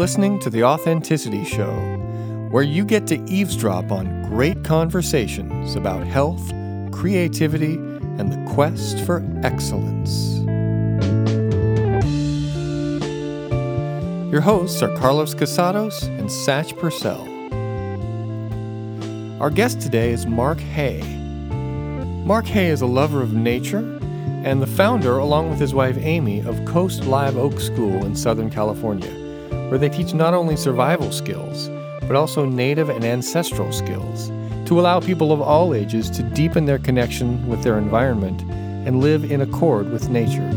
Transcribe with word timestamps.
Listening 0.00 0.38
to 0.38 0.48
The 0.48 0.64
Authenticity 0.64 1.44
Show, 1.44 1.74
where 2.50 2.62
you 2.62 2.86
get 2.86 3.06
to 3.08 3.22
eavesdrop 3.28 3.92
on 3.92 4.22
great 4.30 4.64
conversations 4.64 5.74
about 5.74 6.06
health, 6.06 6.40
creativity, 6.90 7.74
and 7.74 8.32
the 8.32 8.42
quest 8.50 8.98
for 9.04 9.22
excellence. 9.42 10.38
Your 14.32 14.40
hosts 14.40 14.80
are 14.80 14.96
Carlos 14.96 15.34
Casados 15.34 16.04
and 16.18 16.30
Satch 16.30 16.78
Purcell. 16.78 17.28
Our 19.38 19.50
guest 19.50 19.82
today 19.82 20.12
is 20.12 20.26
Mark 20.26 20.60
Hay. 20.60 21.02
Mark 22.24 22.46
Hay 22.46 22.68
is 22.68 22.80
a 22.80 22.86
lover 22.86 23.20
of 23.20 23.34
nature 23.34 23.98
and 24.44 24.62
the 24.62 24.66
founder, 24.66 25.18
along 25.18 25.50
with 25.50 25.60
his 25.60 25.74
wife 25.74 25.98
Amy, 25.98 26.40
of 26.40 26.64
Coast 26.64 27.04
Live 27.04 27.36
Oak 27.36 27.60
School 27.60 28.06
in 28.06 28.16
Southern 28.16 28.48
California, 28.48 29.19
where 29.70 29.78
they 29.78 29.88
teach 29.88 30.12
not 30.12 30.34
only 30.34 30.56
survival 30.56 31.12
skills, 31.12 31.68
but 32.00 32.16
also 32.16 32.44
native 32.44 32.88
and 32.88 33.04
ancestral 33.04 33.72
skills 33.72 34.28
to 34.66 34.80
allow 34.80 34.98
people 34.98 35.30
of 35.30 35.40
all 35.40 35.74
ages 35.74 36.10
to 36.10 36.24
deepen 36.24 36.64
their 36.64 36.80
connection 36.80 37.46
with 37.46 37.62
their 37.62 37.78
environment 37.78 38.42
and 38.84 39.00
live 39.00 39.30
in 39.30 39.40
accord 39.40 39.88
with 39.92 40.08
nature. 40.08 40.48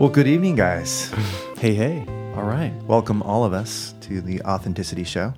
Well, 0.00 0.10
good 0.10 0.26
evening, 0.26 0.56
guys. 0.56 1.12
Hey, 1.58 1.72
hey. 1.72 2.04
All 2.36 2.42
right. 2.42 2.74
Welcome, 2.82 3.22
all 3.22 3.42
of 3.42 3.54
us, 3.54 3.94
to 4.02 4.20
the 4.20 4.42
Authenticity 4.42 5.04
Show. 5.04 5.32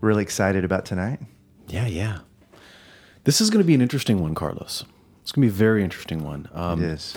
Really 0.00 0.22
excited 0.22 0.64
about 0.64 0.84
tonight. 0.84 1.18
Yeah, 1.66 1.88
yeah. 1.88 2.18
This 3.24 3.40
is 3.40 3.50
going 3.50 3.60
to 3.60 3.66
be 3.66 3.74
an 3.74 3.82
interesting 3.82 4.20
one, 4.20 4.36
Carlos. 4.36 4.84
It's 5.28 5.32
going 5.34 5.46
to 5.46 5.52
be 5.52 5.54
a 5.54 5.58
very 5.58 5.84
interesting 5.84 6.24
one. 6.24 6.48
Um, 6.54 6.82
it 6.82 6.86
is. 6.86 7.14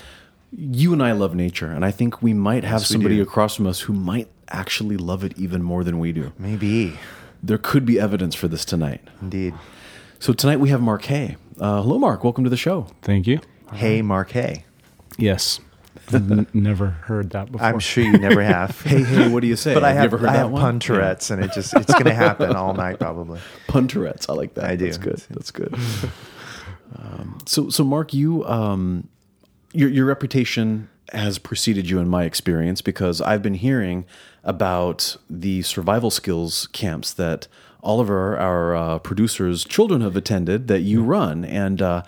You 0.52 0.92
and 0.92 1.02
I 1.02 1.14
love 1.14 1.34
nature, 1.34 1.68
and 1.72 1.86
I 1.86 1.92
think 1.92 2.22
we 2.22 2.34
might 2.34 2.66
have 2.66 2.82
Yes, 2.82 2.90
somebody 2.90 3.22
across 3.22 3.56
from 3.56 3.68
us 3.68 3.80
who 3.80 3.94
might 3.94 4.28
actually 4.50 4.98
love 4.98 5.24
it 5.24 5.32
even 5.40 5.64
more 5.64 5.86
than 5.86 5.98
we 5.98 6.12
do. 6.12 6.34
Maybe. 6.38 7.00
There 7.42 7.58
could 7.58 7.86
be 7.86 7.98
evidence 8.02 8.36
for 8.36 8.50
this 8.50 8.66
tonight. 8.66 9.00
Indeed. 9.22 9.54
So 10.20 10.34
tonight 10.34 10.60
we 10.60 10.68
have 10.68 10.82
Mark 10.82 11.06
Hay. 11.06 11.38
Uh, 11.58 11.82
hello, 11.84 11.98
Mark. 11.98 12.26
Welcome 12.26 12.44
to 12.44 12.50
the 12.50 12.58
show. 12.58 12.88
Thank 13.02 13.28
you. 13.28 13.40
Hey, 13.72 14.02
Mark. 14.02 14.32
Hey. 14.32 14.66
Yes. 15.18 15.62
I've 16.10 16.16
n- 16.32 16.48
never 16.54 16.88
heard 16.90 17.30
that 17.30 17.50
before. 17.50 17.66
I'm 17.66 17.80
sure 17.80 18.04
you 18.04 18.18
never 18.18 18.44
have. 18.44 18.78
Hey, 18.86 19.04
hey. 19.04 19.30
What 19.30 19.40
do 19.40 19.48
you 19.48 19.56
say? 19.56 19.74
but 19.74 19.86
I 19.86 19.92
you 19.92 19.96
have, 19.96 20.04
ever 20.08 20.18
heard 20.18 20.30
I 20.32 20.34
that 20.34 20.40
have 20.40 20.52
one? 20.52 20.62
pun 20.62 20.80
Tourette's, 20.82 21.32
and 21.32 21.42
it 21.42 21.54
just 21.54 21.74
it's 21.78 21.94
going 21.94 22.04
to 22.08 22.14
happen 22.14 22.58
all 22.58 22.74
night 22.74 23.00
probably. 23.00 23.40
Yeah. 23.40 23.46
Pun 23.72 23.88
Tourette's. 23.88 24.28
I 24.28 24.34
like 24.34 24.56
that. 24.56 24.66
I 24.66 24.76
do. 24.76 24.84
That's 24.84 24.98
good. 24.98 25.24
That's 25.30 25.52
good. 25.52 25.74
Um, 26.96 27.38
so, 27.46 27.70
so 27.70 27.84
Mark, 27.84 28.14
you 28.14 28.46
um, 28.46 29.08
your 29.74 29.90
your 29.90 30.06
reputation 30.06 30.90
has 31.12 31.38
preceded 31.38 31.90
you 31.90 32.00
in 32.00 32.08
my 32.08 32.24
experience 32.24 32.82
because 32.82 33.22
I've 33.22 33.42
been 33.42 33.56
hearing 33.56 34.06
about 34.44 35.18
the 35.30 35.62
survival 35.62 36.10
skills 36.10 36.68
camps 36.68 37.14
that 37.14 37.48
all 37.82 38.00
of 38.00 38.10
our, 38.10 38.38
our 38.38 38.76
uh, 38.76 39.00
producers' 39.00 39.66
children 39.66 40.02
have 40.02 40.16
attended 40.16 40.68
that 40.68 40.82
you 40.82 41.04
run, 41.04 41.44
and 41.44 41.82
uh, 41.82 42.04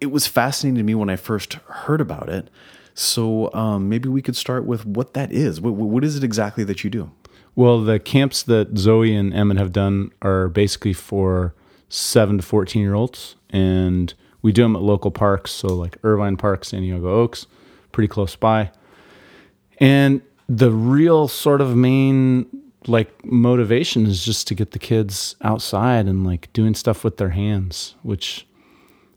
it 0.00 0.06
was 0.06 0.26
fascinating 0.26 0.76
to 0.76 0.82
me 0.82 0.94
when 0.94 1.10
I 1.10 1.16
first 1.16 1.54
heard 1.54 2.00
about 2.00 2.28
it. 2.28 2.48
So 2.94 3.52
um, 3.52 3.88
maybe 3.88 4.08
we 4.08 4.22
could 4.22 4.36
start 4.36 4.64
with 4.64 4.86
what 4.86 5.14
that 5.14 5.32
is. 5.32 5.60
What, 5.60 5.74
what 5.74 6.04
is 6.04 6.16
it 6.16 6.22
exactly 6.22 6.62
that 6.64 6.84
you 6.84 6.90
do? 6.90 7.10
well, 7.56 7.80
the 7.80 7.98
camps 7.98 8.42
that 8.44 8.76
Zoe 8.76 9.14
and 9.14 9.32
Emmett 9.32 9.58
have 9.58 9.72
done 9.72 10.10
are 10.22 10.48
basically 10.48 10.92
for 10.92 11.54
seven 11.88 12.38
to 12.38 12.42
14 12.42 12.82
year 12.82 12.94
olds. 12.94 13.36
And 13.54 14.12
we 14.42 14.52
do 14.52 14.62
them 14.62 14.76
at 14.76 14.82
local 14.82 15.10
parks. 15.10 15.50
So, 15.52 15.68
like 15.68 15.96
Irvine 16.02 16.36
Park, 16.36 16.64
Santiago 16.64 17.08
Oaks, 17.08 17.46
pretty 17.92 18.08
close 18.08 18.36
by. 18.36 18.70
And 19.78 20.20
the 20.48 20.70
real 20.70 21.28
sort 21.28 21.60
of 21.60 21.74
main 21.76 22.46
like 22.86 23.24
motivation 23.24 24.06
is 24.06 24.22
just 24.22 24.46
to 24.48 24.54
get 24.54 24.72
the 24.72 24.78
kids 24.78 25.36
outside 25.40 26.06
and 26.06 26.26
like 26.26 26.52
doing 26.52 26.74
stuff 26.74 27.02
with 27.02 27.16
their 27.16 27.30
hands, 27.30 27.94
which 28.02 28.46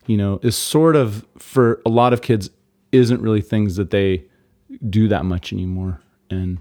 you 0.06 0.16
know 0.16 0.40
is 0.42 0.56
sort 0.56 0.96
of 0.96 1.26
for 1.38 1.82
a 1.86 1.90
lot 1.90 2.14
of 2.14 2.22
kids 2.22 2.50
isn't 2.92 3.22
really 3.22 3.42
things 3.42 3.76
that 3.76 3.92
they 3.92 4.24
do 4.90 5.08
that 5.10 5.26
much 5.26 5.52
anymore. 5.52 6.00
And 6.30 6.60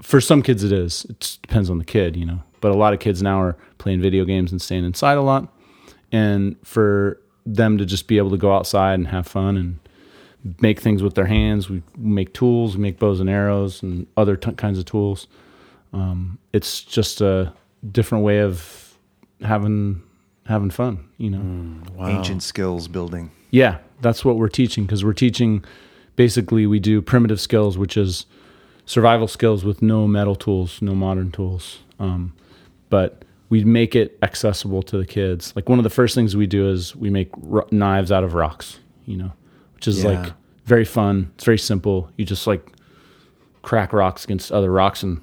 for 0.00 0.20
some 0.20 0.42
kids 0.42 0.64
it 0.64 0.72
is. 0.72 1.04
It 1.10 1.38
depends 1.42 1.68
on 1.68 1.78
the 1.78 1.84
kid, 1.84 2.16
you 2.16 2.24
know. 2.24 2.42
But 2.60 2.72
a 2.72 2.76
lot 2.76 2.92
of 2.92 3.00
kids 3.00 3.22
now 3.22 3.40
are 3.40 3.56
playing 3.78 4.00
video 4.00 4.24
games 4.24 4.50
and 4.50 4.60
staying 4.60 4.84
inside 4.84 5.14
a 5.18 5.22
lot. 5.22 5.52
And 6.12 6.56
for 6.64 7.20
them 7.44 7.78
to 7.78 7.86
just 7.86 8.08
be 8.08 8.18
able 8.18 8.30
to 8.30 8.36
go 8.36 8.54
outside 8.54 8.94
and 8.94 9.08
have 9.08 9.26
fun 9.26 9.56
and 9.56 9.78
make 10.60 10.80
things 10.80 11.02
with 11.02 11.14
their 11.14 11.26
hands, 11.26 11.68
we 11.68 11.82
make 11.96 12.32
tools, 12.34 12.76
we 12.76 12.82
make 12.82 12.98
bows 12.98 13.20
and 13.20 13.28
arrows 13.28 13.82
and 13.82 14.06
other 14.16 14.36
t- 14.36 14.52
kinds 14.52 14.78
of 14.78 14.84
tools. 14.84 15.26
Um, 15.92 16.38
it's 16.52 16.82
just 16.82 17.20
a 17.20 17.52
different 17.90 18.24
way 18.24 18.40
of 18.40 18.96
having 19.42 20.02
having 20.46 20.70
fun, 20.70 21.08
you 21.18 21.30
know. 21.30 22.06
Ancient 22.06 22.42
skills 22.42 22.88
building. 22.88 23.30
Yeah, 23.50 23.78
that's 24.00 24.24
what 24.24 24.36
we're 24.36 24.48
teaching 24.48 24.84
because 24.84 25.04
we're 25.04 25.12
teaching 25.12 25.64
basically 26.16 26.66
we 26.66 26.80
do 26.80 27.00
primitive 27.02 27.40
skills, 27.40 27.78
which 27.78 27.96
is 27.96 28.26
survival 28.86 29.28
skills 29.28 29.64
with 29.64 29.82
no 29.82 30.06
metal 30.06 30.34
tools, 30.34 30.80
no 30.82 30.94
modern 30.94 31.30
tools. 31.30 31.78
Um, 31.98 32.32
but 32.88 33.24
we 33.50 33.64
make 33.64 33.94
it 33.96 34.18
accessible 34.22 34.82
to 34.84 34.98
the 34.98 35.06
kids. 35.06 35.52
Like 35.56 35.68
one 35.68 35.78
of 35.78 35.82
the 35.82 35.90
first 35.90 36.14
things 36.14 36.36
we 36.36 36.46
do 36.46 36.68
is 36.68 36.94
we 36.94 37.10
make 37.10 37.30
ro- 37.38 37.66
knives 37.70 38.12
out 38.12 38.24
of 38.24 38.34
rocks, 38.34 38.78
you 39.06 39.16
know, 39.16 39.32
which 39.74 39.88
is 39.88 40.02
Yeah. 40.04 40.10
like 40.22 40.32
very 40.66 40.84
fun. 40.84 41.30
It's 41.36 41.44
very 41.44 41.58
simple. 41.58 42.10
You 42.16 42.24
just 42.24 42.46
like 42.46 42.72
crack 43.62 43.92
rocks 43.92 44.24
against 44.24 44.52
other 44.52 44.70
rocks 44.70 45.02
and 45.02 45.20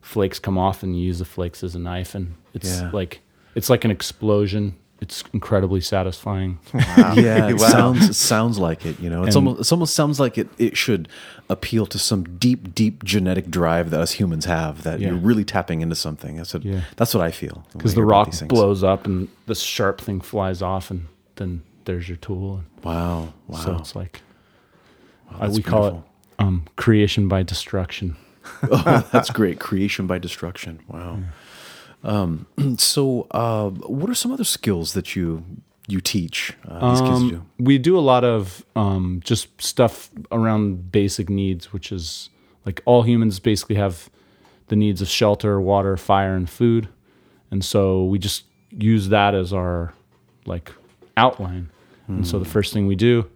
flakes 0.00 0.38
come 0.38 0.56
off 0.58 0.82
and 0.82 0.96
you 0.98 1.02
use 1.04 1.18
the 1.18 1.24
flakes 1.24 1.62
as 1.62 1.74
a 1.74 1.78
knife 1.78 2.14
and 2.14 2.34
it's 2.54 2.80
Yeah. 2.80 2.90
like 2.92 3.20
it's 3.54 3.68
like 3.68 3.84
an 3.84 3.90
explosion. 3.90 4.76
It's 5.00 5.24
incredibly 5.32 5.80
satisfying. 5.80 6.58
Yeah, 6.74 7.48
it 7.48 7.58
Wow. 7.58 7.68
sounds 7.68 8.10
it 8.10 8.14
sounds 8.14 8.58
like 8.58 8.84
it. 8.84 9.00
You 9.00 9.08
know, 9.10 9.24
it's 9.24 9.34
And- 9.34 9.48
almost 9.48 9.68
it 9.70 9.72
almost 9.72 9.94
sounds 9.94 10.20
like 10.20 10.36
it. 10.38 10.48
It 10.58 10.76
should 10.76 11.08
appeal 11.48 11.86
to 11.86 11.98
some 11.98 12.38
deep, 12.38 12.74
deep 12.74 13.02
genetic 13.02 13.50
drive 13.50 13.90
that 13.90 14.00
us 14.00 14.12
humans 14.12 14.44
have. 14.44 14.82
That 14.82 15.00
Yeah. 15.00 15.08
you're 15.08 15.16
really 15.18 15.44
tapping 15.44 15.80
into 15.80 15.94
something. 15.96 16.36
That's 16.36 16.52
what. 16.54 16.64
Yeah. 16.64 16.82
That's 16.96 17.14
what 17.14 17.24
I 17.24 17.30
feel. 17.30 17.64
because 17.72 17.94
the 17.94 18.04
rock 18.04 18.32
blows 18.48 18.84
up 18.84 19.06
and 19.06 19.28
the 19.46 19.54
sharp 19.54 20.00
thing 20.00 20.20
flies 20.20 20.60
off 20.62 20.90
and 20.90 21.06
then 21.36 21.62
there's 21.86 22.08
your 22.08 22.18
tool 22.18 22.62
Wow! 22.84 23.32
Wow! 23.48 23.58
so 23.58 23.76
it's 23.76 23.96
like 23.96 24.20
uh, 25.32 25.38
that's 25.40 25.56
we 25.56 25.62
call 25.62 25.82
beautiful. 25.82 26.04
it 26.38 26.42
um, 26.44 26.64
creation 26.76 27.26
by 27.28 27.42
destruction 27.42 28.16
oh, 28.70 29.06
that's 29.12 29.30
great. 29.30 29.58
Creation 29.60 30.06
by 30.06 30.18
destruction. 30.18 30.80
Wow. 30.88 31.18
Um, 32.02 32.46
so, 32.78 33.26
uh, 33.30 33.70
what 33.70 34.08
are 34.10 34.14
some 34.14 34.32
other 34.32 34.44
skills 34.44 34.92
that 34.94 35.14
you 35.16 35.44
you 35.88 36.00
teach 36.00 36.52
uh, 36.68 36.88
these 36.90 37.00
kids 37.00 37.20
to 37.22 37.28
do? 37.30 37.36
um, 37.36 37.50
we 37.58 37.76
do 37.78 37.98
a 37.98 38.00
lot 38.00 38.22
of 38.24 38.64
um, 38.76 39.20
just 39.24 39.48
stuff 39.60 40.08
around 40.30 40.92
basic 40.92 41.28
needs 41.28 41.72
which 41.72 41.90
is 41.90 42.30
like 42.64 42.80
all 42.84 43.02
humans 43.02 43.40
basically 43.40 43.74
have 43.74 44.08
the 44.68 44.76
needs 44.76 45.02
of 45.02 45.08
shelter 45.08 45.60
water 45.60 45.96
fire 45.96 46.36
and 46.36 46.48
food 46.48 46.88
and 47.50 47.64
so 47.64 48.04
we 48.04 48.20
just 48.20 48.44
use 48.70 49.08
that 49.08 49.34
as 49.34 49.52
our 49.52 49.92
like 50.46 50.70
outline 51.16 51.68
and 52.06 52.24
so 52.26 52.38
the 52.38 52.44
Hmm. 52.44 52.50
first 52.52 52.72
thing 52.72 52.86
we 52.86 52.94
do 52.94 53.28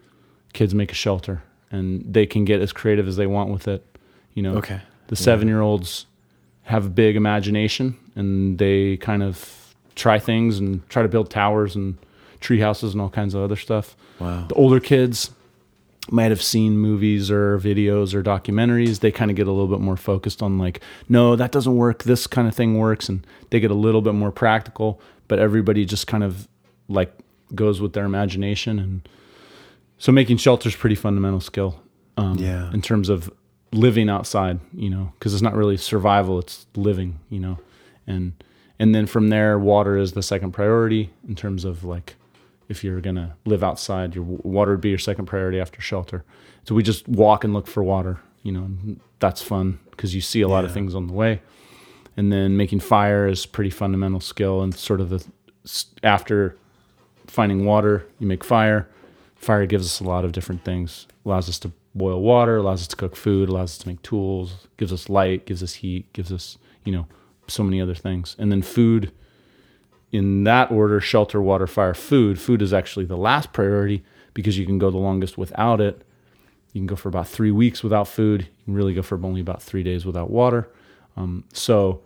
kids 0.53 0.75
make 0.75 0.93
a 0.93 0.94
shelter 0.94 1.43
and 1.73 2.05
they 2.15 2.25
can 2.27 2.44
get 2.44 2.61
as 2.61 2.73
creative 2.73 3.09
as 3.09 3.17
they 3.17 3.27
want 3.27 3.50
with 3.50 3.67
it 3.67 3.85
you 4.35 4.43
know 4.44 4.55
Okay. 4.59 4.81
the 5.09 5.17
seven 5.17 5.49
year 5.49 5.61
olds 5.61 6.06
have 6.62 6.87
a 6.87 6.91
big 6.91 7.17
imagination 7.17 7.97
and 8.16 8.58
they 8.58 8.96
kind 8.99 9.22
of 9.22 9.75
try 9.94 10.19
things 10.19 10.58
and 10.58 10.88
try 10.88 11.02
to 11.02 11.08
build 11.08 11.31
towers 11.31 11.75
and 11.76 11.96
tree 12.40 12.61
houses 12.61 12.93
and 12.93 13.00
all 13.00 13.11
kinds 13.11 13.34
of 13.34 13.43
other 13.43 13.56
stuff. 13.56 13.96
Wow. 14.20 14.46
the 14.49 14.55
older 14.55 14.78
kids 14.81 15.31
might 16.11 16.31
have 16.31 16.43
seen 16.43 16.76
movies 16.78 17.31
or 17.31 17.58
videos 17.58 18.12
or 18.14 18.22
documentaries. 18.22 19.00
They 19.00 19.11
kind 19.11 19.31
of 19.31 19.37
get 19.37 19.46
a 19.46 19.50
little 19.52 19.66
bit 19.69 19.81
more 19.81 19.96
focused 19.96 20.43
on 20.43 20.58
like 20.58 20.81
no 21.08 21.34
that 21.37 21.50
doesn't 21.52 21.76
work. 21.76 22.02
This 22.05 22.26
kind 22.26 22.46
of 22.46 22.55
thing 22.55 22.76
works. 22.78 23.08
And 23.08 23.26
they 23.50 23.58
get 23.61 23.70
a 23.70 23.75
little 23.75 24.02
bit 24.02 24.14
more 24.14 24.31
practical 24.32 25.00
but 25.26 25.38
everybody 25.38 25.87
just 25.87 26.06
kind 26.06 26.22
of 26.22 26.46
like 26.88 27.11
goes 27.55 27.81
with 27.81 27.94
their 27.94 28.05
imagination. 28.05 28.78
And 28.78 29.08
so 29.96 30.12
making 30.12 30.37
shelter 30.37 30.69
is 30.69 30.76
pretty 30.76 30.96
fundamental 30.96 31.40
skill 31.40 31.81
um, 32.19 32.37
Yeah. 32.38 32.70
in 32.72 32.82
terms 32.82 33.08
of 33.08 33.31
living 33.72 34.08
outside 34.11 34.61
you 34.72 34.88
know 34.90 35.12
because 35.19 35.32
it's 35.32 35.43
not 35.43 35.55
really 35.55 35.76
survival 35.76 36.38
it's 36.38 36.64
living 36.76 37.19
you 37.28 37.40
know 37.40 37.58
and 38.06 38.33
and 38.79 38.95
then 38.95 39.06
from 39.06 39.29
there 39.29 39.59
water 39.59 39.97
is 39.97 40.12
the 40.12 40.23
second 40.23 40.53
priority 40.53 41.11
in 41.29 41.35
terms 41.35 41.65
of 41.65 41.85
like 41.85 42.17
if 42.69 42.83
you're 42.83 43.01
gonna 43.01 43.37
live 43.45 43.62
outside 43.62 44.15
your 44.15 44.25
water 44.25 44.73
would 44.73 44.81
be 44.81 44.89
your 44.89 44.99
second 44.99 45.27
priority 45.27 45.61
after 45.61 45.81
shelter. 45.81 46.25
So 46.65 46.75
we 46.75 46.83
just 46.83 47.06
walk 47.09 47.45
and 47.45 47.53
look 47.53 47.67
for 47.67 47.83
water 47.83 48.21
you 48.43 48.53
know 48.53 48.65
and 48.65 49.01
that's 49.19 49.43
fun 49.43 49.79
because 49.91 50.15
you 50.15 50.21
see 50.21 50.43
a 50.43 50.49
lot 50.49 50.65
of 50.65 50.73
things 50.73 50.95
on 50.95 51.06
the 51.06 51.12
way. 51.12 51.41
And 52.17 52.33
then 52.33 52.56
making 52.56 52.81
fire 52.81 53.27
is 53.27 53.47
pretty 53.47 53.71
fundamental 53.71 54.21
skill 54.21 54.62
and 54.62 54.75
sort 54.75 55.00
of 55.00 55.11
the 55.11 55.25
after 56.03 56.57
finding 57.27 57.65
water 57.65 58.07
you 58.19 58.27
make 58.27 58.45
fire. 58.45 58.89
Fire 59.35 59.67
gives 59.67 59.87
us 59.87 60.00
a 60.00 60.05
lot 60.05 60.25
of 60.25 60.33
different 60.33 60.65
things. 60.65 61.07
Allows 61.25 61.49
us 61.49 61.59
to 61.61 61.73
boil 61.95 62.21
water, 62.21 62.59
allows 62.59 62.83
us 62.83 62.89
to 62.89 62.97
cook 62.97 63.17
food, 63.17 63.49
allows 63.49 63.73
us 63.73 63.79
to 63.79 63.89
make 63.89 64.03
tools, 64.03 64.69
gives 64.77 64.93
us 64.93 65.09
light, 65.09 65.47
gives 65.47 65.62
us 65.62 65.75
heat, 65.75 66.12
gives 66.12 66.33
us, 66.33 66.59
you 66.85 66.93
know, 66.93 67.07
so 67.49 67.62
many 67.62 67.81
other 67.81 67.94
things. 67.94 68.37
And 68.38 68.50
then 68.52 68.62
food 68.62 69.12
in 70.12 70.44
that 70.44 70.70
order, 70.70 71.00
shelter, 71.00 71.43
water, 71.43 71.67
fire, 71.67 71.94
food. 71.94 72.41
Food 72.41 72.62
is 72.62 72.73
actually 72.73 73.05
the 73.05 73.17
last 73.17 73.52
priority 73.52 74.05
because 74.32 74.56
you 74.58 74.67
can 74.67 74.79
go 74.79 74.91
the 74.91 74.99
longest 74.99 75.37
without 75.37 75.81
it. 75.81 76.02
You 76.73 76.81
can 76.81 76.87
go 76.87 76.96
for 76.96 77.08
about 77.08 77.29
three 77.29 77.50
weeks 77.50 77.82
without 77.82 78.08
food. 78.08 78.43
You 78.43 78.64
can 78.67 78.75
really 78.75 78.94
go 78.94 79.02
for 79.02 79.19
only 79.25 79.41
about 79.41 79.62
three 79.62 79.82
days 79.82 80.05
without 80.05 80.31
water. 80.31 80.69
Um, 81.17 81.44
so 81.52 82.00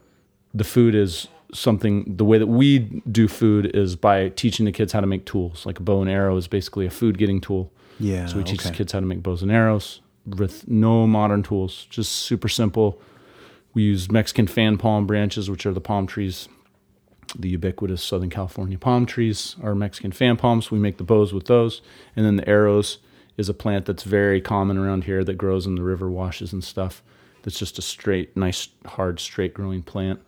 the 0.55 0.65
food 0.65 0.95
is 0.95 1.29
something 1.55 2.17
the 2.17 2.25
way 2.25 2.37
that 2.39 2.47
we 2.47 2.79
do 3.11 3.27
food 3.27 3.75
is 3.75 3.97
by 3.97 4.29
teaching 4.31 4.67
the 4.67 4.73
kids 4.73 4.93
how 4.93 5.01
to 5.01 5.07
make 5.07 5.25
tools 5.25 5.65
like 5.65 5.79
a 5.79 5.83
bow 5.83 6.03
and 6.03 6.11
arrow 6.11 6.37
is 6.37 6.47
basically 6.47 6.85
a 6.85 6.91
food 6.91 7.17
getting 7.17 7.41
tool 7.41 7.73
Yeah. 7.99 8.27
so 8.27 8.37
we 8.37 8.45
teach 8.45 8.63
the 8.65 8.71
kids 8.71 8.93
how 8.93 9.01
to 9.01 9.07
make 9.07 9.23
bows 9.23 9.41
and 9.43 9.51
arrows 9.51 10.03
with 10.27 10.69
no 10.69 11.07
modern 11.07 11.43
tools 11.43 11.87
just 11.89 12.13
super 12.13 12.51
simple 12.51 13.01
we 13.79 13.85
use 13.85 14.11
mexican 14.11 14.49
fan 14.49 14.77
palm 14.77 15.07
branches 15.07 15.49
which 15.49 15.65
are 15.65 15.73
the 15.73 15.81
palm 15.81 16.05
trees 16.05 16.49
the 17.39 17.49
ubiquitous 17.51 18.03
southern 18.03 18.29
california 18.29 18.77
palm 18.77 19.07
trees 19.07 19.55
are 19.63 19.73
mexican 19.75 20.11
fan 20.11 20.37
palms 20.37 20.73
we 20.73 20.79
make 20.81 20.97
the 20.97 21.05
bows 21.05 21.33
with 21.33 21.45
those 21.47 21.81
and 22.17 22.27
then 22.27 22.35
the 22.35 22.49
arrows 22.49 22.99
is 23.37 23.49
a 23.49 23.55
plant 23.55 23.87
that's 23.87 24.03
very 24.03 24.41
common 24.41 24.77
around 24.77 25.05
here 25.05 25.23
that 25.23 25.35
grows 25.35 25.65
in 25.65 25.77
the 25.77 25.83
river 25.83 26.11
washes 26.11 26.53
and 26.53 26.65
stuff 26.65 27.03
that's 27.43 27.57
just 27.59 27.79
a 27.79 27.83
straight 27.83 28.37
nice 28.37 28.67
hard 28.85 29.21
straight 29.21 29.55
growing 29.55 29.81
plant 29.83 30.19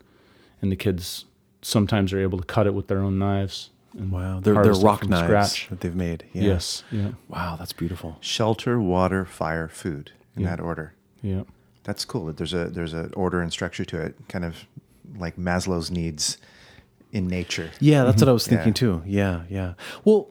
and 0.62 0.70
the 0.70 0.76
kids 0.76 1.24
sometimes 1.60 2.12
are 2.12 2.20
able 2.20 2.38
to 2.38 2.44
cut 2.44 2.68
it 2.68 2.74
with 2.74 2.86
their 2.86 3.00
own 3.00 3.18
knives 3.18 3.70
and 3.98 4.12
Wow. 4.12 4.38
They're, 4.38 4.54
they're 4.62 4.72
rock 4.74 5.00
from 5.00 5.08
knives 5.10 5.24
scratch. 5.26 5.68
that 5.70 5.80
they've 5.80 5.96
made. 5.96 6.22
Yeah. 6.32 6.42
yes 6.44 6.84
yeah 6.92 7.10
Wow, 7.28 7.56
that's 7.58 7.72
beautiful. 7.72 8.18
Shelter, 8.20 8.80
water, 8.80 9.24
fire, 9.24 9.66
food 9.66 10.12
in 10.36 10.42
Yeah. 10.42 10.50
that 10.50 10.60
order. 10.60 10.94
yeah 11.22 11.42
That's 11.84 12.04
cool. 12.04 12.26
that 12.26 12.36
There's 12.36 12.52
a 12.54 12.66
there's 12.66 12.92
an 12.92 13.12
order 13.14 13.40
and 13.40 13.52
structure 13.52 13.84
to 13.86 14.00
it, 14.00 14.14
kind 14.28 14.44
of 14.44 14.66
like 15.16 15.36
Maslow's 15.36 15.90
needs 15.90 16.36
in 17.12 17.26
nature. 17.26 17.70
Yeah, 17.80 18.04
that's 18.04 18.22
what 18.22 18.28
I 18.28 18.32
was 18.32 18.46
Yeah. 18.46 18.56
thinking 18.56 18.74
too. 18.74 19.02
Yeah, 19.06 19.42
yeah. 19.48 19.74
Well, 20.04 20.28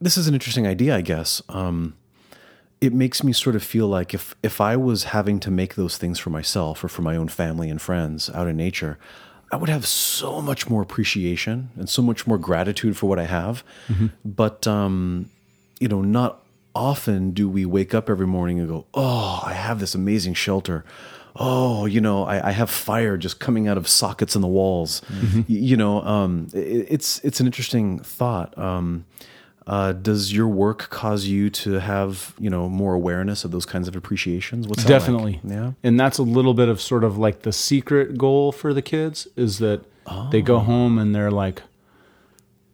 this 0.00 0.16
is 0.16 0.28
an 0.28 0.34
interesting 0.34 0.66
idea, 0.66 0.94
I 0.96 1.00
guess. 1.00 1.42
Um, 1.48 1.94
it 2.80 2.92
makes 2.92 3.22
me 3.24 3.32
sort 3.32 3.56
of 3.56 3.62
feel 3.62 3.86
like 3.88 4.12
if 4.14 4.34
if 4.42 4.60
I 4.60 4.76
was 4.76 5.04
having 5.04 5.40
to 5.40 5.50
make 5.50 5.74
those 5.76 5.96
things 5.96 6.18
for 6.18 6.30
myself 6.30 6.84
or 6.84 6.88
for 6.88 7.02
my 7.02 7.16
own 7.16 7.28
family 7.28 7.70
and 7.70 7.80
friends 7.80 8.28
out 8.30 8.48
in 8.48 8.56
nature, 8.56 8.98
I 9.52 9.56
would 9.56 9.68
have 9.68 9.86
so 9.86 10.40
much 10.40 10.68
more 10.68 10.82
appreciation 10.82 11.70
and 11.76 11.88
so 11.88 12.02
much 12.02 12.26
more 12.26 12.38
gratitude 12.38 12.96
for 12.96 13.06
what 13.08 13.18
I 13.18 13.24
have. 13.26 13.62
But 14.24 14.66
um, 14.66 15.30
you 15.80 15.88
know, 15.88 16.02
not 16.02 16.41
often 16.74 17.30
do 17.32 17.48
we 17.48 17.64
wake 17.64 17.94
up 17.94 18.08
every 18.10 18.26
morning 18.26 18.58
and 18.60 18.68
go, 18.68 18.86
"Oh, 18.94 19.42
I 19.44 19.52
have 19.54 19.80
this 19.80 19.94
amazing 19.94 20.34
shelter." 20.34 20.84
Oh, 21.34 21.86
you 21.86 22.00
know, 22.00 22.24
I, 22.24 22.48
I 22.48 22.50
have 22.52 22.68
fire 22.68 23.16
just 23.16 23.40
coming 23.40 23.66
out 23.66 23.78
of 23.78 23.88
sockets 23.88 24.34
in 24.36 24.42
the 24.42 24.48
walls. 24.48 25.00
Y- 25.34 25.44
You 25.48 25.76
know, 25.78 26.02
um, 26.02 26.48
it, 26.52 26.86
it's 26.90 27.20
it's 27.24 27.40
an 27.40 27.46
interesting 27.46 27.98
thought. 28.00 28.56
Um, 28.58 29.06
uh, 29.66 29.92
does 29.92 30.32
your 30.32 30.48
work 30.48 30.88
cause 30.90 31.24
you 31.26 31.48
to 31.48 31.80
have 31.80 32.34
you 32.38 32.50
know 32.50 32.68
more 32.68 32.94
awareness 32.94 33.44
of 33.44 33.50
those 33.50 33.64
kinds 33.64 33.88
of 33.88 33.96
appreciations? 33.96 34.68
What's 34.68 34.84
that 34.84 34.90
like? 34.90 35.00
Definitely. 35.00 35.40
Yeah. 35.44 35.72
And 35.82 35.98
that's 35.98 36.18
a 36.18 36.22
little 36.22 36.52
bit 36.52 36.68
of 36.68 36.80
sort 36.80 37.02
of 37.04 37.16
like 37.16 37.42
the 37.42 37.52
secret 37.52 38.18
goal 38.18 38.52
for 38.52 38.74
the 38.74 38.82
kids 38.82 39.26
is 39.36 39.58
that 39.58 39.80
they 40.32 40.42
go 40.42 40.58
home 40.58 40.98
and 40.98 41.14
they're 41.14 41.30
like, 41.30 41.62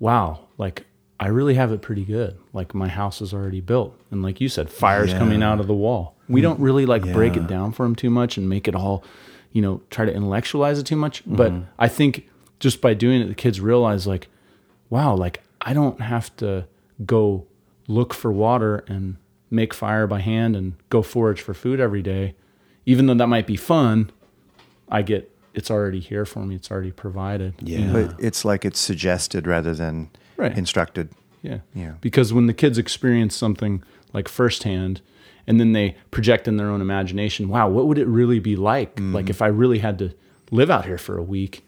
wow, 0.01 0.41
like 0.57 0.85
I 1.21 1.29
really 1.29 1.55
have 1.55 1.73
it 1.73 1.83
pretty 1.83 2.05
good. 2.05 2.39
Like 2.53 2.75
my 2.75 2.89
house 2.89 3.21
is 3.21 3.35
already 3.35 3.61
built. 3.61 3.99
And 4.11 4.23
like 4.23 4.41
you 4.41 4.49
said, 4.49 4.71
fire's 4.71 5.11
Yeah. 5.11 5.19
coming 5.19 5.43
out 5.43 5.59
of 5.61 5.67
the 5.67 5.75
wall. 5.75 6.15
We 6.29 6.41
don't 6.41 6.61
really 6.61 6.87
like 6.87 7.03
break 7.13 7.37
it 7.37 7.47
down 7.47 7.73
for 7.73 7.85
them 7.85 7.97
too 7.97 8.11
much 8.11 8.37
and 8.37 8.49
make 8.49 8.69
it 8.69 8.75
all, 8.75 9.03
you 9.53 9.63
know, 9.63 9.81
try 9.91 10.05
to 10.05 10.13
intellectualize 10.13 10.79
it 10.79 10.85
too 10.85 10.97
much. 10.97 11.23
But 11.27 11.53
mm-hmm. 11.53 11.65
I 11.79 11.89
think 11.89 12.29
just 12.61 12.81
by 12.81 12.95
doing 12.95 13.21
it, 13.23 13.29
the 13.29 13.35
kids 13.35 13.61
realize 13.61 14.07
like, 14.07 14.29
wow, 14.91 15.17
like 15.17 15.43
I 15.61 15.73
don't 15.73 16.01
have 16.01 16.35
to 16.37 16.67
go 17.05 17.47
look 17.89 18.15
for 18.15 18.31
water 18.31 18.85
and 18.87 19.17
make 19.51 19.73
fire 19.73 20.07
by 20.07 20.21
hand 20.21 20.55
and 20.55 20.75
go 20.91 21.03
forage 21.03 21.41
for 21.41 21.55
food 21.55 21.81
every 21.81 22.03
day. 22.03 22.35
Even 22.87 23.07
though 23.07 23.15
that 23.15 23.27
might 23.27 23.47
be 23.47 23.57
fun, 23.57 24.11
I 24.89 25.03
get 25.03 25.35
it's 25.55 25.71
already 25.71 26.01
here 26.01 26.25
for 26.25 26.45
me. 26.45 26.55
It's 26.55 26.71
already 26.71 26.93
provided. 26.93 27.55
you 27.61 27.79
Yeah. 27.79 27.93
But 27.93 28.15
it's 28.21 28.45
like 28.45 28.65
it's 28.65 28.79
suggested 28.79 29.47
rather 29.47 29.75
than 29.75 30.11
Right. 30.39 30.57
instructed. 30.57 31.11
Yeah. 31.43 31.59
Yeah. 31.75 31.95
Because 32.01 32.33
when 32.33 32.47
the 32.47 32.55
kids 32.55 32.79
experience 32.79 33.37
something 33.37 33.83
like 34.13 34.29
firsthand 34.29 35.01
and 35.47 35.59
then 35.61 35.73
they 35.73 35.97
project 36.11 36.49
in 36.49 36.57
their 36.57 36.71
own 36.71 36.81
imagination, 36.81 37.49
wow, 37.49 37.69
what 37.69 37.87
would 37.87 37.99
it 37.99 38.07
really 38.07 38.39
be 38.39 38.57
like? 38.57 38.97
Mm-hmm. 38.97 39.15
Like 39.15 39.29
if 39.29 39.43
I 39.43 39.49
really 39.49 39.79
had 39.79 39.99
to 39.99 40.15
live 40.51 40.71
out 40.71 40.87
here 40.87 40.99
for 40.99 41.19
a 41.19 41.23
week, 41.23 41.65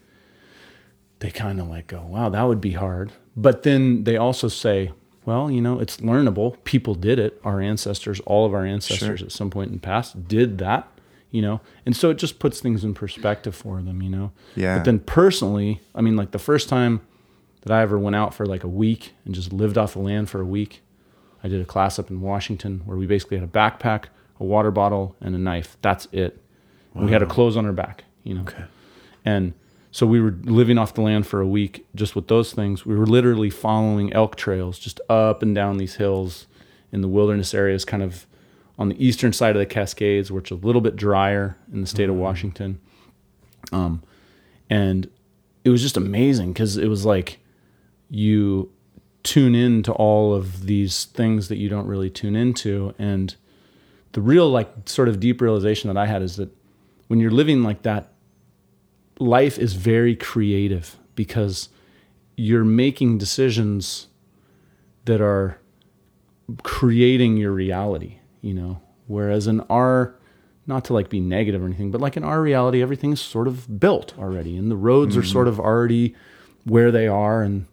they 1.19 1.31
kind 1.31 1.61
of 1.61 1.69
like 1.69 1.89
go, 1.89 2.03
wow, 2.03 2.29
that 2.29 2.43
would 2.43 2.61
be 2.61 2.73
hard. 2.73 3.13
But 3.37 3.63
then 3.63 4.05
they 4.05 4.17
also 4.17 4.49
say, 4.49 4.93
well, 5.25 5.51
you 5.51 5.61
know, 5.61 5.79
it's 5.79 5.99
learnable. 5.99 6.63
People 6.65 6.95
did 6.95 7.19
it. 7.19 7.41
Our 7.45 7.61
ancestors, 7.61 8.21
all 8.21 8.47
of 8.47 8.55
our 8.55 8.65
ancestors 8.65 9.23
at 9.23 9.33
some 9.33 9.51
point 9.51 9.69
in 9.69 9.75
the 9.75 9.81
past 9.81 10.29
did 10.29 10.59
that, 10.59 10.89
you 11.31 11.43
know? 11.43 11.61
And 11.85 11.95
so 11.95 12.11
it 12.11 12.19
just 12.19 12.39
puts 12.39 12.61
things 12.61 12.85
in 12.85 12.95
perspective 12.95 13.55
for 13.55 13.83
them, 13.83 14.01
you 14.03 14.11
know? 14.11 14.33
Yeah. 14.57 14.79
But 14.79 14.85
then 14.85 14.99
personally, 15.01 15.81
I 15.95 16.01
mean, 16.01 16.17
like 16.17 16.31
the 16.31 16.39
first 16.39 16.69
time 16.69 17.03
that 17.63 17.73
I 17.73 17.83
ever 17.83 17.99
went 17.99 18.17
out 18.17 18.35
for 18.35 18.47
like 18.47 18.65
a 18.65 18.69
week 18.69 19.15
and 19.25 19.35
just 19.35 19.53
lived 19.53 19.77
off 19.77 19.93
the 19.93 19.99
land 20.01 20.31
for 20.31 20.41
a 20.41 20.47
week, 20.47 20.83
I 21.43 21.49
did 21.49 21.61
a 21.61 21.65
class 21.65 21.99
up 21.99 22.11
in 22.11 22.21
Washington 22.21 22.83
where 22.85 22.97
we 22.97 23.07
basically 23.07 23.39
had 23.39 23.49
a 23.49 23.53
backpack, 23.53 24.05
a 24.39 24.45
water 24.45 24.71
bottle, 24.71 25.17
and 25.21 25.35
a 25.35 25.39
knife. 25.39 25.77
That's 25.83 26.07
it. 26.13 26.41
And 26.95 27.07
We 27.07 27.13
had 27.13 27.23
our 27.23 27.29
clothes 27.29 27.57
on 27.57 27.67
our 27.67 27.73
back, 27.73 28.05
you 28.25 28.35
know? 28.35 28.43
Okay. 28.43 28.65
And 29.25 29.55
so 29.91 30.07
we 30.07 30.21
were 30.21 30.35
living 30.45 30.79
off 30.79 30.95
the 30.95 31.01
land 31.03 31.27
for 31.27 31.41
a 31.41 31.47
week 31.47 31.87
just 31.95 32.15
with 32.15 32.29
those 32.29 32.53
things. 32.53 32.87
We 32.87 32.97
were 32.97 33.07
literally 33.07 33.51
following 33.51 34.13
elk 34.13 34.37
trails 34.37 34.79
just 34.79 35.01
up 35.09 35.43
and 35.43 35.55
down 35.55 35.79
these 35.79 35.97
hills 35.97 36.47
in 36.93 37.01
the 37.01 37.09
wilderness 37.09 37.55
areas, 37.55 37.85
kind 37.85 38.03
of 38.03 38.27
on 38.79 38.89
the 38.89 39.05
eastern 39.05 39.33
side 39.33 39.57
of 39.57 39.61
the 39.61 39.67
Cascades, 39.67 40.31
which 40.31 40.51
is 40.51 40.63
a 40.63 40.67
little 40.67 40.81
bit 40.81 40.97
drier 40.97 41.57
in 41.73 41.81
the 41.81 41.87
state 41.87 42.09
of 42.09 42.15
Washington. 42.15 42.81
Um, 43.73 44.03
and 44.69 45.11
it 45.65 45.71
was 45.71 45.83
just 45.83 45.97
amazing 45.97 46.53
because 46.53 46.77
it 46.77 46.87
was 46.87 47.05
like 47.05 47.40
you 48.11 48.71
tune 49.23 49.55
in 49.55 49.83
to 49.85 49.93
all 49.93 50.35
of 50.35 50.67
these 50.67 51.05
things 51.07 51.49
that 51.49 51.57
you 51.57 51.69
don't 51.69 51.87
really 51.87 52.11
tune 52.11 52.37
into. 52.37 52.95
And 52.99 53.35
the 54.13 54.21
real, 54.21 54.51
like, 54.51 54.71
sort 54.87 55.09
of 55.09 55.21
deep 55.21 55.41
realization 55.41 55.89
that 55.89 55.97
I 55.97 56.07
had 56.07 56.23
is 56.23 56.37
that 56.37 56.51
when 57.09 57.21
you're 57.21 57.31
living 57.31 57.63
like 57.63 57.83
that, 57.83 58.13
life 59.19 59.59
is 59.59 59.75
very 59.75 60.17
creative 60.17 60.97
because 61.15 61.69
you're 62.37 62.65
making 62.65 63.19
decisions 63.19 64.09
that 65.05 65.21
are 65.21 65.59
creating 66.63 67.37
your 67.37 67.53
reality, 67.53 68.19
you 68.41 68.55
know. 68.55 68.81
Whereas 69.07 69.47
in 69.47 69.61
our 69.63 70.15
not 70.67 70.85
to 70.85 70.93
like 70.93 71.09
be 71.09 71.21
negative 71.21 71.63
or 71.63 71.67
anything, 71.67 71.91
but 71.91 72.01
like 72.01 72.17
in 72.17 72.25
our 72.25 72.41
reality, 72.41 72.81
everything's 72.81 73.21
sort 73.21 73.49
of 73.49 73.81
built 73.81 74.17
already 74.19 74.57
and 74.57 74.71
the 74.71 74.77
roads 74.77 75.17
are 75.17 75.21
mm-hmm. 75.21 75.33
sort 75.33 75.49
of 75.49 75.59
already 75.59 76.15
where 76.65 76.91
they 76.91 77.09
are 77.09 77.43
and 77.43 77.67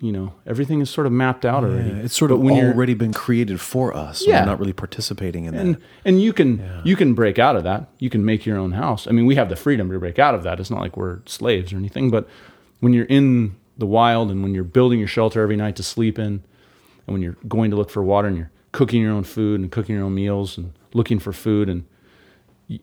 you 0.00 0.12
know, 0.12 0.32
everything 0.46 0.80
is 0.80 0.88
sort 0.88 1.06
of 1.06 1.12
mapped 1.12 1.44
out 1.44 1.62
already. 1.62 1.90
Yeah, 1.90 1.96
it's 1.96 2.16
sort 2.16 2.30
But 2.30 2.36
of 2.36 2.40
when 2.40 2.72
already 2.72 2.94
been 2.94 3.12
created 3.12 3.60
for 3.60 3.94
us. 3.94 4.26
Yeah. 4.26 4.40
We're 4.40 4.46
not 4.46 4.58
really 4.58 4.72
participating 4.72 5.44
in 5.44 5.54
and 5.54 5.74
that. 5.74 5.82
and 6.06 6.22
you 6.22 6.32
can 6.32 6.82
you 6.84 6.96
can 6.96 7.14
break 7.14 7.38
out 7.38 7.54
of 7.54 7.64
that. 7.64 7.88
You 7.98 8.08
can 8.08 8.24
make 8.24 8.46
your 8.46 8.56
own 8.56 8.72
house. 8.72 9.06
I 9.06 9.10
mean, 9.10 9.26
we 9.26 9.34
have 9.34 9.48
the 9.50 9.56
freedom 9.56 9.90
to 9.90 9.98
break 9.98 10.18
out 10.18 10.34
of 10.34 10.42
that. 10.44 10.58
It's 10.58 10.70
not 10.70 10.80
like 10.80 10.96
we're 10.96 11.20
slaves 11.26 11.72
or 11.72 11.76
anything. 11.76 12.10
But 12.10 12.26
when 12.80 12.92
you're 12.94 13.04
in 13.06 13.56
the 13.76 13.86
wild 13.86 14.30
and 14.30 14.42
when 14.42 14.54
you're 14.54 14.64
building 14.64 14.98
your 14.98 15.08
shelter 15.08 15.42
every 15.42 15.56
night 15.56 15.76
to 15.76 15.82
sleep 15.82 16.18
in, 16.18 16.24
and 16.26 16.42
when 17.06 17.20
you're 17.22 17.36
going 17.46 17.70
to 17.70 17.76
look 17.76 17.90
for 17.90 18.02
water 18.02 18.28
and 18.28 18.36
you're 18.38 18.50
cooking 18.72 19.02
your 19.02 19.12
own 19.12 19.24
food 19.24 19.60
and 19.60 19.70
cooking 19.70 19.96
your 19.96 20.04
own 20.04 20.14
meals 20.14 20.56
and 20.56 20.72
looking 20.94 21.18
for 21.18 21.32
food 21.32 21.68
and 21.68 21.84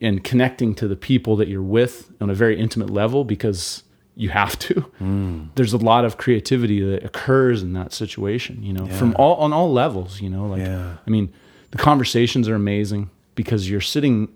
and 0.01 0.23
connecting 0.23 0.75
to 0.75 0.87
the 0.87 0.97
people 0.97 1.35
that 1.37 1.47
you're 1.47 1.61
with 1.63 2.11
on 2.19 2.29
a 2.29 2.33
very 2.33 2.59
intimate 2.59 2.89
level 2.89 3.23
because 3.23 3.83
you 4.17 4.29
have 4.29 4.57
to. 4.59 4.73
Mm. 4.99 5.49
There's 5.55 5.73
a 5.73 5.77
lot 5.77 6.03
of 6.03 6.17
creativity 6.17 6.79
that 6.81 7.03
occurs 7.05 7.61
in 7.63 7.73
that 7.73 7.93
situation, 7.93 8.63
you 8.63 8.73
know, 8.73 8.87
from 8.87 9.15
all 9.17 9.35
on 9.35 9.53
all 9.53 9.71
levels, 9.71 10.19
you 10.21 10.29
know, 10.29 10.47
like 10.47 10.59
Yeah. 10.61 10.97
I 11.05 11.09
mean, 11.09 11.31
the 11.71 11.77
conversations 11.77 12.49
are 12.49 12.55
amazing 12.55 13.09
because 13.35 13.69
you're 13.69 13.79
sitting 13.81 14.27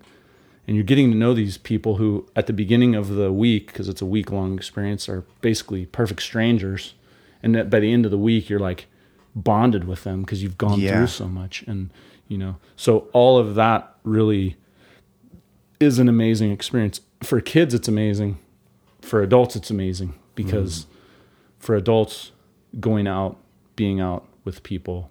and 0.68 0.76
you're 0.76 0.84
getting 0.84 1.10
to 1.10 1.16
know 1.16 1.34
these 1.34 1.58
people 1.58 1.96
who 1.96 2.26
at 2.36 2.46
the 2.46 2.52
beginning 2.52 2.94
of 2.94 3.08
the 3.08 3.32
week 3.32 3.66
because 3.66 3.88
it's 3.88 4.00
a 4.00 4.06
week 4.06 4.30
long 4.30 4.54
experience 4.54 5.08
are 5.08 5.24
basically 5.40 5.86
perfect 5.86 6.22
strangers 6.22 6.94
and 7.42 7.52
that 7.56 7.68
by 7.68 7.80
the 7.80 7.92
end 7.92 8.04
of 8.04 8.12
the 8.12 8.18
week 8.18 8.48
you're 8.48 8.60
like 8.60 8.86
bonded 9.34 9.84
with 9.84 10.04
them 10.04 10.20
because 10.22 10.40
you've 10.42 10.58
gone 10.58 10.78
Yeah. 10.78 10.92
through 10.98 11.06
so 11.08 11.26
much 11.26 11.64
and 11.66 11.90
you 12.28 12.38
know 12.38 12.56
so 12.76 13.08
all 13.12 13.36
of 13.38 13.56
that 13.56 13.96
really 14.04 14.56
is 15.80 15.98
an 15.98 16.08
amazing 16.08 16.52
experience 16.52 17.00
for 17.24 17.40
kids 17.40 17.74
it's 17.74 17.88
amazing 17.88 18.38
for 19.02 19.22
adults 19.22 19.54
it's 19.56 19.70
amazing 19.70 20.14
because 20.34 20.86
for 21.58 21.74
adults 21.74 22.32
going 22.80 23.06
out 23.06 23.36
being 23.76 24.00
out 24.00 24.26
with 24.44 24.62
people 24.62 25.10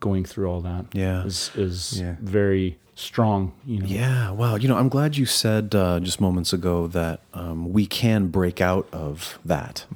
going 0.00 0.24
through 0.24 0.46
all 0.50 0.60
that. 0.60 0.86
Yeah. 0.92 1.24
is 1.24 1.50
is 1.54 2.00
Yeah. 2.00 2.16
very 2.20 2.78
strong. 2.94 3.52
You 3.66 3.80
know. 3.80 3.86
Yeah, 3.86 4.30
wow. 4.30 4.56
You 4.56 4.68
know, 4.68 4.76
I'm 4.76 4.88
glad 4.88 5.16
you 5.16 5.26
said 5.26 5.74
uh, 5.74 5.98
just 6.00 6.20
moments 6.20 6.52
ago 6.52 6.86
that 6.88 7.20
um, 7.32 7.72
we 7.72 7.86
can 7.86 8.28
break 8.28 8.60
out 8.60 8.86
of 8.92 9.38
that. 9.44 9.86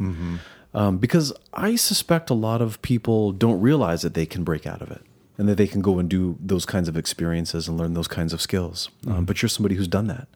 Um, 0.74 0.98
because 0.98 1.32
I 1.52 1.76
suspect 1.76 2.30
a 2.30 2.34
lot 2.34 2.60
of 2.62 2.80
people 2.82 3.32
don't 3.32 3.60
realize 3.60 4.02
that 4.02 4.14
they 4.14 4.26
can 4.26 4.44
break 4.44 4.66
out 4.66 4.80
of 4.82 4.90
it 4.90 5.00
and 5.38 5.48
that 5.48 5.56
they 5.56 5.66
can 5.66 5.80
go 5.80 5.98
and 5.98 6.08
do 6.08 6.36
those 6.40 6.66
kinds 6.66 6.88
of 6.88 6.96
experiences 6.96 7.68
and 7.68 7.78
learn 7.78 7.94
those 7.94 8.08
kinds 8.08 8.32
of 8.32 8.40
skills. 8.40 8.90
Um, 9.06 9.24
but 9.24 9.40
you're 9.42 9.48
somebody 9.48 9.74
who's 9.76 9.88
done 9.88 10.06
that. 10.08 10.28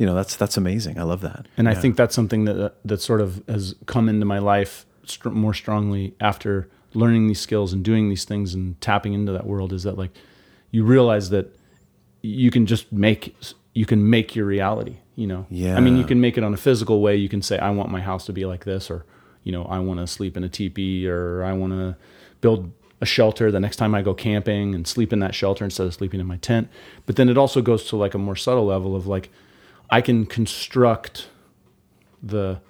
You 0.00 0.06
know, 0.06 0.14
that's 0.14 0.34
that's 0.34 0.56
amazing. 0.56 0.98
I 0.98 1.02
love 1.02 1.20
that. 1.20 1.46
And 1.58 1.68
I 1.68 1.74
think 1.74 1.96
that's 1.96 2.14
something 2.14 2.46
that 2.46 2.74
that 2.86 3.02
sort 3.02 3.20
of 3.20 3.44
has 3.46 3.74
come 3.84 4.08
into 4.08 4.24
my 4.24 4.38
life 4.38 4.86
str- 5.04 5.28
more 5.28 5.52
strongly 5.52 6.14
after 6.18 6.70
learning 6.94 7.28
these 7.28 7.38
skills 7.38 7.74
and 7.74 7.84
doing 7.84 8.08
these 8.08 8.24
things 8.24 8.54
and 8.54 8.80
tapping 8.80 9.12
into 9.12 9.30
that 9.32 9.46
world 9.46 9.74
is 9.74 9.82
that 9.82 9.98
like 9.98 10.10
you 10.70 10.84
realize 10.84 11.28
that 11.28 11.54
you 12.22 12.50
can 12.50 12.64
just 12.64 12.90
make 12.90 13.36
you 13.74 13.84
can 13.84 14.08
make 14.08 14.34
your 14.34 14.46
reality. 14.46 14.96
You 15.16 15.26
know, 15.26 15.46
yeah 15.50 15.76
I 15.76 15.80
mean, 15.80 15.98
you 15.98 16.04
can 16.04 16.18
make 16.18 16.38
it 16.38 16.44
on 16.44 16.54
a 16.54 16.56
physical 16.56 17.02
way. 17.02 17.16
You 17.16 17.28
can 17.28 17.42
say, 17.42 17.58
I 17.58 17.68
want 17.68 17.90
my 17.90 18.00
house 18.00 18.24
to 18.24 18.32
be 18.32 18.46
like 18.46 18.64
this, 18.64 18.90
or 18.90 19.04
you 19.44 19.52
know, 19.52 19.64
I 19.64 19.80
want 19.80 20.00
to 20.00 20.06
sleep 20.06 20.34
in 20.34 20.44
a 20.44 20.48
teepee, 20.48 21.06
or 21.06 21.44
I 21.44 21.52
want 21.52 21.74
to 21.74 21.94
build 22.40 22.72
a 23.02 23.06
shelter 23.06 23.50
the 23.50 23.60
next 23.60 23.76
time 23.76 23.94
I 23.94 24.00
go 24.00 24.14
camping 24.14 24.74
and 24.74 24.88
sleep 24.88 25.12
in 25.12 25.18
that 25.18 25.34
shelter 25.34 25.62
instead 25.62 25.86
of 25.86 25.92
sleeping 25.92 26.20
in 26.20 26.26
my 26.26 26.38
tent. 26.38 26.70
But 27.04 27.16
then 27.16 27.28
it 27.28 27.36
also 27.36 27.60
goes 27.60 27.84
to 27.88 27.96
like 27.96 28.14
a 28.14 28.18
more 28.18 28.36
subtle 28.36 28.64
level 28.64 28.96
of 28.96 29.06
like, 29.06 29.28
I 29.90 30.00
can 30.00 30.26
construct 30.26 31.28
the 32.22 32.60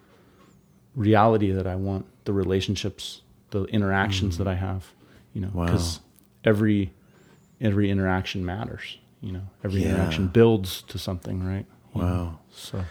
reality 0.94 1.50
that 1.52 1.66
I 1.66 1.76
want, 1.76 2.06
the 2.24 2.32
relationships, 2.32 3.22
the 3.50 3.64
interactions 3.64 4.38
that 4.38 4.46
I 4.48 4.54
have, 4.54 4.92
you 5.34 5.40
know, 5.40 5.48
Mm. 5.48 5.54
Wow. 5.54 5.64
because 5.66 6.00
every 6.44 6.92
every 7.60 7.90
interaction 7.90 8.42
matters, 8.44 8.96
you 9.20 9.32
know, 9.32 9.42
every 9.62 9.82
Yeah. 9.82 9.90
interaction 9.90 10.28
builds 10.28 10.80
to 10.82 10.98
something, 10.98 11.44
right? 11.44 11.66
You 11.94 12.00
know, 12.00 12.06
Wow. 12.06 12.38
So 12.50 12.84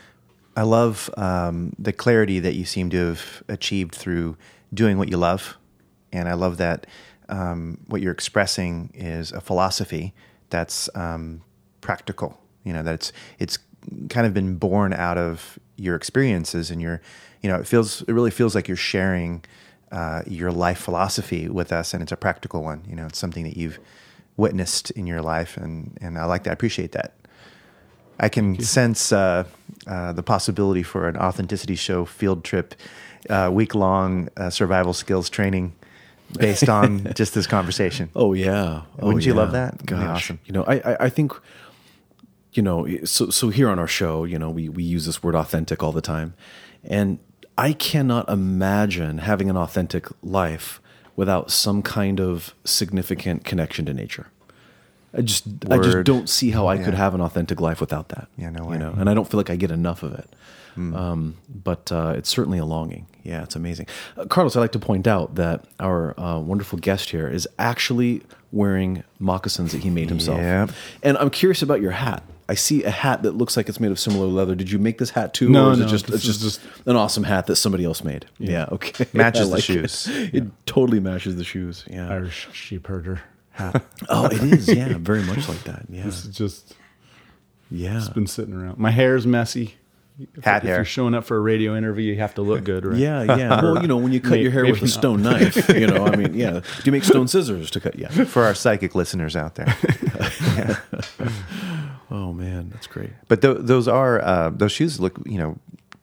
I 0.55 0.61
love 0.63 1.09
um, 1.17 1.73
the 1.79 1.91
clarity 1.93 2.39
that 2.39 2.53
you 2.53 2.65
seem 2.65 2.89
to 2.91 2.97
have 3.07 3.43
achieved 3.47 3.95
through 3.95 4.37
doing 4.73 4.97
what 4.99 5.09
you 5.09 5.17
love, 5.17 5.57
and 6.13 6.27
I 6.29 6.33
love 6.33 6.57
that 6.57 6.85
um, 7.29 7.79
what 7.87 8.01
you're 8.01 8.11
expressing 8.11 8.91
is 8.93 9.31
a 9.31 9.41
philosophy 9.41 10.13
that's 10.49 10.89
um, 10.95 11.41
practical. 11.81 12.39
You 12.63 12.73
know 12.73 12.83
that 12.83 12.93
it's 12.93 13.13
it's 13.39 13.57
kind 14.09 14.25
of 14.27 14.33
been 14.33 14.55
born 14.55 14.93
out 14.93 15.17
of 15.17 15.59
your 15.75 15.95
experiences, 15.95 16.71
and 16.71 16.81
your 16.81 17.01
you 17.41 17.49
know 17.49 17.57
it 17.57 17.67
feels 17.67 18.01
it 18.03 18.11
really 18.11 18.31
feels 18.31 18.55
like 18.55 18.67
you're 18.67 18.77
sharing 18.77 19.43
uh, 19.91 20.21
your 20.27 20.51
life 20.51 20.79
philosophy 20.79 21.47
with 21.49 21.71
us, 21.71 21.93
and 21.93 22.03
it's 22.03 22.11
a 22.11 22.17
practical 22.17 22.63
one. 22.63 22.83
You 22.87 22.95
know, 22.95 23.05
it's 23.05 23.19
something 23.19 23.43
that 23.43 23.57
you've 23.57 23.79
witnessed 24.37 24.91
in 24.91 25.07
your 25.07 25.21
life, 25.21 25.57
and 25.57 25.97
and 26.01 26.17
I 26.17 26.25
like 26.25 26.43
that. 26.43 26.51
I 26.51 26.53
appreciate 26.53 26.91
that. 26.93 27.13
I 28.19 28.27
can 28.27 28.59
sense 28.59 29.13
uh, 29.13 29.45
uh, 29.87 30.11
the 30.11 30.23
possibility 30.23 30.83
for 30.83 31.07
an 31.07 31.15
authenticity 31.15 31.75
show 31.75 32.03
field 32.05 32.43
trip, 32.43 32.75
uh, 33.29 33.49
week 33.51 33.73
long 33.73 34.27
uh, 34.35 34.49
survival 34.49 34.93
skills 34.93 35.29
training 35.29 35.73
based 36.37 36.67
on 36.67 37.13
just 37.15 37.33
this 37.33 37.47
conversation. 37.47 38.09
Oh 38.15 38.33
yeah, 38.33 38.81
oh, 38.99 39.07
Wouldn't 39.07 39.25
you 39.25 39.33
love 39.33 39.53
that? 39.53 39.85
Gosh, 39.85 40.25
awesome. 40.25 40.39
You 40.45 40.53
know, 40.53 40.63
I, 40.63 40.75
I 40.75 40.97
I 41.05 41.09
think, 41.09 41.31
you 42.59 42.63
know, 42.63 42.85
so 43.05 43.29
so 43.29 43.47
here 43.47 43.69
on 43.69 43.79
our 43.79 43.87
show, 43.87 44.25
you 44.25 44.37
know, 44.37 44.49
we 44.49 44.67
we 44.67 44.83
use 44.83 45.05
this 45.05 45.23
word 45.23 45.33
authentic 45.33 45.81
all 45.81 45.93
the 45.93 46.01
time, 46.01 46.33
and 46.83 47.17
I 47.57 47.71
cannot 47.71 48.27
imagine 48.27 49.19
having 49.19 49.49
an 49.49 49.55
authentic 49.55 50.07
life 50.21 50.81
without 51.15 51.51
some 51.51 51.81
kind 51.81 52.19
of 52.19 52.53
significant 52.65 53.45
connection 53.45 53.85
to 53.85 53.93
nature. 53.93 54.27
I 55.13 55.21
just 55.21 55.45
I 55.71 55.77
just 55.77 56.03
don't 56.03 56.27
see 56.27 56.51
how 56.51 56.67
I 56.67 56.77
could 56.77 56.95
have 56.95 57.15
an 57.15 57.21
authentic 57.21 57.61
life 57.61 57.79
without 57.79 58.09
that. 58.09 58.27
Yeah, 58.35 58.49
no 58.49 58.65
way. 58.65 58.73
You 58.73 58.79
know, 58.79 58.93
and 58.97 59.09
I 59.09 59.13
don't 59.13 59.31
feel 59.31 59.37
like 59.37 59.49
I 59.49 59.55
get 59.55 59.71
enough 59.71 60.03
of 60.03 60.13
it. 60.15 60.29
Hmm. 60.75 60.93
Um, 60.93 61.37
but 61.47 61.89
uh, 61.93 62.13
it's 62.17 62.27
certainly 62.27 62.59
a 62.59 62.65
longing. 62.65 63.07
Yeah, 63.23 63.43
it's 63.43 63.55
amazing. 63.55 63.87
Uh, 64.17 64.25
Carlos, 64.25 64.57
I'd 64.57 64.59
like 64.59 64.73
to 64.73 64.79
point 64.79 65.07
out 65.07 65.35
that 65.35 65.63
our 65.79 66.19
uh, 66.19 66.39
wonderful 66.39 66.77
guest 66.77 67.09
here 67.09 67.29
is 67.29 67.47
actually 67.57 68.21
wearing 68.51 69.05
moccasins 69.17 69.71
that 69.71 69.81
he 69.81 69.89
made 69.89 70.09
himself. 70.09 70.39
Yeah. 70.39 70.67
And 71.01 71.17
I'm 71.17 71.29
curious 71.29 71.61
about 71.61 71.79
your 71.79 71.91
hat. 71.91 72.21
I 72.49 72.55
see 72.55 72.83
a 72.83 72.89
hat 72.89 73.21
that 73.23 73.33
looks 73.33 73.55
like 73.55 73.69
it's 73.69 73.79
made 73.79 73.91
of 73.91 73.99
similar 73.99 74.25
leather. 74.25 74.55
Did 74.55 74.71
you 74.71 74.79
make 74.79 74.97
this 74.97 75.11
hat 75.11 75.33
too? 75.35 75.49
No, 75.49 75.69
or 75.69 75.73
is 75.73 75.79
no, 75.79 75.85
it 75.85 75.89
just 75.89 76.09
it's 76.09 76.23
just, 76.23 76.41
is 76.43 76.59
an 76.87 76.95
awesome 76.95 77.23
hat 77.23 77.45
that 77.47 77.57
somebody 77.57 77.85
else 77.85 78.03
made? 78.03 78.25
Yeah, 78.39 78.65
okay. 78.71 79.05
Matches 79.13 79.51
I 79.53 79.55
the 79.57 79.61
shoes. 79.61 80.07
It. 80.11 80.35
It 80.35 80.65
totally 80.65 80.99
matches 80.99 81.35
the 81.35 81.43
shoes. 81.43 81.85
Yeah. 81.87 82.09
Irish 82.09 82.47
sheep 82.51 82.87
herder. 82.87 83.21
Hat. 83.51 83.83
Oh, 84.09 84.25
it 84.25 84.41
is. 84.41 84.67
Yeah, 84.67 84.97
very 84.97 85.21
much 85.23 85.47
like 85.47 85.63
that. 85.65 85.83
Yeah. 85.89 86.03
This 86.03 86.25
is 86.25 86.35
just 86.35 86.75
Yeah. 87.69 87.97
it's 87.97 88.09
been 88.09 88.25
sitting 88.27 88.53
around. 88.55 88.77
My 88.79 88.91
hair's 88.91 89.27
messy. 89.27 89.75
If, 90.35 90.43
Hat 90.43 90.63
if 90.63 90.67
hair. 90.67 90.75
you're 90.77 90.85
showing 90.85 91.13
up 91.13 91.23
for 91.23 91.37
a 91.37 91.39
radio 91.39 91.77
interview, 91.77 92.11
you 92.11 92.19
have 92.19 92.35
to 92.35 92.41
look 92.41 92.65
good, 92.65 92.83
right? 92.85 92.97
Yeah, 92.97 93.37
yeah. 93.37 93.61
Well, 93.61 93.81
you 93.81 93.87
know, 93.87 93.95
when 93.95 94.11
you 94.11 94.19
cut 94.19 94.31
May- 94.31 94.41
your 94.41 94.51
hair 94.51 94.65
with 94.65 94.79
a 94.79 94.81
not. 94.81 94.89
stone 94.89 95.21
knife, 95.21 95.69
you 95.69 95.87
know, 95.87 96.05
I 96.07 96.17
mean, 96.17 96.33
yeah. 96.33 96.59
Do 96.59 96.61
you 96.83 96.91
make 96.91 97.05
stone 97.05 97.29
scissors 97.29 97.71
to 97.71 97.79
cut? 97.79 97.97
Yeah. 97.97 98.09
For 98.25 98.43
our 98.43 98.53
psychic 98.53 98.95
listeners 98.95 99.37
out 99.37 99.55
there, 99.55 99.73
Oh 102.11 102.33
man, 102.33 102.69
that's 102.69 102.87
great. 102.87 103.11
but 103.27 103.41
th- 103.41 103.57
those 103.59 103.87
are 103.87 104.21
uh, 104.21 104.49
those 104.49 104.71
shoes 104.71 104.99
look 104.99 105.19
you 105.25 105.37
know 105.37 105.57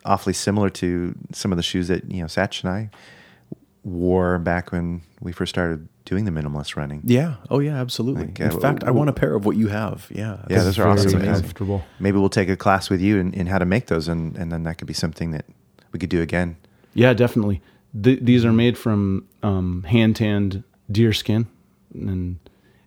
awfully 0.05 0.33
similar 0.33 0.71
to 0.71 1.15
some 1.33 1.53
of 1.53 1.57
the 1.57 1.63
shoes 1.63 1.89
that 1.89 2.11
you 2.11 2.21
know 2.21 2.27
Satch 2.27 2.63
and 2.63 2.71
I 2.73 2.91
wore 3.85 4.39
back 4.39 4.73
when 4.73 5.03
we 5.21 5.33
first 5.33 5.51
started 5.51 5.89
doing 6.05 6.25
the 6.25 6.31
minimalist 6.31 6.77
running. 6.77 7.03
Yeah. 7.05 7.37
Oh 7.51 7.59
yeah, 7.59 7.81
absolutely. 7.81 8.27
Like, 8.27 8.41
In 8.41 8.51
uh, 8.51 8.59
fact, 8.59 8.85
I 8.85 8.91
want 8.91 9.11
a 9.11 9.13
pair 9.13 9.35
of 9.35 9.45
what 9.45 9.57
you 9.57 9.69
have. 9.69 10.07
Yeah. 10.11 10.45
Yeah, 10.49 10.63
those 10.63 10.79
are 10.79 10.89
awesome. 10.89 11.21
comfortable. 11.23 11.85
Maybe 11.99 12.19
we'll 12.19 12.29
take 12.29 12.49
a 12.49 12.57
class 12.57 12.91
with 12.91 13.01
you 13.01 13.19
in, 13.19 13.33
in 13.35 13.47
how 13.47 13.59
to 13.59 13.65
make 13.65 13.87
those, 13.87 14.09
and, 14.09 14.37
and 14.37 14.51
then 14.53 14.63
that 14.65 14.79
could 14.79 14.87
be 14.87 14.95
something 14.95 15.31
that 15.33 15.45
we 15.93 15.99
could 15.99 16.11
do 16.11 16.23
again. 16.23 16.57
Yeah, 16.95 17.13
definitely. 17.13 17.61
Th- 18.01 18.21
these 18.21 18.45
are 18.45 18.53
made 18.53 18.77
from 18.79 19.27
um, 19.43 19.83
hand 19.85 20.17
tanned 20.17 20.63
deer 20.91 21.13
skin, 21.13 21.47
and 21.95 22.39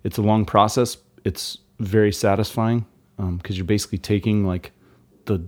it's 0.04 0.18
a 0.18 0.22
long 0.22 0.46
process. 0.46 0.98
It's 1.26 1.58
very 1.80 2.12
satisfying 2.12 2.86
Um, 3.20 3.38
because 3.38 3.58
you're 3.58 3.66
basically 3.66 3.98
taking 3.98 4.46
like 4.46 4.72
the 5.26 5.44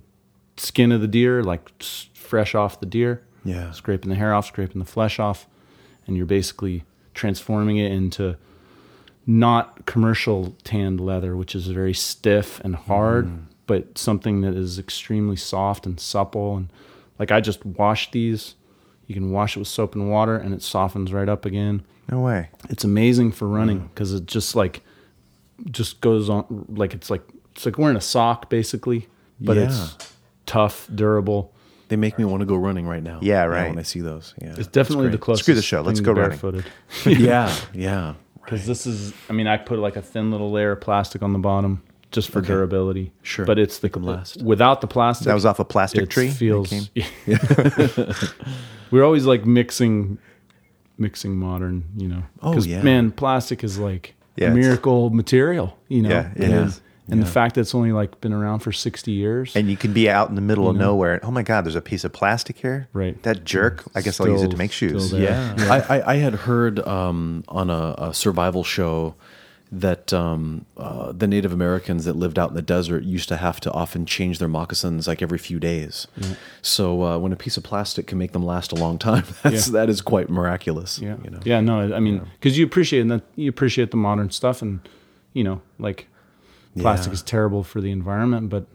skin 0.57 0.91
of 0.91 1.01
the 1.01 1.07
deer, 1.07 1.43
like 1.43 1.81
fresh 2.13 2.53
off 2.53 2.79
the 2.79 2.85
deer, 2.85 3.23
Yeah. 3.43 3.71
scraping 3.71 4.09
the 4.09 4.15
hair 4.15 4.33
off, 4.33 4.45
scraping 4.45 4.79
the 4.79 4.85
flesh 4.85 5.19
off, 5.19 5.47
and 6.05 6.17
you're 6.17 6.25
basically 6.25 6.83
transforming 7.13 7.77
it 7.77 7.91
into 7.91 8.35
not 9.25 9.85
commercial 9.85 10.55
tanned 10.63 10.99
leather, 10.99 11.35
which 11.35 11.55
is 11.55 11.67
very 11.67 11.93
stiff 11.93 12.59
and 12.61 12.75
hard, 12.75 13.27
mm. 13.27 13.43
but 13.67 13.97
something 13.97 14.41
that 14.41 14.55
is 14.55 14.79
extremely 14.79 15.35
soft 15.35 15.85
and 15.85 15.99
supple. 15.99 16.57
And 16.57 16.69
like 17.19 17.31
I 17.31 17.39
just 17.39 17.65
wash 17.65 18.11
these. 18.11 18.55
You 19.07 19.15
can 19.15 19.31
wash 19.31 19.55
it 19.55 19.59
with 19.59 19.67
soap 19.67 19.95
and 19.95 20.09
water, 20.09 20.37
and 20.37 20.53
it 20.53 20.61
softens 20.61 21.11
right 21.11 21.29
up 21.29 21.45
again. 21.45 21.83
No 22.09 22.21
way. 22.21 22.49
It's 22.69 22.83
amazing 22.83 23.31
for 23.33 23.47
running 23.47 23.81
mm. 23.81 23.89
because 23.89 24.13
it 24.13 24.25
just 24.25 24.55
like 24.55 24.81
just 25.69 26.01
goes 26.01 26.29
on 26.29 26.65
like 26.69 26.93
it's 26.93 27.09
like 27.09 27.21
it's 27.55 27.65
like 27.65 27.77
wearing 27.77 27.97
a 27.97 28.01
sock 28.01 28.49
basically, 28.49 29.07
but 29.39 29.57
Yeah. 29.57 29.63
it's 29.63 29.95
tough, 30.45 30.87
durable. 30.93 31.53
They 31.89 31.95
make 31.97 32.17
me 32.17 32.23
want 32.25 32.39
to 32.41 32.45
go 32.45 32.55
running 32.55 32.87
right 32.87 33.03
now. 33.03 33.19
Yeah, 33.21 33.43
right. 33.43 33.67
When 33.69 33.77
I 33.77 33.81
see 33.81 33.99
those. 33.99 34.33
Yeah. 34.41 34.55
It's 34.57 34.67
definitely 34.67 35.07
the 35.07 35.11
great. 35.17 35.21
closest. 35.21 35.43
Screw 35.43 35.55
the 35.55 35.61
show. 35.61 35.81
Let's 35.81 35.99
go 35.99 36.13
to 36.13 36.21
running. 36.21 36.37
barefooted. 36.37 36.65
yeah. 37.05 37.53
Yeah. 37.73 38.13
Because 38.43 38.65
this 38.65 38.87
is, 38.87 39.13
I 39.29 39.33
mean, 39.33 39.45
I 39.47 39.57
put 39.57 39.77
like 39.79 39.97
a 39.97 40.01
thin 40.01 40.31
little 40.31 40.51
layer 40.51 40.71
of 40.71 40.81
plastic 40.81 41.21
on 41.21 41.33
the 41.33 41.39
bottom 41.39 41.83
just 42.11 42.29
for 42.29 42.41
durability. 42.41 43.11
Sure. 43.23 43.45
But 43.45 43.59
it's 43.59 43.79
the 43.79 43.89
Can 43.89 44.03
last. 44.03 44.41
without 44.41 44.79
the 44.81 44.87
plastic. 44.87 45.27
That 45.27 45.33
was 45.33 45.45
off 45.45 45.59
a 45.59 45.65
plastic 45.65 46.03
it 46.03 46.09
tree. 46.09 46.27
that 46.27 46.35
Feels. 46.37 46.69
came- 46.69 46.87
We're 48.91 49.03
always 49.03 49.25
like 49.25 49.45
mixing, 49.45 50.17
mixing 50.97 51.35
modern, 51.37 51.83
you 51.97 52.07
know. 52.07 52.23
Oh, 52.41 52.53
'Cause, 52.53 52.67
yeah. 52.67 52.81
Man, 52.81 53.11
plastic 53.11 53.63
is 53.63 53.77
like 53.77 54.15
Yeah, 54.35 54.49
a 54.51 54.53
miracle 54.53 55.09
material. 55.09 55.77
You 55.87 56.01
know. 56.03 56.09
Yeah, 56.09 56.31
it 56.35 56.43
And- 56.51 56.67
is. 56.67 56.81
And 57.07 57.19
Yeah. 57.19 57.25
the 57.25 57.31
fact 57.31 57.55
that 57.55 57.61
it's 57.61 57.75
only 57.75 57.91
like 57.91 58.21
been 58.21 58.31
around 58.31 58.59
for 58.59 58.71
sixty 58.71 59.11
years. 59.11 59.55
And 59.55 59.69
you 59.69 59.75
can 59.75 59.91
be 59.91 60.09
out 60.09 60.29
in 60.29 60.35
the 60.35 60.41
middle 60.41 60.69
of 60.69 60.75
know? 60.77 60.91
nowhere. 60.91 61.19
Oh 61.23 61.31
my 61.31 61.41
God, 61.43 61.65
there's 61.65 61.75
a 61.75 61.81
piece 61.81 62.03
of 62.03 62.13
plastic 62.13 62.57
here. 62.59 62.87
Right. 62.93 63.21
That 63.23 63.43
jerk. 63.43 63.83
I 63.95 64.01
guess 64.01 64.19
I'll 64.21 64.27
use 64.29 64.43
it 64.43 64.51
to 64.51 64.57
make 64.57 64.71
shoes. 64.71 65.07
still 65.07 65.19
there. 65.19 65.55
Yeah, 65.57 65.71
I, 65.89 65.97
I, 65.99 66.11
I 66.13 66.15
had 66.17 66.33
heard 66.35 66.79
um, 66.87 67.43
on 67.49 67.69
a, 67.69 67.95
a 67.97 68.13
survival 68.13 68.63
show 68.63 69.15
that 69.73 70.11
um, 70.13 70.65
uh, 70.75 71.13
the 71.13 71.27
Native 71.27 71.53
Americans 71.53 72.03
that 72.03 72.13
lived 72.17 72.37
out 72.37 72.49
in 72.49 72.55
the 72.55 72.61
desert 72.61 73.03
used 73.03 73.29
to 73.29 73.37
have 73.37 73.59
to 73.61 73.71
often 73.71 74.05
change 74.05 74.37
their 74.37 74.49
moccasins 74.49 75.07
like 75.07 75.21
every 75.21 75.37
few 75.37 75.59
days. 75.61 76.07
So 76.61 77.03
uh, 77.03 77.17
when 77.17 77.31
a 77.31 77.37
piece 77.37 77.55
of 77.57 77.63
plastic 77.63 78.05
can 78.05 78.17
make 78.17 78.33
them 78.33 78.43
last 78.45 78.71
a 78.73 78.75
long 78.75 78.97
time, 78.99 79.23
that's, 79.43 79.67
Yeah. 79.67 79.73
that 79.73 79.89
is 79.89 80.01
quite 80.01 80.29
miraculous. 80.29 80.99
Yeah. 80.99 81.15
you 81.23 81.29
know? 81.29 81.39
Yeah. 81.45 81.61
No, 81.61 81.93
I 81.95 81.99
mean, 82.01 82.21
because 82.39 82.57
you 82.57 82.65
appreciate 82.65 83.07
that 83.07 83.23
you 83.35 83.49
appreciate 83.49 83.91
the 83.91 83.97
modern 83.97 84.29
stuff, 84.29 84.61
and 84.61 84.81
you 85.33 85.43
know, 85.45 85.61
like 85.79 86.07
plastic 86.77 87.11
Yeah. 87.11 87.13
is 87.13 87.21
terrible 87.21 87.63
for 87.63 87.81
the 87.81 87.91
environment, 87.91 88.49
but 88.49 88.65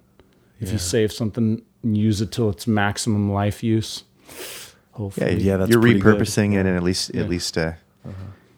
if 0.60 0.68
Yeah. 0.68 0.72
you 0.74 0.78
save 0.78 1.12
something 1.12 1.62
and 1.82 1.96
use 1.96 2.20
it 2.20 2.32
till 2.32 2.50
its 2.50 2.66
maximum 2.66 3.30
life 3.32 3.62
use, 3.62 4.04
Yeah, 4.28 4.32
hopefully, 4.92 5.42
Yeah, 5.42 5.56
that's 5.58 5.70
you're 5.70 5.80
pretty 5.80 6.00
good. 6.00 6.16
repurposing 6.18 6.52
it 6.54 6.66
and 6.66 6.76
at 6.76 6.82
least 6.82 7.10
Yeah. 7.14 7.22
at 7.22 7.28
least 7.28 7.56
uh, 7.58 7.72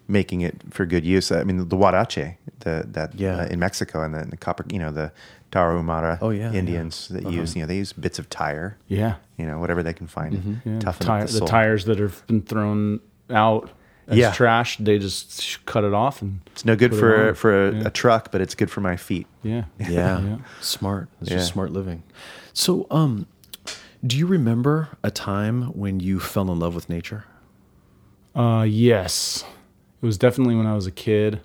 making 0.06 0.40
it 0.40 0.54
for 0.70 0.86
good 0.86 1.04
use. 1.04 1.30
I 1.30 1.44
mean, 1.44 1.68
the 1.68 1.76
huarache, 1.76 2.36
the 2.60 2.86
that 2.92 3.14
Yeah. 3.14 3.40
uh, 3.40 3.46
in 3.46 3.58
Mexico, 3.58 4.02
and 4.02 4.14
then 4.14 4.30
the 4.30 4.36
copper, 4.36 4.64
you 4.72 4.78
know, 4.78 4.90
the 4.90 5.12
Tarahumara 5.52 6.18
Oh, 6.20 6.30
yeah, 6.30 6.52
Indians 6.52 7.08
that 7.08 7.30
use, 7.30 7.54
you 7.56 7.62
know, 7.62 7.66
they 7.66 7.76
use 7.78 7.92
bits 7.92 8.18
of 8.18 8.28
tire, 8.30 8.76
Yeah. 8.86 9.14
you 9.38 9.46
know, 9.46 9.58
whatever 9.58 9.82
they 9.82 9.92
can 9.94 10.06
find, 10.06 10.34
Mm-hmm. 10.36 10.68
Yeah, 10.68 10.78
toughen 10.80 11.06
tire- 11.06 11.26
the, 11.26 11.40
the 11.40 11.46
tires 11.46 11.84
that 11.86 11.98
have 11.98 12.22
been 12.26 12.42
thrown 12.42 13.00
out 13.30 13.70
as 14.08 14.16
Yeah. 14.18 14.32
trash, 14.32 14.78
they 14.78 14.98
just 14.98 15.64
cut 15.66 15.84
it 15.84 15.92
off 15.94 16.20
and 16.22 16.40
It's 16.52 16.64
no 16.64 16.74
good 16.76 16.94
for 16.94 17.34
for 17.34 17.68
a, 17.68 17.74
Yeah. 17.74 17.82
a 17.86 17.90
truck, 17.90 18.32
but 18.32 18.40
it's 18.40 18.54
good 18.54 18.70
for 18.70 18.80
my 18.80 18.96
feet. 18.96 19.26
yeah, 19.42 19.64
Yeah. 19.78 20.20
Yeah. 20.20 20.38
Smart. 20.60 21.08
It's 21.20 21.30
Yeah. 21.30 21.36
just 21.36 21.52
smart 21.52 21.70
living. 21.72 22.02
So, 22.52 22.86
um, 22.90 23.26
do 24.06 24.16
you 24.16 24.26
remember 24.26 24.88
a 25.02 25.10
time 25.10 25.64
when 25.76 26.00
you 26.00 26.18
fell 26.20 26.50
in 26.50 26.58
love 26.58 26.74
with 26.74 26.88
nature? 26.88 27.24
Uh, 28.34 28.64
yes, 28.68 29.44
it 30.02 30.06
was 30.06 30.16
definitely 30.18 30.54
when 30.54 30.66
I 30.66 30.74
was 30.74 30.86
a 30.86 30.92
kid, 30.92 31.40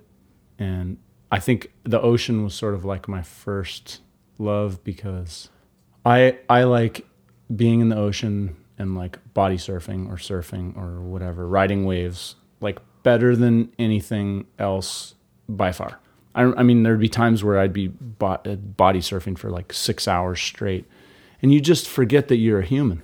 and 0.60 0.98
I 1.32 1.40
think 1.40 1.72
the 1.84 2.00
ocean 2.02 2.44
was 2.44 2.54
sort 2.54 2.74
of 2.76 2.86
like 2.86 3.08
my 3.08 3.22
first 3.24 4.02
love 4.38 4.84
because 4.84 5.50
I 6.06 6.38
I 6.50 6.64
like 6.64 7.06
being 7.54 7.80
in 7.82 7.90
the 7.90 7.96
ocean 7.98 8.56
and 8.78 8.96
like 8.96 9.18
body 9.34 9.58
surfing 9.58 10.08
or 10.10 10.16
surfing 10.18 10.78
or 10.78 11.02
whatever, 11.02 11.48
riding 11.48 11.86
waves 11.86 12.36
like 12.64 12.80
better 13.04 13.36
than 13.36 13.72
anything 13.78 14.46
else 14.58 15.14
by 15.48 15.72
far. 15.72 16.00
I, 16.34 16.44
I 16.44 16.64
mean, 16.64 16.82
there'd 16.84 17.00
be 17.00 17.10
times 17.10 17.44
where 17.44 17.60
I'd 17.60 17.74
be 17.74 17.90
bo- 17.90 18.40
uh, 18.46 18.56
body 18.56 19.00
surfing 19.02 19.38
for 19.38 19.52
like 19.52 19.72
six 19.74 20.08
hours 20.08 20.42
straight, 20.42 20.86
and 21.42 21.54
you 21.54 21.62
just 21.62 21.88
forget 21.88 22.30
that 22.30 22.38
you're 22.38 22.60
a 22.62 22.66
human. 22.66 23.02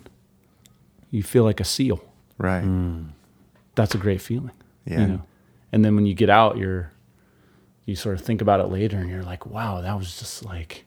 You 1.11 1.21
feel 1.23 1.43
like 1.43 1.59
a 1.59 1.63
seal 1.65 2.03
Right. 2.37 2.63
that's 3.75 3.93
a 3.93 3.97
great 3.97 4.21
feeling. 4.21 4.51
Yeah. 4.85 5.01
You 5.01 5.07
know? 5.07 5.21
And 5.71 5.83
then 5.85 5.95
when 5.95 6.05
you 6.05 6.13
get 6.13 6.29
out, 6.29 6.57
you're 6.57 6.91
you 7.85 7.95
sort 7.95 8.15
of 8.19 8.21
think 8.25 8.41
about 8.41 8.59
it 8.59 8.67
later 8.67 8.97
and 8.97 9.09
you're 9.09 9.23
like, 9.23 9.45
wow, 9.47 9.81
that 9.81 9.97
was 9.97 10.17
just 10.19 10.45
like 10.45 10.85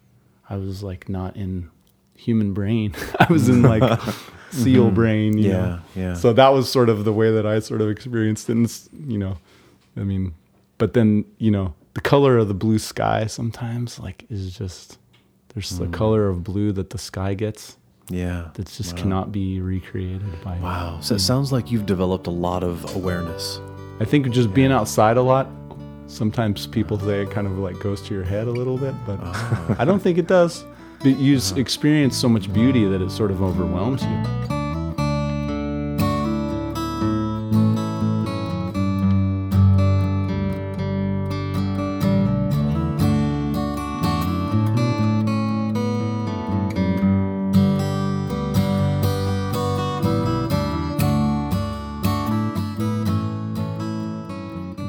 I 0.49 0.57
was 0.57 0.83
like 0.83 1.09
not 1.09 1.37
in 1.37 1.71
human 2.17 2.55
brain. 2.55 2.95
I 3.21 3.27
was 3.31 3.49
in 3.49 3.63
like 3.63 3.83
seal 4.53 4.87
mm-hmm. 4.87 4.95
brain. 4.95 5.39
you 5.39 5.51
Yeah, 5.51 5.57
know? 5.57 5.79
yeah. 5.95 6.15
So 6.15 6.33
that 6.33 6.49
was 6.51 6.71
sort 6.71 6.89
of 6.89 7.05
the 7.05 7.13
way 7.13 7.33
that 7.33 7.47
I 7.47 7.59
sort 7.61 7.81
of 7.81 7.89
experienced 7.91 8.49
it. 8.49 8.53
And, 8.53 9.11
you 9.11 9.19
know, 9.19 9.39
I 9.97 10.01
mean, 10.01 10.35
but 10.79 10.95
then, 10.95 11.25
you 11.39 11.51
know, 11.51 11.75
the 11.95 12.01
color 12.01 12.39
of 12.39 12.49
the 12.49 12.55
blue 12.55 12.79
sky 12.79 13.27
sometimes 13.27 13.99
like 13.99 14.25
is 14.31 14.57
just 14.57 14.99
there's 15.55 15.71
the 15.79 15.87
mm. 15.87 15.93
color 15.93 16.29
of 16.29 16.43
blue 16.43 16.73
that 16.73 16.91
the 16.91 16.99
sky 16.99 17.35
gets 17.35 17.77
Yeah. 18.09 18.49
that 18.55 18.67
just 18.69 18.97
cannot 18.97 19.33
be 19.33 19.61
recreated 19.61 20.43
by 20.43 20.59
Wow. 20.59 21.01
So 21.03 21.15
it 21.15 21.21
sounds 21.21 21.53
like 21.53 21.71
you've 21.71 21.87
developed 21.87 22.27
a 22.27 22.31
lot 22.31 22.63
of 22.65 22.97
awareness. 22.97 23.61
I 24.01 24.05
think 24.05 24.31
just 24.31 24.55
being 24.55 24.73
outside 24.73 25.17
a 25.19 25.23
lot, 25.23 25.49
sometimes 26.07 26.67
people 26.67 26.99
say 26.99 27.23
it 27.23 27.31
kind 27.31 27.47
of 27.47 27.59
like 27.59 27.79
goes 27.81 28.01
to 28.03 28.15
your 28.15 28.25
head 28.25 28.47
a 28.47 28.51
little 28.51 28.79
bit, 28.79 28.95
but 29.07 29.19
oh. 29.23 29.77
I 29.79 29.85
don't 29.85 30.01
think 30.01 30.19
it 30.19 30.27
does. 30.27 30.65
But 31.01 31.19
you 31.19 31.37
s- 31.37 31.53
experience 31.53 32.17
so 32.17 32.29
much 32.29 32.53
beauty 32.53 32.85
that 32.85 33.03
it 33.03 33.11
sort 33.11 33.31
of 33.31 33.43
overwhelms 33.43 34.03
you. 34.05 34.23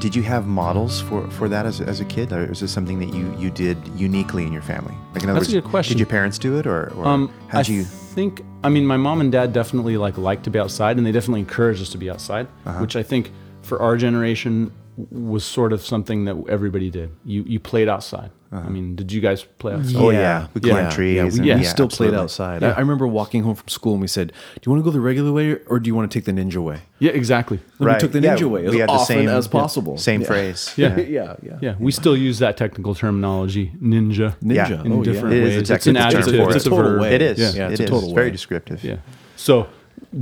Did 0.04 0.18
you 0.18 0.24
have 0.24 0.48
models 0.48 1.00
for, 1.00 1.26
for 1.32 1.48
that 1.48 1.66
as, 1.66 1.80
as 1.80 2.02
a 2.02 2.06
kid, 2.06 2.34
or 2.34 2.46
was 2.48 2.60
this 2.60 2.74
something 2.74 3.00
that 3.00 3.14
you, 3.14 3.34
you 3.40 3.50
did 3.50 3.78
uniquely 3.96 4.46
in 4.46 4.52
your 4.52 4.62
family? 4.62 4.94
Like, 5.14 5.24
in 5.24 5.30
other 5.30 5.40
That's 5.40 5.50
a 5.50 5.56
words, 5.56 5.64
good 5.64 5.72
question. 5.72 5.94
Did 5.94 6.00
your 6.02 6.08
parents 6.10 6.38
do 6.38 6.58
it, 6.60 6.68
or, 6.68 6.92
or 6.96 7.06
Um, 7.08 7.32
I 7.48 7.52
how'd 7.54 7.70
you? 7.70 7.86
think. 7.86 8.42
I 8.66 8.68
mean, 8.68 8.86
my 8.86 8.98
mom 8.98 9.22
and 9.22 9.32
dad 9.32 9.54
definitely 9.54 9.96
like 9.96 10.18
liked 10.18 10.44
to 10.44 10.50
be 10.50 10.60
outside, 10.60 10.98
and 10.98 11.06
they 11.06 11.14
definitely 11.14 11.40
encouraged 11.40 11.82
us 11.82 11.88
to 11.92 11.98
be 11.98 12.10
outside, 12.10 12.48
Uh-huh. 12.66 12.80
which 12.82 12.98
I 12.98 13.02
think 13.04 13.32
for 13.62 13.82
our 13.82 13.96
generation 13.96 14.74
was 14.96 15.44
sort 15.44 15.74
of 15.74 15.82
something 15.86 16.26
that 16.26 16.36
everybody 16.50 16.90
did. 16.90 17.12
You 17.26 17.44
you 17.44 17.60
played 17.60 17.90
outside. 17.90 18.32
I 18.52 18.58
uh-huh. 18.58 18.70
mean, 18.70 18.96
did 18.96 19.12
you 19.12 19.20
guys 19.20 19.44
play 19.44 19.74
oh, 19.74 19.78
outside? 19.80 19.96
Oh, 19.96 20.10
yeah. 20.12 20.48
We 20.54 20.62
climbed 20.62 20.92
trees 20.92 21.16
Yeah, 21.16 21.24
we, 21.24 21.30
and- 21.30 21.40
we 21.42 21.48
yeah, 21.48 21.62
still 21.62 21.88
played 21.88 22.14
absolutely. 22.14 22.20
outside. 22.20 22.64
I, 22.64 22.70
I 22.70 22.80
remember 22.80 23.08
walking 23.08 23.42
home 23.42 23.56
from 23.56 23.68
school 23.68 23.94
and 23.94 24.02
we 24.02 24.08
said, 24.08 24.28
"Do 24.28 24.62
you 24.64 24.72
want 24.72 24.82
to 24.82 24.84
go 24.84 24.92
the 24.92 25.00
regular 25.00 25.32
way 25.32 25.56
or 25.66 25.80
do 25.80 25.88
you 25.88 25.96
want 25.96 26.12
to 26.12 26.16
take 26.20 26.26
the 26.26 26.34
ninja 26.34 26.64
way?" 26.64 26.82
Yeah, 27.00 27.14
exactly. 27.14 27.60
And 27.80 27.88
we 27.90 27.98
took 27.98 28.12
the 28.12 28.22
yeah, 28.22 28.36
ninja 28.36 28.48
way 28.48 28.68
as 28.68 28.72
we 28.72 28.80
had 28.80 28.90
the 28.90 28.94
often 28.94 29.16
same- 29.18 29.30
as 29.30 29.48
yeah, 29.48 29.52
possible. 29.52 29.98
Same 29.98 30.22
Yeah. 30.22 30.28
phrase. 30.28 30.74
Yeah. 30.78 31.00
yeah, 31.18 31.36
yeah. 31.42 31.58
Yeah, 31.62 31.76
we 31.80 31.92
still 31.92 32.16
use 32.16 32.38
that 32.40 32.56
technical 32.56 32.94
terminology, 32.94 33.72
ninja. 33.82 34.36
Ninja. 34.40 34.70
Yeah. 34.70 34.84
In 34.84 34.92
oh, 34.94 35.04
different 35.04 35.36
yeah. 35.36 35.42
It 35.42 35.48
is 35.48 35.56
a 35.56 35.60
ways. 35.60 35.70
It's 35.72 35.88
an 35.88 35.98
adjective. 35.98 36.36
for. 36.36 36.56
It's 36.56 36.66
a 36.66 36.70
total 36.70 36.92
verb. 36.92 37.02
way. 37.02 37.16
It 37.16 37.22
is. 37.24 37.56
Yeah, 37.56 37.70
it's 37.70 37.80
It 37.80 37.86
a 37.86 37.88
total 37.88 38.10
It's 38.10 38.14
very 38.14 38.30
descriptive. 38.30 38.84
Yeah. 38.84 38.98
So 39.36 39.68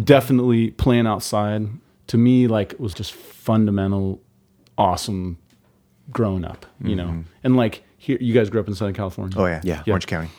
definitely 0.03 0.71
playing 0.71 1.05
outside 1.05 1.67
to 2.07 2.17
me 2.17 2.47
like 2.47 2.75
was 2.79 2.93
just 2.93 3.13
fundamental 3.13 4.21
awesome 4.77 5.37
growing 6.11 6.43
up, 6.45 6.65
you 6.83 6.95
know. 6.95 7.07
Mm-hmm. 7.07 7.21
And 7.43 7.55
like 7.55 7.83
here 7.97 8.17
you 8.19 8.33
guys 8.33 8.49
grew 8.49 8.59
up 8.61 8.67
in 8.67 8.75
Southern 8.75 8.93
California. 8.93 9.37
Oh 9.37 9.45
yeah. 9.45 9.61
Yeah. 9.63 9.83
Orange 9.87 10.07
County. 10.07 10.29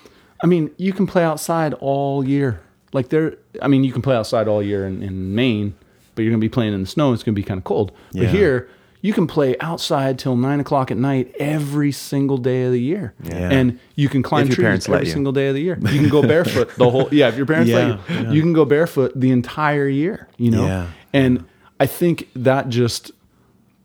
I 0.42 0.47
mean, 0.47 0.71
you 0.77 0.92
can 0.92 1.07
play 1.07 1.25
outside 1.25 1.75
all 1.75 2.27
year. 2.27 2.61
Like 2.92 3.09
there 3.09 3.37
I 3.61 3.68
mean, 3.68 3.85
you 3.85 3.92
can 3.92 4.03
play 4.03 4.16
outside 4.16 4.49
all 4.49 4.62
year 4.62 4.87
in, 4.87 5.03
in 5.03 5.35
Maine, 5.35 5.75
but 6.14 6.23
you're 6.23 6.31
gonna 6.33 6.40
be 6.40 6.49
playing 6.49 6.75
in 6.75 6.81
the 6.81 6.87
snow, 6.87 7.12
it's 7.12 7.23
gonna 7.23 7.35
be 7.35 7.42
kind 7.42 7.59
of 7.59 7.64
cold. 7.64 7.92
Yeah. 8.12 8.25
But 8.25 8.31
here 8.35 8.68
you 9.05 9.12
can 9.12 9.27
play 9.27 9.57
outside 9.59 10.16
till 10.16 10.37
nine 10.37 10.61
o'clock 10.61 10.92
at 10.92 10.97
night 10.97 11.35
every 11.40 11.90
single 11.90 12.38
day 12.38 12.64
of 12.64 12.73
the 12.73 12.81
year, 12.81 13.14
Yeah. 13.25 13.51
and 13.51 13.81
you 13.97 14.09
can 14.09 14.23
climb 14.23 14.47
If 14.49 14.55
trees 14.55 14.88
every 14.88 15.07
single 15.07 15.33
day 15.33 15.49
of 15.49 15.57
the 15.57 15.61
year. 15.61 15.77
You 15.81 15.99
can 15.99 16.09
go 16.09 16.23
barefoot 16.23 16.71
the 16.77 16.88
whole. 16.88 17.09
Yeah, 17.11 17.29
if 17.29 17.37
your 17.37 17.47
parents 17.47 17.68
Yeah, 17.68 17.77
let 17.77 18.11
you, 18.11 18.16
yeah. 18.27 18.31
you 18.31 18.40
can 18.40 18.53
go 18.53 18.64
barefoot 18.64 19.12
the 19.16 19.33
entire 19.33 19.88
year. 19.88 20.29
You 20.37 20.53
know, 20.53 20.64
Yeah, 20.64 20.87
and 21.12 21.45
I 21.81 21.87
think 21.87 22.29
that 22.37 22.68
just, 22.68 23.11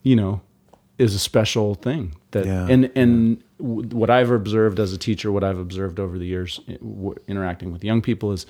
you 0.07 0.15
know, 0.15 0.41
is 0.97 1.13
a 1.13 1.19
special 1.19 1.75
thing. 1.75 2.15
That 2.31 2.45
Yeah, 2.45 2.67
and 2.73 2.91
and 2.95 3.43
w 3.59 3.87
what 4.01 4.09
I've 4.09 4.31
observed 4.31 4.79
as 4.79 4.93
a 4.93 4.97
teacher, 4.97 5.31
what 5.31 5.43
I've 5.43 5.59
observed 5.67 5.99
over 5.99 6.17
the 6.17 6.25
years 6.25 6.59
w- 6.67 7.15
interacting 7.27 7.71
with 7.73 7.83
young 7.83 8.01
people 8.01 8.31
is, 8.31 8.45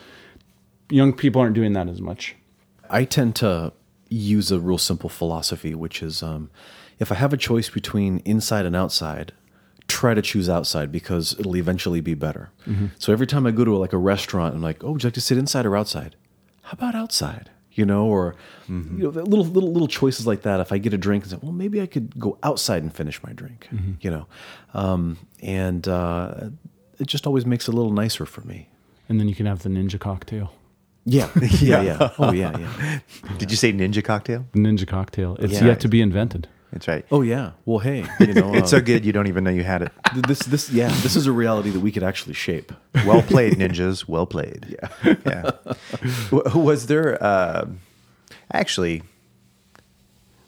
young 0.90 1.14
people 1.14 1.42
aren't 1.42 1.56
doing 1.56 1.74
that 1.74 1.88
as 1.90 2.00
much. 2.00 2.36
I 2.90 3.06
tend 3.06 3.36
to 3.38 3.74
use 4.10 4.52
a 4.52 4.60
real 4.60 4.78
simple 4.78 5.10
philosophy, 5.10 5.74
which 5.76 6.02
is 6.02 6.24
um, 6.24 6.50
if 7.00 7.12
I 7.12 7.16
have 7.16 7.34
a 7.34 7.38
choice 7.38 7.70
between 7.70 8.20
inside 8.24 8.66
and 8.66 8.76
outside, 8.76 9.34
try 9.88 10.14
to 10.14 10.22
choose 10.22 10.48
outside 10.50 10.92
because 10.92 11.36
it'll 11.40 11.58
eventually 11.58 12.02
be 12.02 12.14
better. 12.14 12.50
So 13.00 13.12
every 13.12 13.28
time 13.28 13.46
I 13.48 13.52
go 13.52 13.66
to 13.66 13.76
like 13.78 13.94
a 13.94 13.98
restaurant, 14.14 14.56
I'm 14.56 14.62
like, 14.62 14.84
oh, 14.84 14.92
would 14.92 15.04
you 15.04 15.08
like 15.08 15.14
to 15.16 15.22
sit 15.22 15.38
inside 15.38 15.66
or 15.66 15.76
outside? 15.76 16.16
How 16.62 16.74
about 16.74 16.96
outside? 16.96 17.50
You 17.78 17.86
know, 17.86 18.06
or 18.08 18.36
you 18.68 18.74
know, 19.04 19.10
little 19.10 19.46
little 19.46 19.72
little 19.72 19.88
choices 19.88 20.26
like 20.26 20.42
that. 20.42 20.60
If 20.60 20.72
I 20.72 20.78
get 20.80 20.94
a 20.94 20.98
drink 20.98 21.24
and 21.24 21.32
say, 21.32 21.38
well, 21.42 21.52
maybe 21.54 21.80
I 21.80 21.86
could 21.86 22.18
go 22.20 22.38
outside 22.42 22.82
and 22.84 22.92
finish 22.94 23.22
my 23.24 23.32
drink. 23.34 23.68
You 24.02 24.10
know, 24.12 24.26
um, 24.74 25.18
and 25.44 25.88
uh, 25.88 26.50
it 27.00 27.08
just 27.08 27.28
always 27.28 27.46
makes 27.46 27.68
it 27.68 27.74
a 27.74 27.78
little 27.78 27.94
nicer 27.94 28.26
for 28.26 28.42
me. 28.42 28.70
And 29.10 29.20
then 29.20 29.28
you 29.30 29.36
can 29.36 29.46
have 29.46 29.60
the 29.64 29.70
ninja 29.70 30.00
cocktail. 30.00 30.52
Yeah, 31.06 31.30
yeah, 31.62 31.82
yeah. 31.84 32.10
Oh, 32.20 32.34
yeah, 32.34 32.58
yeah. 32.64 33.00
Did 33.38 33.52
you 33.52 33.58
say 33.58 33.72
ninja 33.72 34.04
cocktail? 34.04 34.46
Ninja 34.54 34.86
cocktail. 34.86 35.38
It's 35.40 35.54
Yeah. 35.54 35.68
yet 35.68 35.80
to 35.82 35.88
be 35.88 36.02
invented. 36.02 36.48
That's 36.72 36.88
right. 36.88 37.06
Oh, 37.12 37.22
yeah. 37.22 37.52
Well, 37.66 37.80
hey, 37.80 38.06
you 38.20 38.34
know, 38.34 38.54
it's 38.54 38.74
uh, 38.74 38.78
so 38.78 38.82
good 38.82 39.06
you 39.06 39.14
don't 39.14 39.28
even 39.28 39.44
know 39.44 39.50
you 39.50 39.64
had 39.64 39.82
it. 39.82 39.92
This 40.28 40.40
this 40.40 40.70
yeah 40.70 40.90
this 41.02 41.16
is 41.16 41.26
a 41.26 41.32
reality 41.32 41.70
that 41.70 41.80
we 41.80 41.92
could 41.92 42.04
actually 42.04 42.34
shape 42.34 42.72
Well 43.06 43.22
played, 43.22 43.54
ninjas. 43.54 44.08
Well 44.08 44.26
played. 44.26 44.78
Yeah. 45.04 45.16
Yeah. 45.26 45.52
Was 46.54 46.88
there 46.88 47.22
uh, 47.24 47.68
actually 48.52 49.04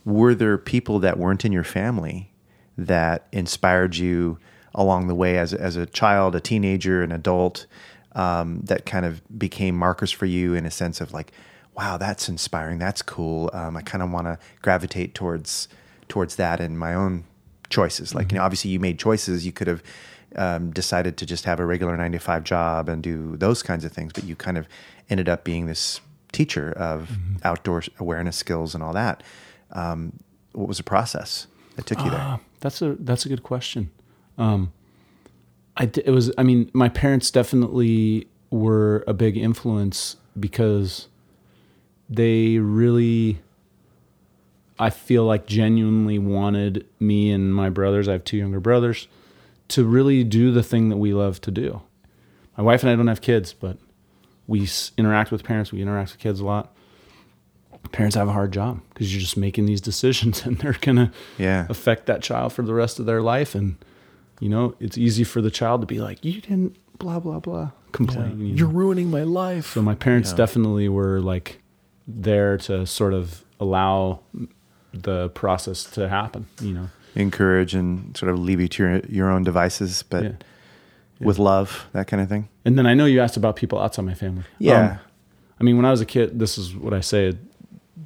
were 0.05 0.36
there 0.36 0.58
people 0.58 0.99
that 0.99 1.17
weren't 1.17 1.45
in 1.45 1.51
your 1.51 1.63
family 1.63 2.32
that 2.77 3.27
inspired 3.32 3.95
you 3.95 4.39
along 4.75 5.08
the 5.08 5.15
way 5.15 5.38
as 5.38 5.53
as 5.53 5.75
a 5.75 5.86
child, 5.86 6.36
a 6.36 6.39
teenager, 6.39 7.01
an 7.03 7.12
adult, 7.12 7.65
um, 8.13 8.62
that 8.63 8.86
kind 8.86 9.05
of 9.05 9.21
became 9.38 9.75
markers 9.75 10.12
for 10.12 10.25
you 10.25 10.53
in 10.53 10.65
a 10.65 10.71
sense 10.71 11.01
of 11.01 11.13
like, 11.13 11.32
wow, 11.75 11.97
that's 11.97 12.27
inspiring. 12.27 12.79
That's 12.79 13.01
cool. 13.01 13.49
Um, 13.53 13.77
I 13.77 13.82
kind 13.82 14.03
of 14.03 14.12
want 14.12 14.27
to 14.27 14.38
gravitate 14.62 15.13
towards 15.15 15.67
towards 16.10 16.36
that 16.36 16.60
in 16.60 16.78
my 16.78 16.93
own 16.93 17.24
choices. 17.69 18.13
Like, 18.13 18.32
you 18.32 18.38
know, 18.38 18.43
obviously 18.43 18.72
you 18.72 18.80
made 18.80 19.00
choices. 19.00 19.45
You 19.45 19.52
could 19.54 19.67
have 19.67 19.84
um, 20.36 20.72
decided 20.72 21.17
to 21.17 21.26
just 21.26 21.45
have 21.45 21.60
a 21.60 21.65
regular 21.65 21.95
nine 21.95 22.12
to 22.12 22.19
five 22.19 22.43
job 22.43 22.89
and 22.89 23.02
do 23.02 23.38
those 23.38 23.63
kinds 23.63 23.86
of 23.86 23.91
things, 23.91 24.12
but 24.13 24.26
you 24.26 24.36
kind 24.36 24.58
of 24.58 24.67
ended 25.10 25.30
up 25.30 25.43
being 25.43 25.65
this 25.65 26.02
teacher 26.32 26.72
of 26.74 27.10
outdoor 27.43 27.84
awareness 28.00 28.38
skills 28.38 28.76
and 28.76 28.84
all 28.84 28.93
that. 28.93 29.24
Um, 29.72 30.19
what 30.54 30.67
was 30.67 30.78
the 30.78 30.84
process 30.84 31.48
that 31.76 31.86
took 31.86 32.00
you 32.00 32.10
there? 32.10 32.19
Ah, 32.19 32.39
that's 32.60 32.82
a 32.82 32.95
that's 33.00 33.26
a 33.26 33.30
good 33.30 33.43
question. 33.43 33.91
Um, 34.38 34.72
I 35.78 35.84
it 35.84 36.12
was 36.12 36.32
I 36.38 36.43
mean 36.43 36.69
my 36.74 36.89
parents 36.89 37.32
definitely 37.32 38.28
were 38.50 39.04
a 39.08 39.13
big 39.13 39.38
influence 39.38 40.17
because 40.39 41.08
they 42.10 42.58
really 42.58 43.39
I 44.79 44.89
feel 44.89 45.25
like 45.25 45.45
genuinely 45.45 46.17
wanted 46.19 46.85
me 46.99 47.31
and 47.31 47.53
my 47.53 47.69
brothers, 47.69 48.07
I 48.07 48.13
have 48.13 48.23
two 48.23 48.37
younger 48.37 48.59
brothers, 48.61 49.07
to 49.69 49.83
really 49.85 50.23
do 50.23 50.51
the 50.51 50.63
thing 50.63 50.89
that 50.89 50.97
we 50.97 51.13
love 51.13 51.41
to 51.41 51.51
do. 51.51 51.81
My 52.57 52.63
wife 52.63 52.81
and 52.83 52.89
I 52.89 52.95
don't 52.95 53.07
have 53.07 53.21
kids, 53.21 53.53
but 53.53 53.77
we 54.47 54.67
interact 54.97 55.31
with 55.31 55.43
parents, 55.43 55.71
we 55.71 55.81
interact 55.81 56.11
with 56.13 56.19
kids 56.19 56.39
a 56.39 56.45
lot. 56.45 56.73
Parents 57.91 58.15
have 58.15 58.27
a 58.27 58.31
hard 58.33 58.51
job 58.51 58.81
because 58.89 59.13
you're 59.13 59.21
just 59.21 59.37
making 59.37 59.65
these 59.65 59.81
decisions 59.91 60.45
and 60.45 60.57
they're 60.59 60.73
going 60.81 60.97
to 60.97 61.11
Yeah. 61.37 61.65
affect 61.69 62.05
that 62.07 62.21
child 62.21 62.53
for 62.53 62.61
the 62.61 62.73
rest 62.73 62.99
of 62.99 63.05
their 63.05 63.21
life. 63.21 63.55
And, 63.55 63.75
you 64.39 64.49
know, 64.49 64.75
it's 64.79 64.97
easy 64.97 65.23
for 65.23 65.41
the 65.41 65.51
child 65.51 65.81
to 65.81 65.87
be 65.87 65.99
like, 65.99 66.23
you 66.23 66.41
didn't, 66.41 66.75
blah, 66.99 67.19
blah, 67.19 67.39
blah, 67.39 67.71
complain. 67.91 68.39
you 68.39 68.47
know? 68.49 68.55
You're 68.55 68.67
ruining 68.67 69.09
my 69.11 69.23
life. 69.23 69.73
So 69.73 69.81
my 69.81 69.95
parents 69.95 70.33
definitely 70.33 70.89
were 70.89 71.19
like 71.19 71.61
there 72.07 72.57
to 72.59 72.85
sort 72.85 73.13
of 73.13 73.43
allow 73.59 74.21
the 74.93 75.30
process 75.30 75.84
to 75.91 76.08
happen, 76.10 76.47
you 76.62 76.73
know. 76.73 76.89
Encourage 77.15 77.73
and 77.75 78.15
sort 78.17 78.32
of 78.32 78.39
leave 78.39 78.60
you 78.62 78.67
to 78.67 78.84
your, 78.84 78.99
your 79.10 79.30
own 79.30 79.43
devices, 79.43 80.04
but 80.04 80.23
Yeah. 80.23 80.32
with 81.19 81.39
love, 81.39 81.88
that 81.93 82.08
kind 82.08 82.21
of 82.21 82.30
thing. 82.30 82.47
And 82.65 82.78
then 82.78 82.86
I 82.86 82.93
know 82.93 83.06
you 83.06 83.19
asked 83.21 83.38
about 83.38 83.56
people 83.56 83.80
outside 83.80 84.06
my 84.06 84.13
family. 84.13 84.43
Yeah. 84.60 84.91
Um, 84.91 84.99
I 85.60 85.63
mean, 85.63 85.75
when 85.75 85.86
I 85.86 85.91
was 85.91 86.02
a 86.02 86.06
kid, 86.06 86.39
this 86.39 86.58
is 86.58 86.75
what 86.75 86.93
I 86.93 87.02
say 87.02 87.34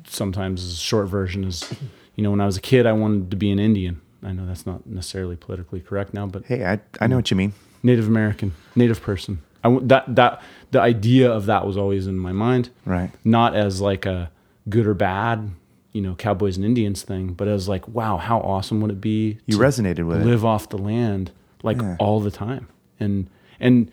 sometimes 0.08 0.64
a 0.66 0.76
short 0.76 1.08
version 1.08 1.44
is, 1.44 1.72
you 2.16 2.24
know, 2.24 2.32
when 2.32 2.42
I 2.42 2.46
was 2.46 2.58
a 2.58 2.62
kid, 2.62 2.86
I 2.86 2.94
wanted 2.94 3.30
to 3.32 3.38
be 3.38 3.52
an 3.52 3.60
Indian. 3.60 4.02
I 4.24 4.32
know 4.32 4.46
that's 4.46 4.66
not 4.66 4.86
necessarily 4.88 5.36
politically 5.36 5.82
correct 5.82 6.14
now, 6.14 6.26
but 6.26 6.46
hey, 6.46 6.66
I, 6.66 6.80
I 7.02 7.08
know 7.08 7.18
what 7.18 7.30
you 7.30 7.38
mean. 7.38 7.54
Native 7.84 8.08
American, 8.08 8.54
Native 8.76 9.02
person. 9.02 9.42
I 9.66 9.78
that 9.84 10.16
that 10.16 10.42
the 10.72 10.80
idea 10.82 11.30
of 11.32 11.46
that 11.48 11.66
was 11.68 11.76
always 11.78 12.08
in 12.08 12.18
my 12.18 12.32
mind. 12.32 12.70
Right. 12.86 13.12
not 13.26 13.56
as 13.56 13.82
like 13.82 14.06
a 14.06 14.32
good 14.70 14.88
or 14.88 14.94
bad, 14.94 15.52
you 15.94 16.02
know, 16.02 16.16
cowboys 16.16 16.58
and 16.58 16.66
Indians 16.66 17.04
thing, 17.04 17.34
but 17.34 17.48
as 17.48 17.70
like, 17.70 17.88
wow, 17.88 18.18
how 18.18 18.40
awesome 18.40 18.82
would 18.82 18.92
it 18.92 19.00
be 19.02 19.38
You 19.46 19.58
resonated 19.58 20.06
with 20.08 20.22
it. 20.22 20.26
live 20.26 20.44
off 20.44 20.70
the 20.70 20.78
land 20.78 21.32
like 21.62 21.80
Yeah. 21.82 21.96
all 22.00 22.20
the 22.20 22.32
time. 22.32 22.68
And 23.00 23.28
and 23.60 23.92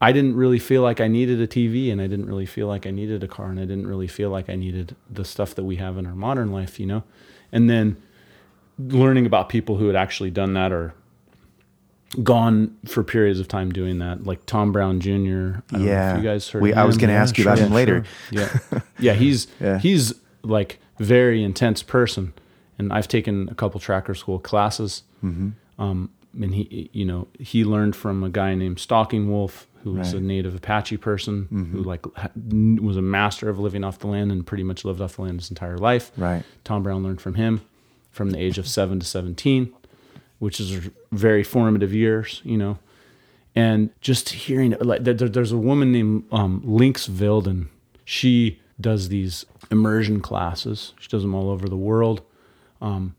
I 0.00 0.12
didn't 0.12 0.36
really 0.36 0.58
feel 0.58 0.82
like 0.82 1.00
I 1.00 1.08
needed 1.08 1.40
a 1.40 1.46
TV 1.46 1.90
and 1.90 2.00
I 2.00 2.06
didn't 2.06 2.26
really 2.26 2.46
feel 2.46 2.66
like 2.68 2.86
I 2.86 2.90
needed 2.90 3.22
a 3.24 3.28
car 3.28 3.46
and 3.46 3.58
I 3.58 3.62
didn't 3.64 3.86
really 3.86 4.06
feel 4.06 4.30
like 4.30 4.48
I 4.50 4.54
needed 4.54 4.94
the 5.10 5.24
stuff 5.24 5.54
that 5.54 5.64
we 5.64 5.76
have 5.76 5.96
in 5.98 6.06
our 6.06 6.14
modern 6.14 6.52
life, 6.52 6.78
you 6.78 6.86
know. 6.86 7.02
And 7.52 7.68
then 7.70 7.96
learning 8.78 9.24
about 9.26 9.48
people 9.48 9.76
who 9.76 9.86
had 9.86 9.96
actually 9.96 10.30
done 10.30 10.52
that 10.54 10.72
or 10.72 10.94
gone 12.22 12.76
for 12.86 13.02
periods 13.02 13.40
of 13.40 13.48
time 13.48 13.72
doing 13.72 13.98
that, 13.98 14.24
like 14.24 14.44
Tom 14.46 14.70
Brown 14.72 15.00
Jr. 15.00 15.62
I 15.72 15.78
Yeah. 15.78 16.12
if 16.12 16.18
you 16.18 16.28
guys 16.28 16.48
heard 16.48 16.62
We, 16.62 16.72
I 16.72 16.84
was 16.84 16.96
going 16.96 17.08
to 17.08 17.14
ask 17.14 17.36
you 17.38 17.44
about 17.44 17.58
Yeah, 17.58 17.66
him 17.66 17.72
later. 17.72 18.04
yeah, 18.30 18.58
yeah. 18.98 19.12
He's 19.14 19.46
Yeah. 19.60 19.78
he's 19.78 20.14
like 20.42 20.78
very 20.98 21.42
intense 21.42 21.82
person, 21.82 22.32
and 22.78 22.92
I've 22.92 23.08
taken 23.08 23.48
a 23.50 23.54
couple 23.54 23.80
tracker 23.80 24.14
school 24.14 24.38
classes. 24.38 25.02
Mm-hmm. 25.24 25.50
Um, 25.82 26.10
and 26.40 26.54
he, 26.54 26.90
you 26.92 27.04
know, 27.04 27.28
he 27.38 27.64
learned 27.64 27.94
from 27.96 28.24
a 28.24 28.28
guy 28.30 28.54
named 28.54 28.78
Stalking 28.80 29.30
Wolf, 29.30 29.66
who 29.82 29.92
was 29.92 30.08
Right. 30.08 30.16
Mm-hmm. 30.16 30.24
a 30.24 30.28
native 30.28 30.54
Apache 30.56 30.96
person 30.96 31.68
who 31.72 31.82
like 31.82 32.04
was 32.80 32.96
a 32.96 33.02
master 33.02 33.48
of 33.48 33.58
living 33.58 33.84
off 33.84 33.98
the 33.98 34.06
land 34.06 34.32
and 34.32 34.46
pretty 34.46 34.64
much 34.64 34.84
lived 34.84 35.00
off 35.00 35.16
the 35.16 35.22
land 35.22 35.40
his 35.40 35.50
entire 35.50 35.76
life. 35.78 36.10
Right. 36.16 36.42
Tom 36.64 36.82
Brown 36.82 37.02
learned 37.02 37.20
from 37.20 37.34
him 37.34 37.60
from 38.10 38.30
the 38.30 38.38
age 38.38 38.58
of 38.58 38.66
seven 38.66 38.98
to 39.00 39.06
seventeen, 39.06 39.72
which 40.38 40.58
is 40.58 40.88
very 41.12 41.42
formative 41.44 41.92
years, 41.94 42.40
you 42.44 42.56
know 42.56 42.78
and 43.56 43.90
just 44.00 44.30
hearing 44.30 44.74
like 44.80 45.04
there- 45.04 45.14
there's 45.14 45.52
a 45.52 45.56
woman 45.56 45.92
named 45.92 46.24
um, 46.32 46.60
Lynx 46.64 47.06
Vilden. 47.06 47.68
She 48.04 48.58
does 48.80 49.08
these 49.08 49.46
immersion 49.70 50.20
classes. 50.20 50.92
She 50.98 51.08
does 51.08 51.22
them 51.22 51.34
all 51.34 51.50
over 51.50 51.68
the 51.68 51.76
world, 51.76 52.22
um, 52.80 53.14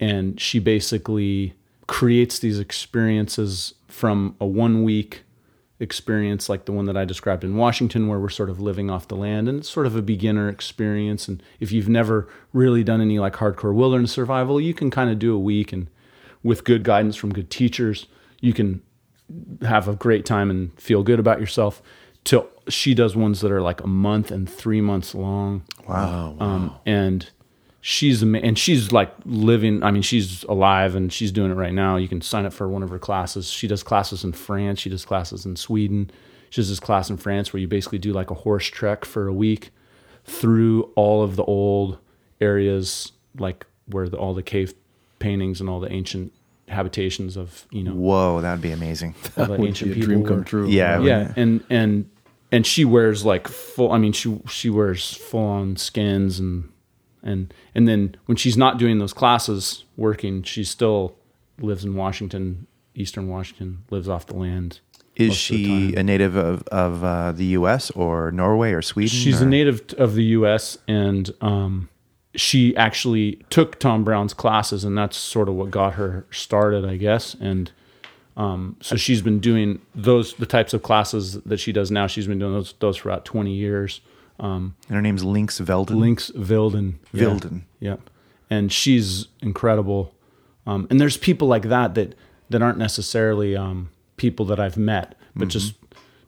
and 0.00 0.40
she 0.40 0.58
basically 0.58 1.54
creates 1.86 2.38
these 2.38 2.58
experiences 2.58 3.74
from 3.86 4.36
a 4.40 4.46
one 4.46 4.82
week 4.82 5.22
experience 5.80 6.48
like 6.48 6.64
the 6.64 6.72
one 6.72 6.86
that 6.86 6.96
I 6.96 7.04
described 7.04 7.44
in 7.44 7.56
Washington, 7.56 8.08
where 8.08 8.18
we're 8.18 8.28
sort 8.28 8.48
of 8.50 8.60
living 8.60 8.90
off 8.90 9.08
the 9.08 9.16
land, 9.16 9.48
and 9.48 9.60
it's 9.60 9.68
sort 9.68 9.86
of 9.86 9.96
a 9.96 10.02
beginner 10.02 10.48
experience. 10.48 11.28
And 11.28 11.42
if 11.60 11.72
you've 11.72 11.88
never 11.88 12.28
really 12.52 12.82
done 12.84 13.00
any 13.00 13.18
like 13.18 13.34
hardcore 13.34 13.74
wilderness 13.74 14.12
survival, 14.12 14.60
you 14.60 14.74
can 14.74 14.90
kind 14.90 15.10
of 15.10 15.18
do 15.18 15.34
a 15.34 15.38
week, 15.38 15.72
and 15.72 15.88
with 16.42 16.64
good 16.64 16.84
guidance 16.84 17.16
from 17.16 17.32
good 17.32 17.50
teachers, 17.50 18.06
you 18.40 18.52
can 18.52 18.82
have 19.62 19.88
a 19.88 19.94
great 19.94 20.24
time 20.24 20.50
and 20.50 20.78
feel 20.80 21.02
good 21.02 21.18
about 21.18 21.40
yourself. 21.40 21.82
Till 22.24 22.48
she 22.68 22.94
does 22.94 23.14
ones 23.16 23.40
that 23.40 23.50
are 23.52 23.60
like 23.62 23.82
a 23.82 23.86
month 23.86 24.30
and 24.30 24.48
three 24.48 24.80
months 24.80 25.14
long. 25.14 25.62
Wow. 25.88 26.36
Um, 26.40 26.74
and 26.86 27.28
she's 27.80 28.22
ama- 28.22 28.38
and 28.38 28.58
she's 28.58 28.90
like 28.92 29.12
living. 29.24 29.82
I 29.82 29.90
mean, 29.90 30.02
she's 30.02 30.44
alive 30.44 30.94
and 30.94 31.12
she's 31.12 31.30
doing 31.32 31.50
it 31.50 31.54
right 31.54 31.72
now. 31.74 31.96
You 31.96 32.08
can 32.08 32.20
sign 32.20 32.46
up 32.46 32.52
for 32.52 32.68
one 32.68 32.82
of 32.82 32.90
her 32.90 32.98
classes. 32.98 33.50
She 33.50 33.66
does 33.68 33.82
classes 33.82 34.24
in 34.24 34.32
France. 34.32 34.80
She 34.80 34.90
does 34.90 35.04
classes 35.04 35.44
in 35.44 35.56
Sweden. 35.56 36.10
She 36.50 36.60
does 36.60 36.68
this 36.68 36.80
class 36.80 37.10
in 37.10 37.16
France 37.16 37.52
where 37.52 37.60
you 37.60 37.68
basically 37.68 37.98
do 37.98 38.12
like 38.12 38.30
a 38.30 38.34
horse 38.34 38.66
trek 38.66 39.04
for 39.04 39.26
a 39.26 39.32
week 39.34 39.70
through 40.24 40.84
all 40.94 41.22
of 41.22 41.36
the 41.36 41.44
old 41.44 41.98
areas, 42.40 43.12
like 43.38 43.66
where 43.86 44.08
the, 44.08 44.16
all 44.16 44.34
the 44.34 44.42
cave 44.42 44.72
paintings 45.18 45.60
and 45.60 45.68
all 45.68 45.80
the 45.80 45.92
ancient 45.92 46.32
habitations 46.68 47.36
of 47.36 47.66
you 47.70 47.82
know 47.82 47.92
Whoa, 47.92 48.40
that 48.40 48.52
would 48.52 48.62
be 48.62 48.70
amazing. 48.72 49.14
all 49.36 49.44
the 49.46 49.50
Would 49.52 49.68
ancient 49.68 49.92
be 49.94 50.00
a 50.00 50.00
people 50.00 50.14
dream 50.22 50.26
come 50.26 50.44
true. 50.44 50.68
Yeah. 50.68 51.00
Yeah, 51.00 51.32
and 51.36 51.62
and 51.68 52.08
and 52.52 52.66
she 52.66 52.84
wears 52.84 53.24
like 53.24 53.48
full. 53.48 53.92
I 53.92 53.98
mean, 53.98 54.12
she 54.12 54.40
she 54.48 54.70
wears 54.70 55.14
full 55.14 55.46
on 55.46 55.76
skins 55.76 56.38
and 56.38 56.70
and 57.22 57.52
and 57.74 57.88
then 57.88 58.16
when 58.26 58.36
she's 58.36 58.56
not 58.56 58.78
doing 58.78 58.98
those 58.98 59.12
classes, 59.12 59.84
working, 59.96 60.42
she 60.42 60.64
still 60.64 61.16
lives 61.58 61.84
in 61.84 61.94
Washington, 61.94 62.66
Eastern 62.94 63.28
Washington, 63.28 63.84
lives 63.90 64.08
off 64.08 64.26
the 64.26 64.36
land. 64.36 64.80
Is 65.16 65.28
most 65.28 65.50
of 65.50 65.56
the 65.56 65.64
she 65.64 65.94
a 65.94 66.02
native 66.02 66.34
of, 66.34 66.62
of 66.68 67.04
uh, 67.04 67.32
the 67.32 67.44
U.S. 67.46 67.90
or 67.92 68.32
Norway 68.32 68.72
or 68.72 68.82
Sweden? 68.82 69.16
She's 69.16 69.40
or? 69.40 69.44
a 69.44 69.48
native 69.48 69.94
of 69.96 70.14
the 70.14 70.24
U.S. 70.24 70.76
and 70.88 71.32
um, 71.40 71.88
she 72.34 72.76
actually 72.76 73.44
took 73.48 73.78
Tom 73.78 74.04
Brown's 74.04 74.34
classes, 74.34 74.84
and 74.84 74.98
that's 74.98 75.16
sort 75.16 75.48
of 75.48 75.54
what 75.54 75.70
got 75.70 75.94
her 75.94 76.26
started, 76.30 76.84
I 76.84 76.96
guess. 76.96 77.34
And 77.38 77.70
um, 78.36 78.76
so 78.80 78.96
she's 78.96 79.22
been 79.22 79.38
doing 79.40 79.80
those 79.94 80.34
the 80.34 80.46
types 80.46 80.74
of 80.74 80.82
classes 80.82 81.40
that 81.42 81.58
she 81.60 81.72
does 81.72 81.90
now. 81.90 82.06
She's 82.06 82.26
been 82.26 82.38
doing 82.38 82.52
those 82.52 82.74
those 82.80 82.96
for 82.96 83.10
about 83.10 83.24
twenty 83.24 83.54
years. 83.54 84.00
Um, 84.40 84.74
And 84.88 84.96
her 84.96 85.02
name's 85.02 85.22
Lynx 85.22 85.60
Velden. 85.60 85.96
Lynx 86.00 86.30
Vilden. 86.34 86.98
Yeah. 87.12 87.90
Yep. 87.90 88.10
And 88.50 88.72
she's 88.72 89.28
incredible. 89.40 90.12
Um, 90.66 90.86
and 90.90 91.00
there's 91.00 91.16
people 91.16 91.46
like 91.46 91.68
that 91.68 91.94
that 91.94 92.14
that 92.50 92.62
aren't 92.62 92.78
necessarily 92.78 93.56
um, 93.56 93.90
people 94.16 94.44
that 94.46 94.58
I've 94.58 94.76
met, 94.76 95.14
but 95.36 95.48
just 95.48 95.74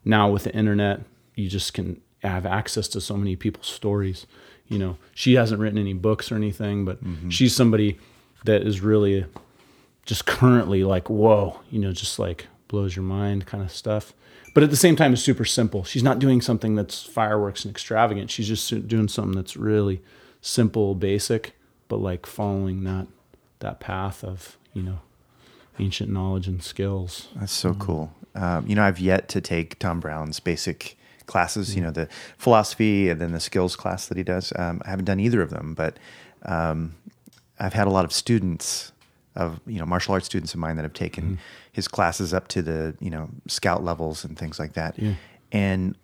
now 0.04 0.30
with 0.30 0.44
the 0.44 0.54
internet, 0.54 1.00
you 1.34 1.48
just 1.48 1.74
can 1.74 2.00
have 2.22 2.46
access 2.46 2.88
to 2.88 3.00
so 3.00 3.16
many 3.16 3.36
people's 3.36 3.66
stories. 3.66 4.26
You 4.68 4.78
know, 4.78 4.96
she 5.14 5.34
hasn't 5.34 5.60
written 5.60 5.78
any 5.78 5.92
books 5.94 6.32
or 6.32 6.36
anything, 6.36 6.84
but 6.84 6.98
she's 7.28 7.54
somebody 7.54 7.98
that 8.44 8.62
is 8.62 8.80
really 8.80 9.26
just 10.06 10.24
currently 10.24 10.84
like, 10.84 11.10
whoa, 11.10 11.60
you 11.70 11.78
know, 11.78 11.92
just 11.92 12.18
like 12.18 12.46
blows 12.68 12.96
your 12.96 13.04
mind 13.04 13.46
kind 13.46 13.62
of 13.62 13.70
stuff. 13.70 14.14
But 14.54 14.62
at 14.62 14.70
the 14.70 14.76
same 14.76 14.96
time, 14.96 15.12
it's 15.12 15.22
super 15.22 15.44
simple. 15.44 15.84
She's 15.84 16.02
not 16.02 16.18
doing 16.18 16.40
something 16.40 16.76
that's 16.76 17.02
fireworks 17.02 17.64
and 17.64 17.70
extravagant. 17.70 18.30
She's 18.30 18.48
just 18.48 18.88
doing 18.88 19.08
something 19.08 19.34
that's 19.34 19.56
really 19.56 20.00
simple, 20.40 20.94
basic, 20.94 21.54
but 21.88 21.98
like 21.98 22.24
following 22.24 22.84
that 22.84 23.08
that 23.58 23.80
path 23.80 24.22
of 24.22 24.56
you 24.72 24.82
know 24.82 25.00
ancient 25.78 26.10
knowledge 26.10 26.48
and 26.48 26.62
skills. 26.62 27.28
That's 27.36 27.52
so 27.52 27.74
cool. 27.74 28.14
Um, 28.34 28.66
you 28.66 28.74
know, 28.74 28.82
I've 28.82 28.98
yet 28.98 29.28
to 29.30 29.40
take 29.42 29.78
Tom 29.78 30.00
Brown's 30.00 30.40
basic 30.40 30.96
classes. 31.26 31.74
You 31.74 31.82
know, 31.82 31.90
the 31.90 32.08
philosophy 32.38 33.10
and 33.10 33.20
then 33.20 33.32
the 33.32 33.40
skills 33.40 33.76
class 33.76 34.06
that 34.06 34.16
he 34.16 34.22
does. 34.22 34.52
Um, 34.56 34.80
I 34.86 34.90
haven't 34.90 35.04
done 35.04 35.20
either 35.20 35.42
of 35.42 35.50
them, 35.50 35.74
but 35.74 35.98
um, 36.44 36.94
I've 37.58 37.74
had 37.74 37.86
a 37.86 37.90
lot 37.90 38.06
of 38.06 38.12
students 38.12 38.92
of 39.36 39.60
you 39.66 39.78
know 39.78 39.86
martial 39.86 40.14
arts 40.14 40.26
students 40.26 40.54
of 40.54 40.60
mine 40.60 40.76
that 40.76 40.82
have 40.82 40.92
taken 40.92 41.38
his 41.72 41.88
classes 41.88 42.32
up 42.32 42.48
to 42.48 42.62
the 42.62 42.96
you 43.00 43.10
know 43.10 43.28
scout 43.46 43.84
levels 43.84 44.24
and 44.24 44.38
things 44.38 44.58
like 44.58 44.72
that. 44.74 44.98
Yeah. 44.98 45.14
And 45.52 45.96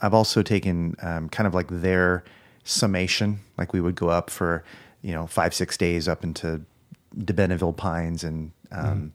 I've 0.00 0.14
also 0.14 0.42
taken 0.42 0.96
um, 1.00 1.28
kind 1.28 1.46
of 1.46 1.54
like 1.54 1.68
their 1.68 2.24
summation. 2.64 3.38
Like 3.56 3.72
we 3.72 3.80
would 3.80 3.94
go 3.94 4.08
up 4.08 4.30
for 4.30 4.64
you 5.02 5.12
know 5.12 5.26
five 5.26 5.54
six 5.54 5.76
days 5.76 6.08
up 6.08 6.24
into 6.24 6.62
the 7.14 7.32
Benneville 7.32 7.76
Pines 7.76 8.24
and 8.24 8.52
um, 8.70 9.12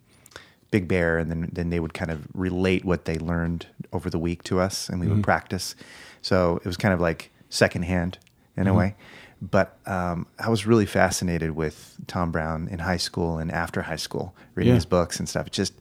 Big 0.71 0.87
Bear, 0.87 1.17
and 1.17 1.29
then 1.29 1.49
then 1.51 1.69
they 1.69 1.79
would 1.79 1.93
kind 1.93 2.11
of 2.11 2.25
relate 2.33 2.85
what 2.85 3.05
they 3.05 3.17
learned 3.17 3.67
over 3.93 4.09
the 4.09 4.19
week 4.19 4.43
to 4.43 4.59
us, 4.59 4.89
and 4.89 4.99
we 4.99 5.07
would 5.07 5.23
practice. 5.23 5.75
So 6.21 6.57
it 6.57 6.65
was 6.65 6.77
kind 6.77 6.93
of 6.93 6.99
like 6.99 7.31
secondhand 7.49 8.17
in 8.55 8.67
a 8.67 8.73
way. 8.73 8.95
But 9.41 9.77
um, 9.85 10.25
I 10.39 10.49
was 10.49 10.65
really 10.65 10.85
fascinated 10.87 11.51
with 11.51 11.95
Tom 12.07 12.31
Brown 12.31 12.67
in 12.69 12.79
high 12.79 12.97
school 12.97 13.37
and 13.37 13.51
after 13.51 13.83
high 13.83 13.95
school, 13.97 14.35
reading 14.55 14.71
Yeah. 14.71 14.75
his 14.75 14.85
books 14.85 15.19
and 15.19 15.29
stuff. 15.29 15.47
It's 15.47 15.57
just 15.57 15.73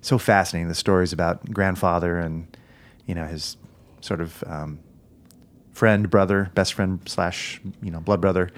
so 0.00 0.18
fascinating. 0.18 0.68
The 0.68 0.74
stories 0.74 1.12
about 1.12 1.52
grandfather 1.52 2.18
and 2.18 2.46
you 3.06 3.14
know 3.14 3.26
his 3.26 3.56
sort 4.00 4.20
of 4.20 4.42
um, 4.46 4.80
friend, 5.72 6.10
brother, 6.10 6.50
best 6.54 6.74
friend 6.74 7.00
slash 7.06 7.60
you 7.82 7.90
know 7.90 8.00
blood 8.00 8.20
brother, 8.20 8.50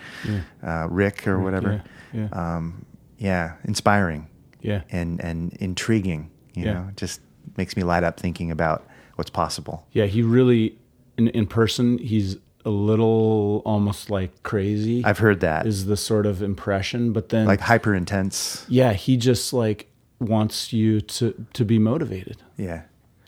uh, 0.62 0.86
Rick 0.90 1.26
or 1.28 1.40
whatever. 1.40 1.82
yeah, 2.12 2.28
yeah. 2.32 2.56
Um, 2.56 2.84
yeah, 3.18 3.52
inspiring 3.64 4.28
Yeah. 4.62 4.82
and 4.90 5.20
and 5.22 5.52
intriguing. 5.54 6.30
You 6.54 6.64
Yeah. 6.64 6.72
know, 6.72 6.90
just 6.96 7.20
makes 7.56 7.76
me 7.76 7.82
light 7.82 8.02
up 8.04 8.18
thinking 8.18 8.50
about 8.50 8.86
what's 9.16 9.30
possible. 9.30 9.86
Yeah, 9.92 10.06
he 10.06 10.22
really 10.22 10.78
in 11.18 11.28
in 11.28 11.46
person 11.46 11.98
he's 11.98 12.36
a 12.68 12.70
little 12.70 13.62
almost 13.64 14.10
like 14.10 14.42
crazy. 14.42 15.02
I've 15.04 15.18
heard 15.18 15.40
that, 15.40 15.66
is 15.66 15.86
the 15.86 15.96
sort 15.96 16.26
of 16.26 16.42
impression, 16.42 17.12
but 17.12 17.30
then 17.30 17.46
like 17.46 17.60
hyper 17.60 17.94
intense. 17.94 18.64
yeah, 18.68 18.92
he 18.92 19.16
just 19.16 19.52
like 19.52 19.88
wants 20.20 20.72
you 20.72 21.00
to 21.00 21.46
to 21.54 21.64
be 21.64 21.78
motivated. 21.78 22.36
Yeah, 22.56 22.82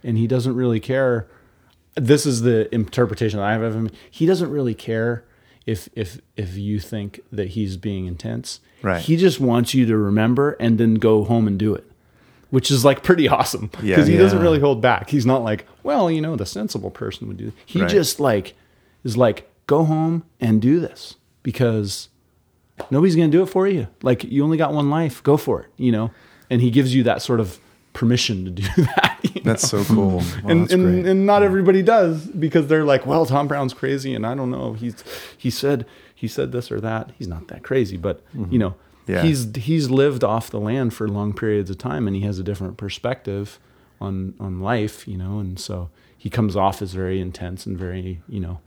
and 0.05 0.18
he 0.18 0.26
doesn't 0.26 0.55
really 0.55 0.81
care. 0.81 1.26
This 1.94 2.26
is 2.26 2.42
the 2.42 2.72
interpretation 2.74 3.38
that 3.38 3.46
I 3.46 3.53
have 3.53 3.62
of 3.62 3.74
him. 3.74 3.90
He 4.11 4.26
doesn't 4.26 4.50
really 4.50 4.74
care 4.74 5.24
if 5.66 5.88
if 5.94 6.20
if 6.37 6.57
you 6.57 6.79
think 6.81 7.20
that 7.33 7.48
he's 7.48 7.76
being 7.76 8.07
intense. 8.07 8.61
Right. 8.83 9.03
He 9.03 9.16
just 9.16 9.40
wants 9.40 9.74
you 9.74 9.87
to 9.87 9.96
remember 9.96 10.53
and 10.61 10.79
then 10.79 10.94
go 10.94 11.24
home 11.24 11.46
and 11.46 11.59
do 11.59 11.74
it, 11.74 11.85
which 12.50 12.70
is 12.70 12.85
like 12.85 13.03
pretty 13.03 13.29
awesome 13.29 13.66
because 13.66 13.85
Yeah. 13.87 14.05
he 14.05 14.16
doesn't 14.16 14.40
really 14.40 14.61
hold 14.61 14.81
back. 14.81 15.11
He's 15.11 15.26
not 15.26 15.42
like, 15.42 15.66
well, 15.83 16.11
you 16.11 16.20
know, 16.20 16.35
the 16.37 16.46
sensible 16.46 16.90
person 16.90 17.29
would 17.29 17.37
do. 17.37 17.46
This. 17.46 17.55
He 17.66 17.81
Right. 17.83 17.90
just 17.90 18.20
like 18.20 18.55
is 19.04 19.16
like, 19.16 19.50
go 19.66 19.84
home 19.84 20.24
and 20.40 20.60
do 20.60 20.80
this 20.80 21.16
because 21.42 22.08
nobody's 22.90 23.16
going 23.16 23.30
to 23.30 23.36
do 23.36 23.42
it 23.42 23.46
for 23.46 23.66
you. 23.66 23.86
Like 24.02 24.24
you 24.24 24.42
only 24.44 24.56
got 24.56 24.72
one 24.72 24.90
life, 24.90 25.22
go 25.22 25.36
for 25.36 25.62
it, 25.62 25.68
you 25.76 25.92
know. 25.92 26.10
And 26.48 26.60
he 26.60 26.70
gives 26.70 26.94
you 26.94 27.02
that 27.04 27.22
sort 27.22 27.40
of 27.40 27.58
permission 27.92 28.44
to 28.44 28.50
do 28.50 28.62
that. 28.76 29.18
you 29.22 29.42
that's 29.42 29.72
know? 29.72 29.82
so 29.82 29.94
cool. 29.94 30.10
Wow, 30.42 30.50
and 30.50 30.62
that's 30.62 30.72
and, 30.72 31.06
and 31.06 31.26
not 31.26 31.42
everybody 31.42 31.82
does 31.82 32.26
because 32.26 32.66
they're 32.66 32.84
like, 32.84 33.06
well, 33.06 33.26
Tom 33.26 33.48
Brown's 33.48 33.74
crazy, 33.74 34.14
and 34.14 34.26
I 34.26 34.34
don't 34.34 34.50
know. 34.50 34.72
He's 34.74 35.02
he 35.36 35.50
said 35.50 35.86
he 36.14 36.28
said 36.28 36.52
this 36.52 36.70
or 36.70 36.80
that. 36.80 37.10
He's 37.18 37.28
not 37.28 37.48
that 37.48 37.62
crazy, 37.62 37.96
but 37.96 38.22
you 38.34 38.40
mm-hmm. 38.40 38.58
know, 38.58 38.74
Yeah. 39.06 39.22
he's 39.22 39.54
he's 39.56 39.90
lived 39.90 40.24
off 40.24 40.50
the 40.50 40.60
land 40.60 40.94
for 40.94 41.08
long 41.08 41.32
periods 41.32 41.70
of 41.70 41.78
time, 41.78 42.06
and 42.06 42.16
he 42.16 42.22
has 42.22 42.38
a 42.38 42.42
different 42.42 42.76
perspective 42.76 43.58
on 44.00 44.34
on 44.40 44.60
life, 44.60 45.06
you 45.06 45.16
know, 45.16 45.38
and 45.38 45.58
so 45.58 45.90
he 46.20 46.28
comes 46.30 46.54
off 46.54 46.83
as 46.83 46.92
very 46.92 47.18
intense 47.20 47.64
and 47.66 47.78
very 47.78 48.20
you 48.28 48.40
know 48.40 48.61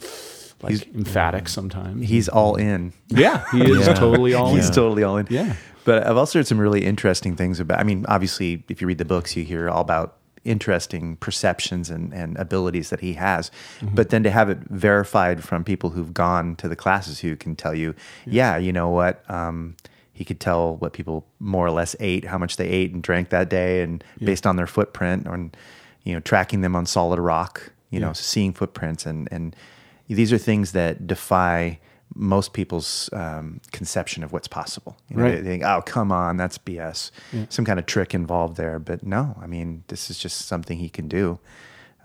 like 0.63 0.71
He's- 0.73 0.85
emphatic 0.95 1.47
sometimes. 1.49 2.07
He's 2.09 2.27
all 2.29 2.55
in. 2.55 2.93
yeah, 3.09 3.43
he 3.51 3.61
is 3.69 3.85
Yeah. 3.87 3.93
totally 3.93 4.33
all 4.33 4.49
in. 4.49 4.55
He's 4.55 4.69
in. 4.69 4.73
totally 4.73 5.03
all 5.03 5.17
in. 5.17 5.27
Yeah. 5.29 5.55
But 5.85 6.07
I've 6.07 6.15
also 6.15 6.39
heard 6.39 6.47
some 6.47 6.57
really 6.57 6.85
interesting 6.85 7.35
things 7.35 7.59
about. 7.59 7.79
I 7.79 7.83
mean, 7.83 8.05
obviously, 8.07 8.63
if 8.69 8.79
you 8.81 8.87
read 8.87 8.97
the 8.97 9.05
books, 9.05 9.35
you 9.35 9.43
hear 9.43 9.69
all 9.69 9.81
about 9.81 10.15
interesting 10.45 11.17
perceptions 11.17 11.89
and, 11.89 12.13
and 12.13 12.37
abilities 12.37 12.89
that 12.91 13.01
he 13.01 13.13
has. 13.13 13.51
Mm-hmm. 13.81 13.95
But 13.95 14.09
then 14.09 14.23
to 14.23 14.29
have 14.31 14.49
it 14.49 14.59
verified 14.69 15.43
from 15.43 15.63
people 15.65 15.89
who've 15.91 16.13
gone 16.13 16.55
to 16.57 16.67
the 16.69 16.75
classes 16.77 17.19
who 17.19 17.35
can 17.35 17.55
tell 17.57 17.75
you, 17.75 17.93
yeah, 18.25 18.55
you 18.57 18.71
know 18.73 18.89
what, 18.89 19.29
um, 19.29 19.75
he 20.13 20.23
could 20.23 20.39
tell 20.39 20.75
what 20.77 20.93
people 20.93 21.25
more 21.39 21.65
or 21.65 21.71
less 21.71 21.95
ate, 21.99 22.23
how 22.25 22.37
much 22.37 22.55
they 22.57 22.67
ate 22.69 22.93
and 22.93 23.01
drank 23.03 23.29
that 23.29 23.49
day, 23.49 23.81
and 23.81 24.03
based 24.23 24.45
on 24.47 24.55
their 24.55 24.67
footprint, 24.67 25.27
or 25.27 25.49
you 26.03 26.13
know, 26.13 26.19
tracking 26.19 26.61
them 26.61 26.75
on 26.75 26.85
solid 26.85 27.19
rock, 27.19 27.71
you 27.89 27.99
know, 27.99 28.13
seeing 28.13 28.53
footprints, 28.53 29.05
and 29.05 29.27
and 29.31 29.55
these 30.07 30.31
are 30.33 30.37
things 30.37 30.71
that 30.73 31.07
defy 31.07 31.79
most 32.15 32.53
people's 32.53 33.09
um, 33.13 33.59
conception 33.71 34.23
of 34.23 34.31
what's 34.31 34.47
possible. 34.47 34.95
You 35.09 35.17
know, 35.17 35.23
Right. 35.23 35.35
they, 35.35 35.41
they 35.41 35.49
think, 35.49 35.63
"Oh, 35.63 35.81
come 35.85 36.11
on, 36.11 36.37
that's 36.37 36.57
BS." 36.57 37.09
Some 37.49 37.65
kind 37.65 37.79
of 37.79 37.85
trick 37.85 38.13
involved 38.13 38.57
there, 38.57 38.77
but 38.79 39.03
no. 39.03 39.35
I 39.41 39.47
mean, 39.47 39.83
this 39.87 40.09
is 40.11 40.19
just 40.19 40.45
something 40.45 40.77
he 40.77 40.89
can 40.89 41.07
do. 41.07 41.39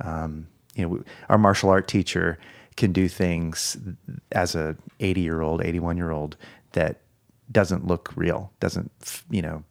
Um, 0.03 0.47
you 0.75 0.89
know, 0.89 1.03
our 1.29 1.39
martial 1.39 1.69
art 1.71 1.89
teacher 1.89 2.39
can 2.77 2.93
do 2.93 3.09
things 3.09 3.77
as 4.33 4.55
a 4.55 4.77
80 5.01 5.21
year 5.21 5.41
old, 5.43 5.63
81 5.65 5.97
year 5.97 6.11
old 6.13 6.37
that 6.73 7.01
doesn't 7.51 7.87
look 7.87 8.13
real. 8.15 8.53
Doesn't 8.61 8.91
you 9.29 9.43
know? 9.43 9.65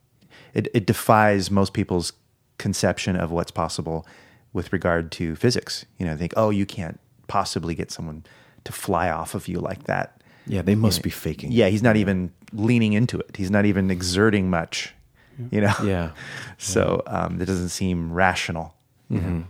It, 0.53 0.67
it 0.73 0.85
defies 0.85 1.49
most 1.49 1.73
people's 1.73 2.11
conception 2.57 3.15
of 3.15 3.31
what's 3.31 3.51
possible 3.51 4.05
with 4.53 4.71
regard 4.73 5.11
to 5.13 5.35
physics. 5.35 5.85
You 5.97 6.05
know, 6.05 6.15
think, 6.17 6.33
"Oh, 6.37 6.49
you 6.49 6.65
can't 6.65 6.99
possibly 7.27 7.75
get 7.75 7.91
someone 7.91 8.23
to 8.63 8.71
fly 8.71 9.09
off 9.09 9.35
of 9.35 9.47
you 9.47 9.59
like 9.59 9.83
that." 9.83 10.21
Yeah, 10.45 10.61
they 10.61 10.75
must 10.75 11.03
be 11.03 11.09
faking. 11.09 11.51
Yeah, 11.51 11.67
he's 11.67 11.83
not 11.83 11.97
even 11.97 12.31
leaning 12.53 12.93
into 12.93 13.19
it. 13.19 13.35
He's 13.35 13.51
not 13.51 13.65
even 13.65 13.91
exerting 13.91 14.49
much. 14.49 14.93
You 15.51 15.61
know. 15.61 15.73
Yeah. 15.83 16.11
So 16.57 17.03
um, 17.05 17.37
that 17.37 17.45
doesn't 17.45 17.69
seem 17.69 18.11
rational. 18.11 18.73
You 19.09 19.21
know? 19.21 19.43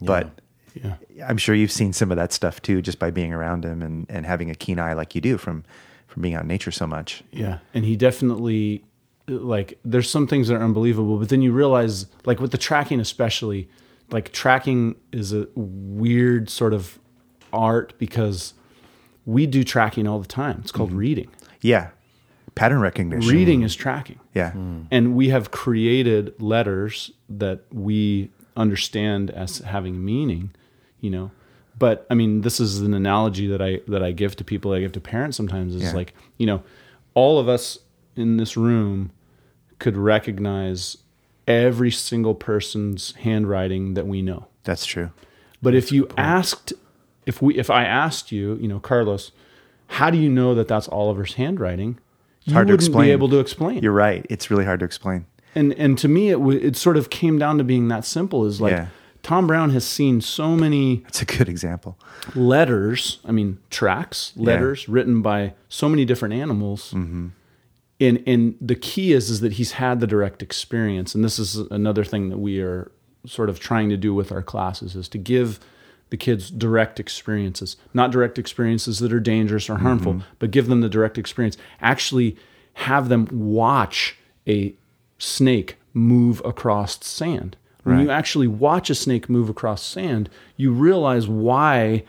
But 0.00 0.30
Yeah. 0.74 0.94
I'm 1.26 1.36
sure 1.38 1.54
you've 1.54 1.72
seen 1.72 1.92
some 1.92 2.10
of 2.12 2.16
that 2.16 2.32
stuff 2.32 2.60
too, 2.62 2.80
just 2.82 2.98
by 2.98 3.10
being 3.10 3.32
around 3.32 3.64
him 3.64 3.82
and, 3.82 4.06
and 4.08 4.24
having 4.26 4.50
a 4.50 4.54
keen 4.54 4.78
eye 4.78 4.92
like 4.92 5.14
you 5.14 5.20
do 5.20 5.36
from 5.38 5.64
from 6.06 6.22
being 6.22 6.34
out 6.36 6.42
in 6.42 6.48
nature 6.48 6.70
so 6.70 6.86
much. 6.86 7.24
Yeah, 7.32 7.58
and 7.72 7.84
he 7.84 7.96
definitely 7.96 8.84
like 9.28 9.78
there's 9.84 10.10
some 10.10 10.26
things 10.26 10.48
that 10.48 10.54
are 10.54 10.62
unbelievable, 10.62 11.18
but 11.18 11.28
then 11.28 11.42
you 11.42 11.52
realize 11.52 12.06
like 12.24 12.40
with 12.40 12.50
the 12.50 12.58
tracking 12.58 13.00
especially, 13.00 13.68
like 14.10 14.32
tracking 14.32 14.96
is 15.12 15.32
a 15.32 15.48
weird 15.54 16.50
sort 16.50 16.74
of 16.74 16.98
art 17.52 17.94
because 17.98 18.54
we 19.26 19.46
do 19.46 19.64
tracking 19.64 20.06
all 20.06 20.18
the 20.18 20.26
time. 20.26 20.58
It's 20.60 20.72
called 20.72 20.90
mm-hmm. 20.90 20.98
reading. 20.98 21.30
Yeah, 21.60 21.90
pattern 22.54 22.80
recognition. 22.80 23.30
Reading 23.30 23.62
is 23.62 23.74
tracking. 23.74 24.20
Yeah, 24.34 24.52
hmm. 24.52 24.82
And 24.90 25.14
we 25.14 25.30
have 25.30 25.50
created 25.50 26.40
letters 26.40 27.10
that 27.28 27.62
we 27.72 28.30
understand 28.56 29.30
as 29.30 29.58
having 29.58 30.04
meaning, 30.04 30.50
you 31.00 31.10
know. 31.10 31.30
But 31.78 32.06
I 32.10 32.14
mean, 32.14 32.42
this 32.42 32.60
is 32.60 32.80
an 32.80 32.94
analogy 32.94 33.46
that 33.48 33.62
I 33.62 33.80
that 33.88 34.02
I 34.02 34.12
give 34.12 34.36
to 34.36 34.44
people, 34.44 34.72
I 34.72 34.80
give 34.80 34.92
to 34.92 35.00
parents 35.00 35.36
sometimes 35.36 35.74
is 35.74 35.82
Yeah. 35.82 35.92
like, 35.92 36.14
you 36.36 36.46
know, 36.46 36.62
all 37.14 37.38
of 37.38 37.48
us 37.48 37.78
in 38.16 38.36
this 38.36 38.56
room 38.56 39.10
could 39.78 39.96
recognize 39.96 40.96
every 41.46 41.90
single 41.90 42.34
person's 42.34 43.12
handwriting 43.16 43.94
that 43.94 44.06
we 44.06 44.22
know. 44.22 44.46
that's 44.64 44.86
true. 44.86 45.10
But 45.62 45.74
if 45.74 45.90
you 45.92 46.08
asked, 46.16 46.72
if 47.26 47.40
we, 47.40 47.56
if 47.56 47.70
I 47.70 47.84
asked 47.84 48.30
you, 48.32 48.56
you 48.60 48.68
know, 48.68 48.78
Carlos, 48.80 49.32
how 49.88 50.10
do 50.10 50.18
you 50.18 50.28
know 50.28 50.54
that 50.54 50.68
that's 50.68 50.88
Oliver's 50.88 51.34
handwriting? 51.34 51.98
You 52.44 52.52
hard 52.52 52.66
to 52.68 52.72
wouldn't 52.74 52.88
explain. 52.88 53.06
be 53.08 53.12
able 53.12 53.28
to 53.30 53.38
explain. 53.38 53.82
You're 53.82 53.92
right. 53.92 54.26
It's 54.28 54.50
really 54.50 54.64
hard 54.66 54.80
to 54.80 54.86
explain. 54.86 55.24
and 55.54 55.72
and 55.74 55.96
to 55.98 56.08
me, 56.08 56.28
it 56.30 56.34
w- 56.38 56.58
it 56.60 56.76
sort 56.76 56.96
of 56.98 57.08
came 57.08 57.38
down 57.38 57.56
to 57.58 57.64
being 57.64 57.88
that 57.88 58.04
simple. 58.04 58.44
Is 58.44 58.60
like 58.60 58.72
Yeah. 58.72 58.86
Tom 59.22 59.46
Brown 59.46 59.70
has 59.70 59.86
seen 59.86 60.20
so 60.20 60.54
many 60.54 60.96
That's 61.04 61.22
a 61.22 61.24
good 61.24 61.48
example. 61.48 61.96
letters. 62.34 63.20
I 63.24 63.32
mean, 63.32 63.58
tracks, 63.70 64.32
letters 64.36 64.86
written 64.88 65.22
by 65.22 65.54
so 65.70 65.88
many 65.88 66.04
different 66.04 66.34
animals. 66.34 66.92
Mm-hmm. 66.92 67.28
And 68.00 68.22
and 68.26 68.56
the 68.60 68.74
key 68.74 69.12
is 69.12 69.30
is 69.30 69.40
that 69.40 69.52
he's 69.54 69.72
had 69.72 70.00
the 70.00 70.06
direct 70.06 70.42
experience, 70.42 71.14
and 71.14 71.22
this 71.24 71.38
is 71.38 71.56
another 71.56 72.04
thing 72.04 72.28
that 72.30 72.38
we 72.38 72.60
are 72.60 72.90
sort 73.26 73.48
of 73.48 73.58
trying 73.60 73.88
to 73.90 73.96
do 73.96 74.12
with 74.12 74.30
our 74.32 74.42
classes 74.42 74.94
is 74.96 75.08
to 75.08 75.18
give 75.18 75.58
the 76.10 76.16
kids 76.16 76.50
direct 76.50 77.00
experiences, 77.00 77.76
not 77.94 78.10
direct 78.10 78.38
experiences 78.38 78.98
that 78.98 79.12
are 79.12 79.20
dangerous 79.20 79.70
or 79.70 79.76
harmful, 79.78 80.14
Mm-hmm. 80.14 80.28
but 80.38 80.50
give 80.50 80.66
them 80.66 80.80
the 80.82 80.88
direct 80.88 81.16
experience. 81.18 81.56
Actually, 81.80 82.36
have 82.74 83.08
them 83.08 83.26
watch 83.32 84.18
a 84.46 84.74
snake 85.18 85.76
move 85.94 86.42
across 86.44 87.02
sand. 87.04 87.56
When 87.84 88.00
you 88.00 88.10
actually 88.10 88.46
watch 88.48 88.90
a 88.90 88.94
snake 88.94 89.28
move 89.28 89.48
across 89.50 89.82
sand, 89.82 90.28
you 90.56 90.72
realize 90.72 91.28
why 91.28 92.04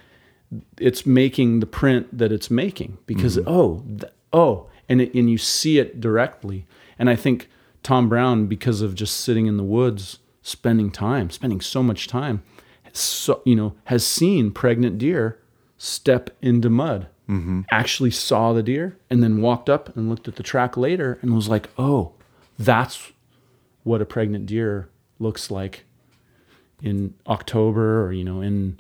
it's 0.80 1.06
making 1.06 1.60
the 1.60 1.66
print 1.66 2.18
that 2.18 2.32
it's 2.32 2.50
making 2.50 2.98
because 3.06 3.38
oh 3.46 3.84
th- 4.00 4.12
oh 4.32 4.68
and 4.88 5.02
it, 5.02 5.14
and 5.14 5.30
you 5.30 5.38
see 5.38 5.80
it 5.80 6.00
directly. 6.00 6.66
And 6.98 7.10
i 7.10 7.16
think 7.16 7.50
tom 7.84 8.10
brown 8.10 8.48
because 8.48 8.82
of 8.82 8.96
just 8.96 9.18
sitting 9.18 9.46
in 9.46 9.58
the 9.58 9.64
woods 9.64 10.20
spending 10.42 10.90
time 10.90 11.30
spending 11.30 11.62
so 11.62 11.84
much 11.84 12.08
time 12.08 12.42
so 12.94 13.42
you 13.46 13.56
know 13.56 13.76
has 13.86 14.06
seen 14.06 14.52
pregnant 14.52 14.98
deer 14.98 15.40
step 15.78 16.30
into 16.42 16.70
mud. 16.70 17.08
Mm-hmm. 17.30 17.62
Actually 17.72 18.12
saw 18.12 18.54
the 18.54 18.62
deer 18.62 18.98
and 19.10 19.24
then 19.24 19.42
walked 19.42 19.70
up 19.70 19.96
and 19.96 20.10
looked 20.10 20.28
at 20.28 20.36
the 20.36 20.44
track 20.44 20.78
later 20.78 21.18
and 21.22 21.34
was 21.34 21.50
like 21.50 21.70
oh 21.78 22.14
that's 22.58 23.12
what 23.84 24.02
a 24.02 24.06
pregnant 24.06 24.46
deer 24.46 24.90
looks 25.20 25.50
like 25.50 25.86
in 26.82 27.16
October 27.28 28.06
or 28.06 28.12
you 28.12 28.24
know 28.24 28.42
in 28.42 28.80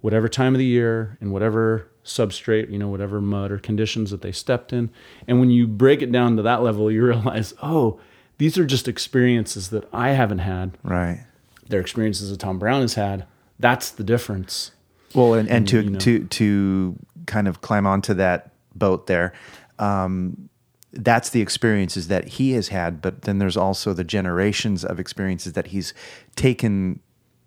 whatever 0.00 0.28
time 0.28 0.54
of 0.54 0.58
the 0.58 0.64
year 0.64 1.18
in 1.20 1.32
whatever 1.32 1.89
substrate 2.10 2.70
you 2.70 2.78
know 2.78 2.88
whatever 2.88 3.20
mud 3.20 3.50
or 3.52 3.58
conditions 3.58 4.10
that 4.10 4.22
they 4.22 4.32
stepped 4.32 4.72
in 4.72 4.90
and 5.28 5.38
when 5.40 5.50
you 5.50 5.66
break 5.66 6.02
it 6.02 6.10
down 6.10 6.36
to 6.36 6.42
that 6.42 6.62
level 6.62 6.90
you 6.90 7.04
realize 7.04 7.54
oh 7.62 7.98
these 8.38 8.56
are 8.58 8.64
just 8.64 8.88
experiences 8.88 9.68
that 9.70 9.86
I 9.92 10.10
haven't 10.10 10.38
had 10.40 10.76
Right. 10.82 11.24
they're 11.68 11.80
experiences 11.80 12.30
that 12.30 12.40
Tom 12.40 12.58
Brown 12.58 12.80
has 12.80 12.94
had 12.94 13.26
that's 13.58 13.90
the 13.90 14.04
difference 14.04 14.72
Well, 15.14 15.34
and, 15.34 15.48
and 15.48 15.68
to 15.68 15.82
you 15.82 15.90
know. 15.90 15.98
to 15.98 16.24
to 16.24 16.96
kind 17.26 17.46
of 17.48 17.60
climb 17.60 17.86
onto 17.86 18.14
that 18.14 18.50
boat 18.74 19.06
there, 19.06 19.32
um, 19.78 20.48
that's 20.92 21.30
the 21.30 21.40
experiences 21.42 22.08
that 22.08 22.26
he 22.26 22.52
has 22.52 22.68
had. 22.68 23.00
But 23.02 23.22
then 23.22 23.38
there's 23.38 23.56
also 23.56 23.92
the 23.92 24.02
generations 24.04 24.84
of 24.84 24.98
experiences 24.98 25.52
that 25.52 25.68
he's 25.68 25.92
taken, 26.36 27.00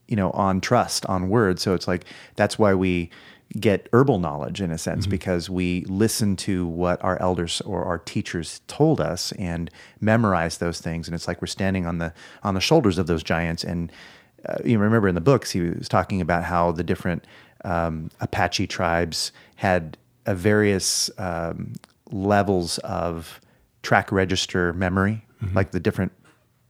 you 0.08 0.16
know, 0.16 0.32
on 0.32 0.62
trust, 0.62 1.06
on 1.08 1.30
word. 1.30 1.60
So 1.60 1.74
it's 1.74 1.88
like 1.88 2.06
that's 2.36 2.60
why 2.60 2.74
we 2.74 3.10
get 3.60 3.88
herbal 3.94 4.20
knowledge 4.20 4.62
in 4.62 4.72
a 4.72 4.78
sense 4.78 5.06
because 5.06 5.50
we 5.50 5.86
listen 5.86 6.36
to 6.36 6.66
what 6.66 7.04
our 7.04 7.22
elders 7.22 7.62
or 7.62 7.84
our 7.84 8.00
teachers 8.00 8.62
told 8.68 9.00
us 9.00 9.32
and 9.34 9.70
memorize 10.02 10.58
those 10.58 10.82
things. 10.82 11.08
And 11.08 11.14
it's 11.14 11.28
like 11.28 11.42
we're 11.42 11.48
standing 11.48 11.86
on 11.86 12.00
the 12.00 12.14
on 12.42 12.56
the 12.56 12.62
shoulders 12.62 12.98
of 12.98 13.08
those 13.08 13.24
giants. 13.24 13.64
And 13.64 13.92
uh, 14.48 14.58
you 14.66 14.80
remember 14.80 15.08
in 15.08 15.16
the 15.16 15.22
books 15.22 15.52
he 15.52 15.62
was 15.62 15.88
talking 15.88 16.20
about 16.20 16.44
how 16.44 16.72
the 16.72 16.84
different 16.84 17.26
um, 17.64 18.10
Apache 18.20 18.68
tribes 18.68 19.32
had 19.56 19.98
a 20.26 20.34
various 20.34 21.12
um, 21.18 21.74
levels 22.12 22.80
of 22.80 23.40
track 23.84 24.12
register 24.12 24.74
memory 24.74 25.26
like 25.54 25.72
the 25.72 25.80
different 25.80 26.12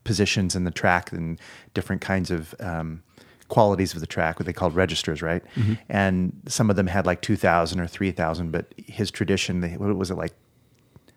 positions 0.04 0.56
in 0.56 0.64
the 0.64 0.72
track 0.72 1.12
and 1.12 1.40
different 1.74 2.02
kinds 2.02 2.32
of 2.32 2.56
um, 2.60 3.04
qualities 3.48 3.94
of 3.94 4.00
the 4.00 4.08
track, 4.08 4.40
what 4.40 4.46
they 4.46 4.54
called 4.54 4.76
registers, 4.76 5.22
right? 5.22 5.44
Mm-hmm. 5.56 5.74
And 5.90 6.42
some 6.48 6.70
of 6.70 6.76
them 6.76 6.88
had 6.88 7.06
like 7.06 7.22
2,000 7.22 7.80
or 7.80 7.88
3,000, 7.88 8.52
but 8.52 8.74
his 8.78 9.12
tradition, 9.12 9.62
they, 9.62 9.78
what 9.78 9.96
was 9.96 10.10
it 10.12 10.16
like 10.16 10.34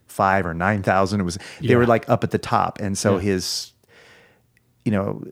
five 0.06 0.46
or 0.46 0.54
9,000? 0.54 1.20
It 1.20 1.24
was, 1.24 1.38
they 1.60 1.76
were 1.76 1.86
like 1.86 2.08
up 2.08 2.24
at 2.24 2.30
the 2.30 2.38
top. 2.38 2.78
And 2.80 2.96
so 2.98 3.14
Yeah. 3.16 3.20
his, 3.22 3.72
you 4.84 4.92
know, 4.92 5.22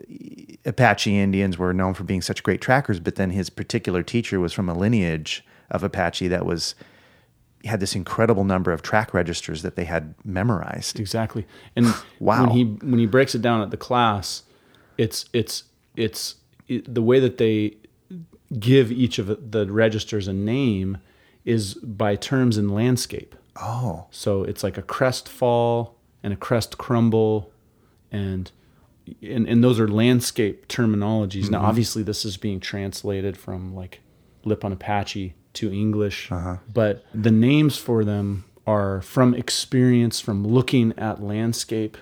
Apache 0.65 1.17
Indians 1.19 1.59
were 1.59 1.73
known 1.73 1.95
for 1.95 2.05
being 2.05 2.23
such 2.23 2.43
great 2.43 2.61
trackers, 2.61 3.01
but 3.01 3.17
then 3.17 3.31
his 3.31 3.51
particular 3.51 4.03
teacher 4.03 4.41
was 4.41 4.53
from 4.53 4.69
a 4.69 4.75
lineage 4.75 5.45
of 5.71 5.83
Apache 5.83 6.29
that 6.29 6.45
was, 6.45 6.75
had 7.65 7.81
this 7.81 7.95
incredible 7.95 8.45
number 8.45 8.73
of 8.73 8.83
track 8.83 9.15
registers 9.15 9.63
that 9.63 9.75
they 9.75 9.85
had 9.85 10.15
memorized. 10.25 11.01
Exactly. 11.01 11.47
And 11.75 11.87
Wow. 12.21 12.43
when 12.43 12.51
he 12.51 12.65
when 12.65 12.99
he 12.99 13.07
breaks 13.07 13.35
it 13.35 13.41
down 13.41 13.63
at 13.63 13.71
the 13.71 13.79
class, 13.79 14.43
it's 14.99 15.25
it's 15.33 15.65
it's 15.97 16.35
it, 16.35 16.44
the 16.69 17.03
way 17.03 17.21
that 17.21 17.39
they 17.39 17.77
give 18.59 18.93
each 18.93 19.19
of 19.19 19.51
the 19.53 19.67
registers 19.67 20.29
a 20.29 20.33
name 20.33 20.99
is 21.45 21.75
by 21.75 22.17
terms 22.17 22.57
in 22.57 22.69
landscape. 22.69 23.35
Oh, 23.57 24.07
So 24.11 24.43
it's 24.43 24.63
like 24.65 24.79
a 24.79 24.83
crest 24.83 25.29
fall 25.29 25.97
and 26.23 26.33
a 26.33 26.37
crest 26.37 26.79
crumble, 26.79 27.53
and 28.11 28.51
and, 29.23 29.47
and 29.47 29.63
those 29.63 29.79
are 29.79 29.87
landscape 29.87 30.67
terminologies. 30.67 31.51
Now, 31.51 31.59
mm-hmm. 31.59 31.67
obviously, 31.67 32.03
this 32.03 32.25
is 32.25 32.37
being 32.37 32.59
translated 32.59 33.37
from 33.37 33.75
like 33.75 34.01
Lipan 34.45 34.73
Apache 34.73 35.35
to 35.55 35.73
English, 35.73 36.33
uh-huh. 36.33 36.57
but 36.73 37.05
the 37.15 37.31
names 37.31 37.77
for 37.77 38.05
them 38.05 38.45
are 38.67 39.03
from 39.03 39.35
experience 39.35 40.21
from 40.21 40.47
looking 40.47 40.93
at 40.99 41.23
landscape. 41.23 41.99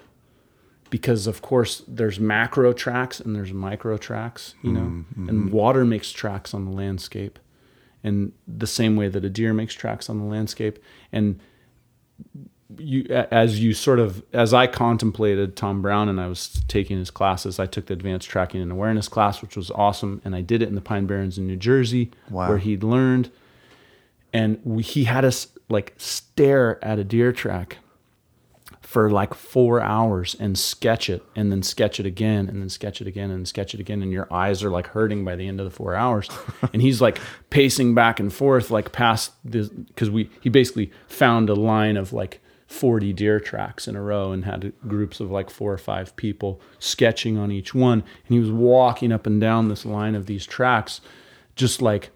Because 0.92 1.26
of 1.26 1.40
course 1.40 1.82
there's 1.88 2.20
macro 2.20 2.74
tracks 2.74 3.18
and 3.18 3.34
there's 3.34 3.50
micro 3.50 3.96
tracks, 3.96 4.54
you 4.62 4.72
know, 4.72 4.80
mm, 4.80 5.04
mm-hmm. 5.06 5.28
and 5.30 5.50
water 5.50 5.86
makes 5.86 6.12
tracks 6.12 6.52
on 6.52 6.66
the 6.66 6.70
landscape, 6.70 7.38
and 8.04 8.32
the 8.46 8.66
same 8.66 8.94
way 8.94 9.08
that 9.08 9.24
a 9.24 9.30
deer 9.30 9.54
makes 9.54 9.72
tracks 9.72 10.10
on 10.10 10.18
the 10.18 10.26
landscape, 10.26 10.78
and 11.10 11.40
you 12.76 13.04
as 13.30 13.58
you 13.58 13.72
sort 13.72 14.00
of 14.00 14.22
as 14.34 14.52
I 14.52 14.66
contemplated 14.66 15.56
Tom 15.56 15.80
Brown 15.80 16.10
and 16.10 16.20
I 16.20 16.26
was 16.26 16.62
taking 16.68 16.98
his 16.98 17.10
classes, 17.10 17.58
I 17.58 17.64
took 17.64 17.86
the 17.86 17.94
advanced 17.94 18.28
tracking 18.28 18.60
and 18.60 18.70
awareness 18.70 19.08
class, 19.08 19.40
which 19.40 19.56
was 19.56 19.70
awesome, 19.70 20.20
and 20.26 20.34
I 20.34 20.42
did 20.42 20.60
it 20.60 20.68
in 20.68 20.74
the 20.74 20.82
Pine 20.82 21.06
Barrens 21.06 21.38
in 21.38 21.46
New 21.46 21.56
Jersey, 21.56 22.10
Wow. 22.30 22.48
where 22.50 22.58
he'd 22.58 22.82
learned, 22.84 23.30
and 24.34 24.60
we, 24.62 24.82
he 24.82 25.04
had 25.04 25.24
us 25.24 25.48
like 25.70 25.94
stare 25.96 26.84
at 26.84 26.98
a 26.98 27.04
deer 27.04 27.32
track 27.32 27.78
for 28.92 29.10
like 29.10 29.32
four 29.32 29.80
hours 29.80 30.36
and 30.38 30.58
sketch 30.58 31.08
it 31.08 31.24
and 31.34 31.50
then 31.50 31.62
sketch 31.62 31.98
it 31.98 32.04
again 32.04 32.46
and 32.46 32.60
then 32.60 32.68
sketch 32.68 33.00
it 33.00 33.06
again 33.06 33.30
and 33.30 33.48
sketch 33.48 33.72
it 33.72 33.80
again 33.80 34.02
and 34.02 34.12
your 34.12 34.30
eyes 34.30 34.62
are 34.62 34.68
like 34.68 34.88
hurting 34.88 35.24
by 35.24 35.34
the 35.34 35.48
end 35.48 35.58
of 35.58 35.64
the 35.64 35.70
four 35.70 35.94
hours. 35.94 36.28
And 36.74 36.82
he's 36.82 37.00
like 37.00 37.18
pacing 37.48 37.94
back 37.94 38.20
and 38.20 38.30
forth 38.32 38.70
like 38.70 38.92
past 38.92 39.32
this 39.44 39.70
because 39.70 40.10
we 40.10 40.28
he 40.42 40.50
basically 40.50 40.92
found 41.06 41.48
a 41.48 41.54
line 41.54 41.96
of 41.96 42.12
like 42.12 42.42
40 42.66 43.14
deer 43.14 43.40
tracks 43.40 43.88
in 43.88 43.96
a 43.96 44.02
row 44.02 44.30
and 44.30 44.44
had 44.44 44.74
groups 44.86 45.20
of 45.20 45.30
like 45.30 45.48
four 45.48 45.72
or 45.72 45.78
five 45.78 46.14
people 46.16 46.60
sketching 46.78 47.38
on 47.38 47.50
each 47.50 47.74
one. 47.74 48.00
And 48.00 48.28
he 48.28 48.40
was 48.40 48.50
walking 48.50 49.10
up 49.10 49.26
and 49.26 49.40
down 49.40 49.68
this 49.68 49.86
line 49.86 50.14
of 50.14 50.26
these 50.26 50.44
tracks 50.44 51.00
just 51.56 51.80
like 51.80 52.10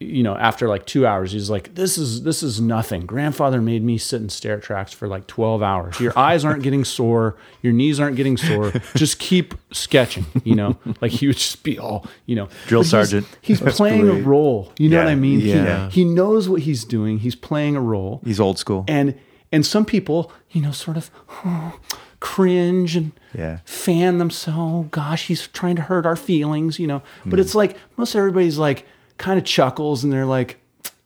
you 0.00 0.22
know, 0.22 0.36
after 0.36 0.68
like 0.68 0.86
two 0.86 1.06
hours, 1.06 1.32
he's 1.32 1.48
like, 1.50 1.74
"This 1.74 1.96
is 1.98 2.22
this 2.22 2.42
is 2.42 2.60
nothing." 2.60 3.06
Grandfather 3.06 3.60
made 3.60 3.82
me 3.82 3.98
sit 3.98 4.20
and 4.20 4.30
stare 4.30 4.56
at 4.58 4.62
tracks 4.62 4.92
for 4.92 5.08
like 5.08 5.26
twelve 5.26 5.62
hours. 5.62 5.98
Your 6.00 6.16
eyes 6.18 6.44
aren't 6.44 6.62
getting 6.62 6.84
sore, 6.84 7.36
your 7.62 7.72
knees 7.72 7.98
aren't 8.00 8.16
getting 8.16 8.36
sore. 8.36 8.72
Just 8.94 9.18
keep 9.18 9.54
sketching. 9.72 10.26
You 10.44 10.54
know, 10.54 10.78
like 11.00 11.12
he 11.12 11.26
would 11.26 11.36
just 11.36 11.62
be 11.62 11.78
all, 11.78 12.06
you 12.26 12.36
know, 12.36 12.48
Drill 12.66 12.82
but 12.82 12.88
sergeant. 12.88 13.26
He's, 13.42 13.60
playing 13.60 14.08
a 14.08 14.14
role. 14.14 14.72
You 14.78 14.88
know 14.88 14.98
Yeah, 14.98 15.04
what 15.04 15.10
I 15.10 15.14
mean? 15.14 15.40
He- 15.40 15.50
yeah. 15.52 15.90
He, 15.90 16.04
knows 16.04 16.48
what 16.48 16.62
he's 16.62 16.84
doing. 16.84 17.18
He's 17.18 17.34
playing 17.34 17.76
a 17.76 17.80
role 17.80 18.20
he's 18.24 18.38
old 18.40 18.58
school. 18.58 18.84
and 18.88 19.18
and 19.52 19.64
some 19.66 19.84
people 19.84 20.32
you 20.50 20.60
know 20.60 20.70
sort 20.72 20.96
of 20.96 21.10
cringe 22.20 22.96
and 22.96 23.12
Yeah. 23.34 23.58
fan 23.64 24.18
themselves 24.18 24.56
Oh, 24.58 24.82
gosh 24.90 25.26
he's 25.26 25.46
trying 25.48 25.76
to 25.76 25.82
hurt 25.82 26.06
our 26.06 26.16
feelings 26.16 26.78
you 26.78 26.86
know 26.86 27.02
but 27.24 27.38
mm. 27.38 27.42
it's 27.42 27.54
like 27.54 27.76
most 27.96 28.14
everybody's 28.14 28.58
like 28.58 28.86
kind 29.18 29.38
of 29.38 29.44
chuckles 29.44 30.04
and 30.04 30.12
they're 30.12 30.26
like 30.26 30.58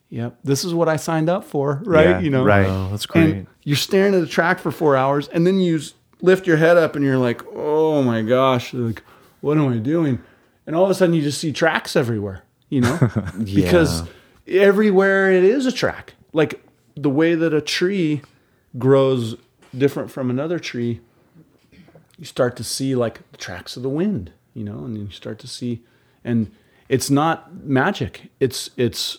yep 0.09 0.37
this 0.43 0.65
is 0.65 0.75
what 0.75 0.89
i 0.89 0.97
signed 0.97 1.29
up 1.29 1.45
for 1.45 1.81
right? 1.85 2.09
Yeah, 2.09 2.21
you 2.21 2.31
know? 2.31 2.45
right. 2.45 2.67
Oh, 2.67 2.89
that's 2.91 3.07
great. 3.07 3.35
and 3.35 3.47
you're 3.63 3.77
staring 3.77 4.15
at 4.15 4.23
a 4.23 4.27
track 4.27 4.59
for 4.59 4.71
four 4.71 4.97
hours 4.97 5.29
and 5.29 5.47
then 5.47 5.61
you 5.61 5.81
lift 6.21 6.47
your 6.47 6.57
head 6.57 6.77
up 6.77 6.97
and 6.97 7.05
you're 7.05 7.19
like 7.19 7.43
oh 7.55 8.03
my 8.03 8.23
gosh 8.23 8.75
like 8.75 9.03
what 9.41 9.57
am 9.57 9.69
i 9.69 9.79
doing? 9.79 10.21
And 10.67 10.77
all 10.77 10.85
of 10.85 10.91
a 10.91 10.95
sudden 10.95 11.15
you 11.15 11.23
just 11.23 11.41
see 11.41 11.53
tracks 11.53 11.97
everywhere 11.97 12.43
you 12.69 12.81
know? 12.81 12.99
Because 13.45 14.05
everywhere 14.47 15.33
it 15.33 15.45
is 15.45 15.67
a 15.67 15.73
track. 15.73 16.15
Like 16.33 16.65
the 16.97 17.11
way 17.11 17.35
that 17.35 17.53
a 17.55 17.61
tree 17.61 18.23
grows 18.79 19.37
different 19.77 20.11
from 20.11 20.31
another 20.31 20.59
tree 20.59 21.01
you 22.19 22.25
start 22.25 22.57
to 22.57 22.65
see 22.65 22.95
like 22.95 23.21
the 23.33 23.39
tracks 23.39 23.77
of 23.77 23.83
the 23.83 23.89
wind 23.89 24.33
you 24.55 24.65
know? 24.65 24.79
And 24.85 24.97
then 24.97 25.07
you 25.07 25.11
start 25.13 25.39
to 25.41 25.47
see 25.47 25.83
and 26.25 26.51
it's 26.91 27.09
not 27.09 27.55
magic. 27.65 28.31
It's 28.41 28.69
it's 28.77 29.19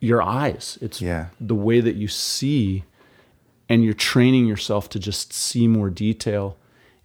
your 0.00 0.22
eyes. 0.22 0.78
It's 0.80 1.00
Yeah. 1.02 1.26
the 1.40 1.54
way 1.54 1.80
that 1.80 1.96
you 1.96 2.08
see 2.08 2.84
and 3.68 3.82
you're 3.84 3.94
training 3.94 4.46
yourself 4.46 4.88
to 4.90 4.98
just 4.98 5.32
see 5.32 5.66
more 5.68 5.90
detail. 5.90 6.56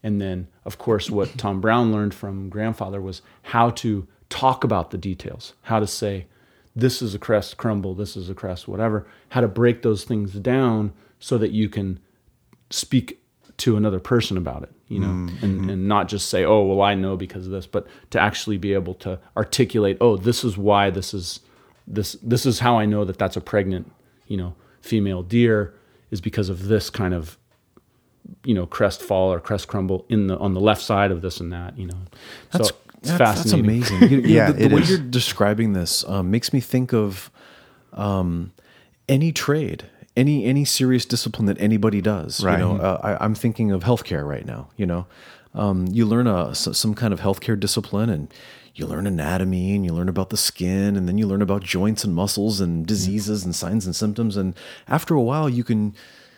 And 0.04 0.22
then 0.22 0.48
of 0.64 0.78
course 0.78 1.10
what 1.10 1.38
tom 1.38 1.60
brown 1.60 1.92
learned 1.92 2.14
from 2.14 2.48
grandfather 2.50 3.02
was 3.02 3.22
how 3.54 3.70
to 3.72 4.08
talk 4.30 4.64
about 4.64 4.92
the 4.92 4.98
details 4.98 5.54
how 5.64 5.80
to 5.80 5.88
say 5.88 6.28
this 6.76 7.02
is 7.02 7.16
a 7.16 7.20
crest 7.20 7.58
crumble 7.58 7.96
this 7.96 8.16
is 8.16 8.30
a 8.30 8.36
crest 8.36 8.68
whatever 8.68 9.08
how 9.30 9.42
to 9.42 9.48
break 9.48 9.82
those 9.82 10.04
things 10.06 10.34
down 10.34 10.94
so 11.20 11.38
that 11.40 11.52
you 11.52 11.68
can 11.68 12.00
speak 12.70 13.20
to 13.58 13.76
another 13.76 14.00
person 14.00 14.38
about 14.38 14.62
it 14.64 14.72
you 14.90 15.00
know 15.00 15.28
and, 15.42 15.70
and 15.72 15.88
not 15.88 16.08
just 16.10 16.30
say 16.30 16.44
oh 16.44 16.64
well 16.64 16.82
i 16.82 16.94
know 16.96 17.16
because 17.16 17.46
of 17.46 17.52
this 17.52 17.66
but 17.68 17.88
to 18.10 18.20
actually 18.20 18.58
be 18.58 18.74
able 18.74 18.94
to 18.96 19.18
articulate 19.38 19.98
oh 20.02 20.18
this 20.18 20.44
is 20.44 20.58
why 20.58 20.90
this 20.90 21.14
is 21.14 21.40
this 21.88 22.14
this 22.24 22.46
is 22.46 22.60
how 22.60 22.78
i 22.78 22.86
know 22.86 23.06
that 23.06 23.18
that's 23.18 23.38
a 23.38 23.42
pregnant 23.42 23.90
you 24.28 24.36
know 24.36 24.56
female 24.82 25.22
deer 25.24 25.74
is 26.12 26.20
because 26.22 26.50
of 26.50 26.68
this 26.68 26.90
kind 26.90 27.14
of 27.14 27.38
you 28.44 28.54
know 28.54 28.66
crest 28.66 29.02
fall 29.02 29.32
or 29.32 29.40
crest 29.40 29.68
crumble 29.68 30.06
in 30.10 30.28
the 30.28 30.38
on 30.40 30.54
the 30.54 30.60
left 30.62 30.82
side 30.82 31.12
of 31.12 31.22
this 31.22 31.40
and 31.40 31.52
that 31.54 31.78
you 31.78 31.86
know 31.86 31.98
That's 32.52 32.70
so 32.70 32.76
it's 33.02 33.10
that's, 33.12 33.18
that's 33.20 33.42
fascinating 33.44 33.66
amazing. 33.66 34.02
You- 34.10 34.18
you- 34.28 34.36
Yeah, 34.36 34.52
the, 34.52 34.68
the 34.70 34.76
way 34.76 34.82
is. 34.82 34.90
you're 34.90 35.00
describing 35.00 35.74
this 35.74 36.04
um, 36.08 36.30
makes 36.32 36.52
me 36.52 36.60
think 36.60 36.94
of 36.94 37.32
um, 37.94 38.52
any 39.08 39.32
trade, 39.32 39.86
any 40.16 40.46
any 40.46 40.66
serious 40.66 41.06
discipline 41.06 41.46
that 41.48 41.60
anybody 41.62 42.02
does. 42.02 42.44
Right. 42.44 42.54
You 42.60 42.66
know, 42.66 42.78
uh, 42.78 43.00
I, 43.04 43.24
I'm 43.24 43.36
thinking 43.36 43.72
of 43.72 43.84
healthcare 43.84 44.28
right 44.28 44.46
now. 44.46 44.70
You 44.78 44.86
know, 44.86 45.08
um, 45.54 45.88
you 45.88 46.06
learn 46.06 46.28
a 46.28 46.54
some 46.56 46.94
kind 46.96 47.14
of 47.14 47.20
healthcare 47.22 47.60
discipline 47.60 48.10
and. 48.10 48.34
You 48.76 48.86
learn 48.86 49.08
anatomy 49.08 49.76
and 49.76 49.84
you 49.84 49.92
learn 49.94 50.08
about 50.08 50.30
the 50.30 50.38
skin, 50.38 50.96
and 50.96 51.06
then 51.06 51.18
you 51.18 51.28
learn 51.28 51.42
about 51.42 51.64
joints 51.64 52.06
and 52.06 52.16
muscles 52.16 52.62
and 52.62 52.86
diseases 52.86 53.44
and 53.44 53.54
signs 53.54 53.86
and 53.86 53.94
symptoms. 53.94 54.38
And 54.38 54.56
after 54.88 55.16
a 55.16 55.22
while, 55.22 55.50
you 55.50 55.66
can 55.66 55.94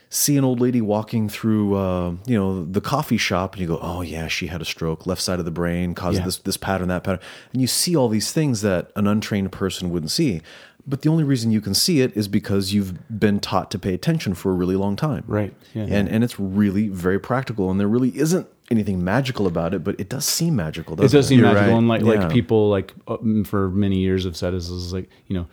see 0.09 0.37
an 0.37 0.43
old 0.43 0.59
lady 0.59 0.81
walking 0.81 1.29
through, 1.29 1.75
uh, 1.75 2.15
you 2.25 2.35
know, 2.35 2.65
the 2.65 2.81
coffee 2.81 3.17
shop, 3.17 3.53
and 3.53 3.61
you 3.61 3.67
go, 3.67 3.77
"Oh 3.79 4.01
yeah, 4.01 4.27
she 4.27 4.47
had 4.47 4.59
a 4.59 4.65
stroke, 4.65 5.05
left 5.05 5.21
side 5.21 5.37
of 5.37 5.45
the 5.45 5.51
brain, 5.51 5.93
caused 5.93 6.17
Yeah. 6.19 6.25
this 6.25 6.37
this 6.39 6.57
pattern, 6.57 6.87
that 6.87 7.03
pattern," 7.03 7.21
and 7.53 7.61
you 7.61 7.67
see 7.67 7.95
all 7.95 8.09
these 8.09 8.31
things 8.31 8.61
that 8.61 8.91
an 8.95 9.05
untrained 9.05 9.51
person 9.51 9.91
wouldn't 9.91 10.11
see. 10.11 10.41
But 10.87 11.01
the 11.03 11.09
only 11.09 11.23
reason 11.23 11.51
you 11.51 11.61
can 11.61 11.73
see 11.73 12.01
it 12.01 12.15
is 12.17 12.27
because 12.27 12.73
you've 12.73 13.19
been 13.19 13.39
taught 13.39 13.69
to 13.71 13.79
pay 13.79 13.93
attention 13.93 14.33
for 14.33 14.51
a 14.51 14.55
really 14.55 14.75
long 14.75 14.95
time, 14.95 15.23
Right, 15.27 15.53
yeah. 15.73 15.83
And 15.83 16.09
and 16.09 16.23
it's 16.23 16.39
really 16.39 16.87
very 16.89 17.19
practical, 17.19 17.69
and 17.69 17.79
there 17.79 17.87
really 17.87 18.17
isn't 18.17 18.47
anything 18.69 19.03
magical 19.03 19.47
about 19.47 19.73
it, 19.73 19.83
but 19.83 19.99
it 19.99 20.07
does 20.09 20.25
seem 20.25 20.55
magical. 20.55 20.93
it 21.01 21.11
does 21.11 21.27
seem 21.27 21.39
You're 21.39 21.49
magical 21.49 21.71
right. 21.73 21.77
and 21.77 21.87
like 21.87 22.01
Yeah. 22.01 22.07
like 22.25 22.31
people 22.31 22.69
like 22.69 22.93
uh, 23.07 23.17
for 23.43 23.69
many 23.69 23.97
years 23.99 24.23
have 24.23 24.37
said 24.37 24.53
is, 24.53 24.69
is 24.69 24.93
like 24.93 25.09
you 25.27 25.35
know 25.35 25.47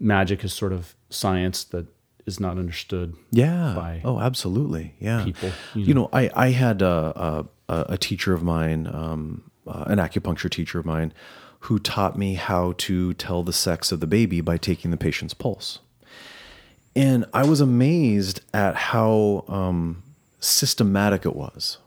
magic 0.00 0.42
is 0.44 0.52
sort 0.52 0.72
of 0.72 0.94
science 1.08 1.64
that 1.64 1.86
is 2.26 2.40
not 2.40 2.58
understood 2.58 3.14
yeah 3.30 3.74
by 3.76 4.00
oh 4.04 4.18
absolutely 4.18 4.94
yeah 4.98 5.22
people, 5.24 5.50
you 5.74 5.84
you 5.84 5.94
know, 5.94 6.08
i 6.12 6.28
i 6.34 6.48
had 6.50 6.82
a, 6.82 7.46
a 7.68 7.84
a 7.94 7.98
teacher 7.98 8.32
of 8.34 8.42
mine 8.42 8.86
um 8.88 9.42
uh, 9.66 9.84
an 9.86 9.98
acupuncture 9.98 10.50
teacher 10.50 10.78
of 10.80 10.84
mine 10.84 11.12
who 11.64 11.78
taught 11.78 12.18
me 12.18 12.34
how 12.34 12.74
to 12.76 13.14
tell 13.14 13.42
the 13.42 13.52
sex 13.52 13.90
of 13.90 14.00
the 14.00 14.06
baby 14.06 14.42
by 14.42 14.58
taking 14.58 14.90
the 14.90 14.96
patient's 14.98 15.32
pulse. 15.32 15.78
And 16.94 17.24
I 17.32 17.46
was 17.46 17.62
amazed 17.62 18.40
at 18.52 18.74
how 18.74 19.44
um, 19.48 20.02
systematic 20.40 21.24
it 21.24 21.34
was. 21.34 21.78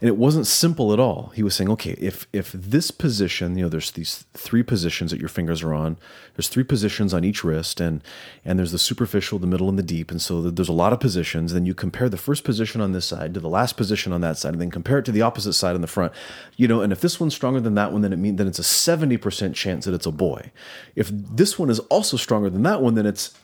And 0.00 0.06
it 0.08 0.16
wasn't 0.16 0.46
simple 0.46 0.92
at 0.92 1.00
all. 1.00 1.32
He 1.34 1.42
was 1.42 1.56
saying, 1.56 1.68
okay, 1.70 1.96
if 1.98 2.28
if 2.32 2.52
this 2.52 2.92
position, 2.92 3.56
you 3.56 3.64
know, 3.64 3.68
there's 3.68 3.90
these 3.90 4.26
three 4.32 4.62
positions 4.62 5.10
that 5.10 5.18
your 5.18 5.28
fingers 5.28 5.60
are 5.64 5.74
on. 5.74 5.96
There's 6.36 6.48
three 6.48 6.62
positions 6.62 7.12
on 7.12 7.24
each 7.24 7.42
wrist, 7.42 7.80
and 7.80 8.00
and 8.44 8.60
there's 8.60 8.70
the 8.70 8.78
superficial, 8.78 9.40
the 9.40 9.48
middle, 9.48 9.68
and 9.68 9.76
the 9.76 9.82
deep. 9.82 10.12
And 10.12 10.22
so 10.22 10.40
there's 10.40 10.68
a 10.68 10.72
lot 10.72 10.92
of 10.92 11.00
positions. 11.00 11.52
Then 11.52 11.66
you 11.66 11.74
compare 11.74 12.08
the 12.08 12.16
first 12.16 12.44
position 12.44 12.80
on 12.80 12.92
this 12.92 13.06
side 13.06 13.34
to 13.34 13.40
the 13.40 13.48
last 13.48 13.76
position 13.76 14.12
on 14.12 14.20
that 14.20 14.38
side, 14.38 14.52
and 14.52 14.60
then 14.60 14.70
compare 14.70 14.98
it 14.98 15.04
to 15.06 15.12
the 15.12 15.22
opposite 15.22 15.54
side 15.54 15.74
on 15.74 15.80
the 15.80 15.88
front. 15.88 16.12
You 16.56 16.68
know, 16.68 16.80
and 16.80 16.92
if 16.92 17.00
this 17.00 17.18
one's 17.18 17.34
stronger 17.34 17.60
than 17.60 17.74
that 17.74 17.90
one, 17.90 18.02
then 18.02 18.12
it 18.12 18.18
means 18.18 18.38
then 18.38 18.46
it's 18.46 18.60
a 18.60 18.64
seventy 18.64 19.16
percent 19.16 19.56
chance 19.56 19.84
that 19.84 19.94
it's 19.94 20.06
a 20.06 20.12
boy. 20.12 20.52
If 20.94 21.10
this 21.12 21.58
one 21.58 21.70
is 21.70 21.80
also 21.80 22.16
stronger 22.16 22.50
than 22.50 22.62
that 22.62 22.82
one, 22.82 22.94
then 22.94 23.06
it's 23.06 23.34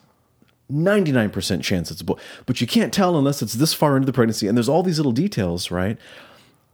99% 0.72 1.62
chance 1.62 1.90
it's 1.90 2.00
a 2.00 2.04
boy. 2.04 2.18
But 2.46 2.60
you 2.60 2.66
can't 2.66 2.92
tell 2.92 3.18
unless 3.18 3.42
it's 3.42 3.54
this 3.54 3.74
far 3.74 3.96
into 3.96 4.06
the 4.06 4.12
pregnancy. 4.12 4.48
And 4.48 4.56
there's 4.56 4.68
all 4.68 4.82
these 4.82 4.98
little 4.98 5.12
details, 5.12 5.70
right? 5.70 5.98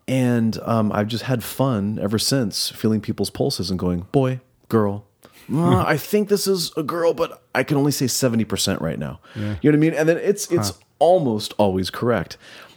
And 0.09 0.59
um, 0.64 0.90
I've 0.92 1.07
just 1.09 1.24
had 1.24 1.44
fun 1.44 1.98
ever 2.03 2.18
since 2.18 2.70
feeling 2.70 3.01
people's 3.01 3.30
pulses 3.30 3.70
and 3.70 3.78
going, 3.78 4.07
boy, 4.12 4.40
girl. 4.68 5.05
Uh, 5.53 5.82
I 5.84 5.96
think 5.96 6.28
this 6.28 6.46
is 6.46 6.70
a 6.76 6.82
girl, 6.84 7.12
but 7.12 7.42
I 7.57 7.64
can 7.64 7.76
only 7.76 7.90
say 7.90 8.05
70% 8.05 8.80
right 8.80 9.01
now. 9.01 9.18
You 9.34 9.42
know 9.42 9.57
what 9.62 9.74
I 9.74 9.76
mean? 9.78 9.94
And 9.94 10.09
then 10.09 10.16
it's 10.18 10.48
it's 10.53 10.74
almost 11.01 11.55
always 11.59 11.90
correct. 11.90 12.36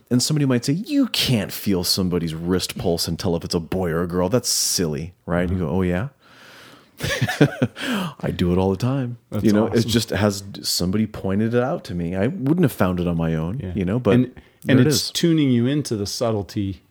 And 0.10 0.24
somebody 0.24 0.46
might 0.48 0.66
say, 0.66 0.74
You 0.74 1.06
can't 1.10 1.52
feel 1.52 1.84
somebody's 1.84 2.34
wrist 2.34 2.76
pulse 2.76 3.08
and 3.08 3.20
tell 3.20 3.36
if 3.36 3.44
it's 3.44 3.54
a 3.54 3.60
boy 3.60 3.92
or 3.92 4.02
a 4.02 4.08
girl. 4.08 4.28
That's 4.28 4.50
silly, 4.50 5.14
right? 5.28 5.48
You 5.48 5.60
go, 5.60 5.70
Oh, 5.70 5.84
yeah. 5.84 6.10
I 8.22 8.32
do 8.36 8.52
it 8.52 8.58
all 8.58 8.72
the 8.72 8.78
time. 8.78 9.18
That's 9.30 9.44
you 9.44 9.52
know, 9.52 9.66
awesome. 9.66 9.78
it's 9.78 9.86
just 9.86 10.10
has 10.10 10.44
somebody 10.62 11.06
pointed 11.06 11.54
it 11.54 11.64
out 11.64 11.84
to 11.86 11.96
me. 11.96 12.16
I 12.16 12.28
wouldn't 12.28 12.64
have 12.64 12.72
found 12.72 13.00
it 13.00 13.08
on 13.08 13.18
my 13.18 13.36
own, 13.36 13.60
Yeah. 13.60 13.74
you 13.76 13.86
know, 13.86 14.00
but 14.00 14.16
and, 14.16 14.42
and 14.68 14.80
it 14.80 14.88
it's 14.88 14.96
is. 14.96 15.12
tuning 15.12 15.50
you 15.52 15.68
into 15.68 15.96
the 15.96 16.06
subtlety 16.08 16.82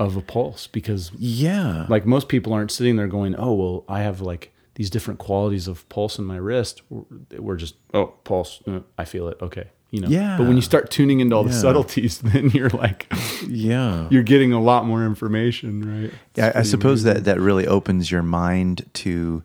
of 0.00 0.16
a 0.16 0.20
pulse 0.22 0.66
because 0.66 1.12
yeah. 1.16 1.86
like 1.88 2.06
most 2.06 2.28
people 2.28 2.52
aren't 2.52 2.70
sitting 2.72 2.96
there 2.96 3.06
going, 3.06 3.34
"Oh, 3.38 3.52
well, 3.54 3.84
I 3.88 4.00
have 4.00 4.20
like 4.20 4.52
these 4.74 4.90
different 4.90 5.20
qualities 5.20 5.68
of 5.68 5.86
pulse 5.88 6.18
in 6.18 6.24
my 6.24 6.36
wrist." 6.38 6.82
We're- 6.90 7.04
We're 7.38 7.56
just, 7.56 7.74
"Oh, 7.94 8.06
pulse, 8.24 8.62
uh, 8.66 8.80
I 8.98 9.04
feel 9.04 9.28
it." 9.28 9.36
Okay, 9.42 9.66
you 9.90 10.00
know. 10.00 10.08
Yeah. 10.08 10.36
But 10.38 10.46
when 10.46 10.56
you 10.56 10.62
start 10.62 10.90
tuning 10.90 11.20
into 11.20 11.36
all 11.36 11.44
the 11.44 11.52
subtleties, 11.52 12.18
then 12.30 12.50
you're 12.50 12.70
like, 12.70 13.06
yeah. 13.46 14.08
you're 14.10 14.22
getting 14.24 14.52
a 14.52 14.60
lot 14.60 14.86
more 14.86 15.04
information, 15.04 15.82
right? 15.82 16.04
It's 16.30 16.38
Yeah, 16.38 16.52
I 16.54 16.62
suppose 16.62 17.04
amazing. 17.04 17.24
that 17.24 17.36
that 17.36 17.40
really 17.40 17.66
opens 17.66 18.10
your 18.10 18.22
mind 18.22 18.86
to 19.04 19.42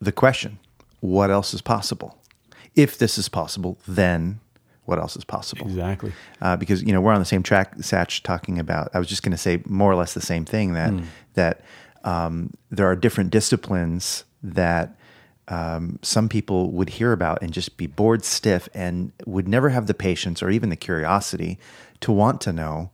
the 0.00 0.12
question: 0.12 0.58
What 1.00 1.30
else 1.30 1.54
is 1.54 1.62
possible? 1.62 2.18
If 2.74 2.98
this 2.98 3.18
is 3.18 3.28
possible, 3.28 3.78
then 3.86 4.40
what 4.84 4.98
else 4.98 5.16
is 5.16 5.24
possible? 5.24 5.66
exactly. 5.66 6.12
uh, 6.40 6.56
because 6.56 6.82
you 6.82 6.92
know 6.92 7.00
we're 7.00 7.12
on 7.12 7.20
the 7.20 7.24
same 7.24 7.42
track, 7.42 7.76
Satch, 7.78 8.22
talking 8.22 8.58
about. 8.58 8.90
I 8.94 8.98
was 8.98 9.08
just 9.08 9.22
going 9.22 9.32
to 9.32 9.38
say 9.38 9.62
more 9.66 9.90
or 9.90 9.94
less 9.94 10.14
the 10.14 10.20
same 10.20 10.44
thing 10.44 10.72
that 10.74 10.92
that 11.34 11.62
um, 12.04 12.52
there 12.70 12.86
are 12.86 12.96
different 12.96 13.30
disciplines 13.30 14.24
that 14.42 14.96
um, 15.48 15.98
some 16.02 16.28
people 16.28 16.70
would 16.70 16.90
hear 16.90 17.12
about 17.12 17.42
and 17.42 17.52
just 17.52 17.76
be 17.76 17.86
bored 17.86 18.24
stiff 18.24 18.68
and 18.72 19.12
would 19.26 19.48
never 19.48 19.70
have 19.70 19.86
the 19.86 19.94
patience 19.94 20.42
or 20.42 20.50
even 20.50 20.70
the 20.70 20.76
curiosity 20.76 21.58
to 22.00 22.12
want 22.12 22.40
to 22.42 22.52
know 22.52 22.90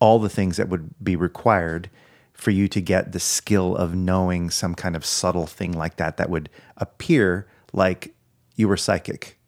all 0.00 0.18
the 0.18 0.28
things 0.28 0.56
that 0.56 0.68
would 0.68 0.90
be 1.02 1.14
required 1.14 1.90
for 2.32 2.50
you 2.50 2.66
to 2.68 2.80
get 2.80 3.12
the 3.12 3.20
skill 3.20 3.76
of 3.76 3.94
knowing 3.94 4.50
some 4.50 4.74
kind 4.74 4.96
of 4.96 5.04
subtle 5.04 5.46
thing 5.46 5.72
like 5.72 5.96
that 5.96 6.16
that 6.16 6.30
would 6.30 6.50
appear 6.78 7.46
like 7.72 8.14
you 8.56 8.66
were 8.66 8.76
psychic 8.76 9.38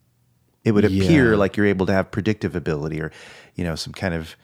it 0.67 0.73
would 0.73 0.85
appear 0.85 1.31
Yeah. 1.31 1.37
like 1.39 1.57
you're 1.57 1.67
able 1.67 1.87
to 1.87 1.93
have 1.93 2.11
predictive 2.11 2.55
ability 2.57 3.01
or 3.01 3.11
you 3.55 3.65
know 3.65 3.77
some 3.77 3.93
kind 3.95 4.13
of 4.15 4.37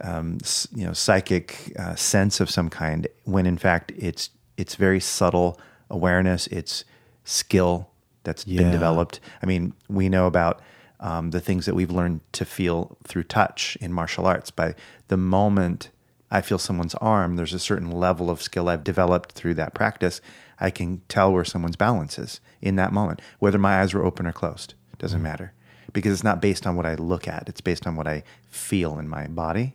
um, 0.00 0.38
you 0.74 0.84
know 0.86 0.92
psychic 0.92 1.72
uh, 1.78 1.94
sense 1.96 2.40
of 2.40 2.50
some 2.50 2.68
kind 2.68 3.08
when 3.24 3.46
in 3.46 3.56
fact 3.58 3.90
it's 3.96 4.30
it's 4.56 4.74
very 4.76 5.00
subtle 5.00 5.58
awareness 5.90 6.46
it's 6.48 6.84
skill 7.24 7.88
that's 8.24 8.44
been 8.44 8.70
developed. 8.70 9.18
I 9.42 9.46
mean 9.46 9.72
we 9.88 10.08
know 10.08 10.26
about 10.26 10.60
um, 11.00 11.30
the 11.32 11.40
things 11.40 11.66
that 11.66 11.74
we've 11.74 11.90
learned 11.90 12.20
to 12.34 12.44
feel 12.44 12.96
through 13.02 13.24
touch 13.24 13.76
in 13.80 13.92
martial 13.92 14.26
arts. 14.26 14.50
By 14.52 14.74
the 15.08 15.16
moment 15.16 15.90
i 16.30 16.40
feel 16.40 16.58
someone's 16.58 16.94
arm 16.94 17.36
there's 17.36 17.52
a 17.52 17.58
certain 17.58 17.90
level 17.90 18.30
of 18.30 18.40
skill 18.40 18.68
i've 18.70 18.82
developed 18.84 19.32
through 19.32 19.54
that 19.54 19.74
practice. 19.74 20.20
I 20.60 20.70
can 20.70 21.00
tell 21.08 21.32
where 21.32 21.44
someone's 21.44 21.76
balance 21.76 22.18
is 22.18 22.40
in 22.60 22.76
that 22.76 22.92
moment 22.92 23.20
whether 23.38 23.58
my 23.58 23.80
eyes 23.80 23.92
were 23.94 24.04
open 24.04 24.26
or 24.26 24.32
closed. 24.32 24.74
Doesn't 24.98 25.22
matter 25.22 25.52
because 25.92 26.12
it's 26.12 26.24
not 26.24 26.40
based 26.40 26.66
on 26.66 26.76
what 26.76 26.86
I 26.86 26.94
look 26.94 27.28
at. 27.28 27.48
It's 27.48 27.60
based 27.60 27.86
on 27.86 27.96
what 27.96 28.06
I 28.06 28.22
feel 28.50 28.98
in 28.98 29.08
my 29.08 29.26
body, 29.26 29.74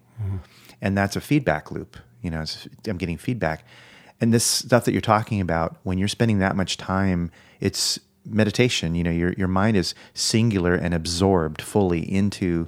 and 0.82 0.98
that's 0.98 1.16
a 1.16 1.22
feedback 1.22 1.72
loop. 1.72 1.98
You 2.22 2.32
know, 2.32 2.44
I'm 2.88 2.98
getting 2.98 3.18
feedback, 3.18 3.66
and 4.20 4.34
this 4.34 4.44
stuff 4.44 4.86
that 4.86 4.92
you're 4.92 5.02
talking 5.02 5.42
about 5.42 5.78
when 5.84 5.98
you're 5.98 6.08
spending 6.08 6.40
that 6.40 6.56
much 6.56 6.78
time, 6.78 7.32
it's 7.60 8.00
meditation. 8.26 8.96
You 8.96 9.04
know, 9.04 9.12
your 9.12 9.34
your 9.34 9.48
mind 9.48 9.78
is 9.78 9.94
singular 10.14 10.76
and 10.76 10.94
absorbed 10.94 11.62
fully 11.62 12.02
into 12.12 12.68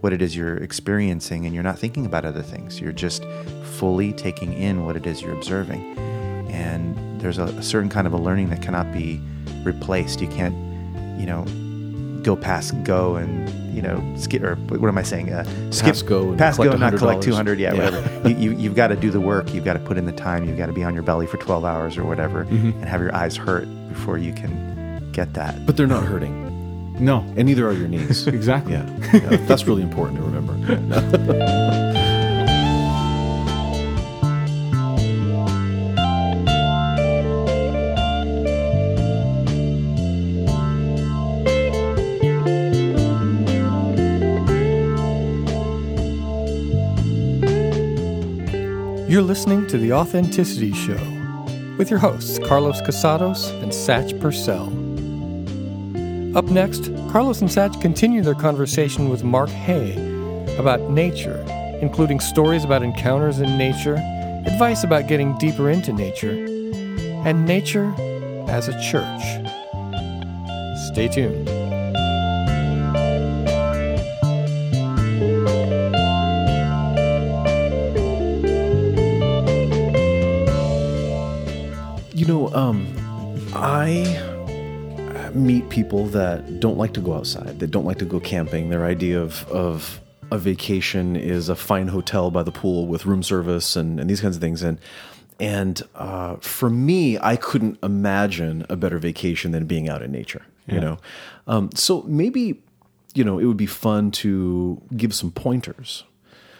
what 0.00 0.12
it 0.12 0.22
is 0.22 0.36
you're 0.36 0.56
experiencing, 0.56 1.44
and 1.44 1.54
you're 1.54 1.64
not 1.64 1.78
thinking 1.78 2.06
about 2.06 2.24
other 2.24 2.42
things. 2.42 2.80
You're 2.80 2.92
just 2.92 3.24
fully 3.62 4.12
taking 4.12 4.52
in 4.52 4.84
what 4.84 4.96
it 4.96 5.06
is 5.06 5.22
you're 5.22 5.34
observing, 5.34 5.96
and 6.50 7.20
there's 7.20 7.38
a, 7.38 7.44
a 7.44 7.62
certain 7.62 7.90
kind 7.90 8.06
of 8.06 8.12
a 8.12 8.18
learning 8.18 8.50
that 8.50 8.62
cannot 8.62 8.92
be 8.92 9.20
replaced. 9.62 10.20
You 10.20 10.28
can't, 10.28 10.54
you 11.20 11.26
know 11.26 11.44
go 12.28 12.36
past 12.36 12.74
go 12.84 13.16
and 13.16 13.48
you 13.74 13.80
know 13.80 13.98
skip 14.18 14.42
or 14.42 14.56
what 14.56 14.86
am 14.88 14.98
I 14.98 15.02
saying? 15.02 15.32
Uh, 15.32 15.44
skip 15.70 15.86
Pass 15.94 16.02
go 16.02 16.28
and 16.30 16.38
pass 16.38 16.56
collect 16.56 16.72
go, 16.72 16.78
not 16.78 16.94
collect 16.96 17.22
two 17.22 17.34
hundred. 17.34 17.58
Yeah, 17.58 17.72
Yeah. 17.72 17.84
whatever. 17.90 18.28
you, 18.28 18.36
you 18.36 18.50
you've 18.58 18.74
got 18.74 18.88
to 18.88 18.96
do 18.96 19.10
the 19.10 19.20
work. 19.20 19.54
You've 19.54 19.64
got 19.64 19.72
to 19.74 19.78
put 19.78 19.96
in 19.96 20.04
the 20.04 20.12
time. 20.12 20.46
You've 20.46 20.58
got 20.58 20.66
to 20.66 20.72
be 20.74 20.84
on 20.84 20.92
your 20.92 21.02
belly 21.02 21.26
for 21.26 21.38
twelve 21.38 21.64
hours 21.64 21.96
or 21.96 22.04
whatever, 22.04 22.42
and 22.42 22.84
have 22.84 23.00
your 23.00 23.14
eyes 23.14 23.34
hurt 23.36 23.66
before 23.88 24.18
you 24.18 24.32
can 24.34 25.10
get 25.12 25.32
that. 25.34 25.64
but 25.66 25.76
they're 25.78 25.86
not 25.86 26.04
hurting. 26.04 26.44
No, 27.00 27.20
And 27.36 27.46
neither 27.46 27.66
are 27.68 27.72
your 27.72 27.86
knees. 27.88 28.26
exactly. 28.38 28.72
Yeah. 28.72 28.84
yeah. 29.14 29.36
That's 29.46 29.64
really 29.68 29.82
important 29.82 30.18
to 30.18 30.24
remember. 30.24 30.54
listening 49.38 49.68
to 49.68 49.78
The 49.78 49.92
Authenticity 49.92 50.72
Show 50.72 50.98
with 51.78 51.90
your 51.90 52.00
hosts, 52.00 52.40
Carlos 52.40 52.80
Casados 52.80 53.52
and 53.62 53.70
Satch 53.70 54.20
Purcell. 54.20 54.66
Up 56.36 56.46
next, 56.46 56.86
Carlos 57.12 57.40
and 57.40 57.48
Satch 57.48 57.80
continue 57.80 58.20
their 58.20 58.34
conversation 58.34 59.08
with 59.08 59.22
Mark 59.22 59.48
Hay 59.50 59.92
about 60.58 60.90
nature, 60.90 61.38
including 61.80 62.18
stories 62.18 62.64
about 62.64 62.82
encounters 62.82 63.38
in 63.38 63.56
nature, 63.56 63.94
advice 64.44 64.82
about 64.82 65.06
getting 65.06 65.38
deeper 65.38 65.70
into 65.70 65.92
nature, 65.92 66.32
and 67.24 67.46
nature 67.46 67.94
as 68.48 68.66
a 68.66 68.72
church. 68.90 69.22
Stay 70.90 71.06
tuned. 71.06 71.57
I 83.78 85.30
meet 85.34 85.68
people 85.68 86.06
that 86.06 86.58
don't 86.58 86.76
like 86.76 86.94
to 86.94 87.00
go 87.00 87.14
outside, 87.14 87.60
that 87.60 87.70
don't 87.70 87.84
like 87.84 87.98
to 87.98 88.04
go 88.04 88.18
camping. 88.18 88.70
Their 88.70 88.84
idea 88.84 89.22
of, 89.22 89.48
of 89.52 90.00
a 90.32 90.38
vacation 90.38 91.14
is 91.14 91.48
a 91.48 91.54
fine 91.54 91.86
hotel 91.86 92.32
by 92.32 92.42
the 92.42 92.50
pool 92.50 92.88
with 92.88 93.06
room 93.06 93.22
service 93.22 93.76
and, 93.76 94.00
and 94.00 94.10
these 94.10 94.20
kinds 94.20 94.34
of 94.34 94.42
things. 94.42 94.64
And 94.64 94.80
and 95.38 95.80
uh, 95.94 96.36
for 96.40 96.68
me, 96.68 97.18
I 97.18 97.36
couldn't 97.36 97.78
imagine 97.80 98.66
a 98.68 98.74
better 98.74 98.98
vacation 98.98 99.52
than 99.52 99.66
being 99.66 99.88
out 99.88 100.02
in 100.02 100.10
nature. 100.10 100.44
You 100.66 100.80
know, 100.80 100.98
um, 101.46 101.70
so 101.74 102.02
maybe 102.02 102.60
you 103.14 103.22
know 103.24 103.38
it 103.38 103.46
would 103.46 103.56
be 103.56 103.66
fun 103.66 104.10
to 104.22 104.82
give 104.96 105.14
some 105.14 105.30
pointers 105.30 106.04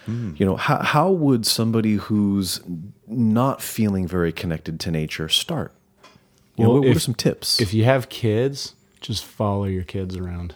you 0.08 0.46
know 0.46 0.56
how, 0.56 0.78
how 0.78 1.10
would 1.10 1.46
somebody 1.46 1.96
who's 1.96 2.62
not 3.06 3.60
feeling 3.60 4.08
very 4.08 4.32
connected 4.32 4.80
to 4.80 4.90
nature 4.90 5.28
start 5.28 5.74
you 6.59 6.64
know, 6.64 6.70
Well, 6.70 6.80
what, 6.80 6.88
what 6.88 6.96
are 6.96 7.00
some 7.00 7.14
tips 7.14 7.61
If 7.61 7.72
you 7.72 7.84
have 7.84 8.09
kids, 8.09 8.74
just 9.00 9.24
follow 9.24 9.64
your 9.64 9.84
kids 9.84 10.16
around 10.16 10.54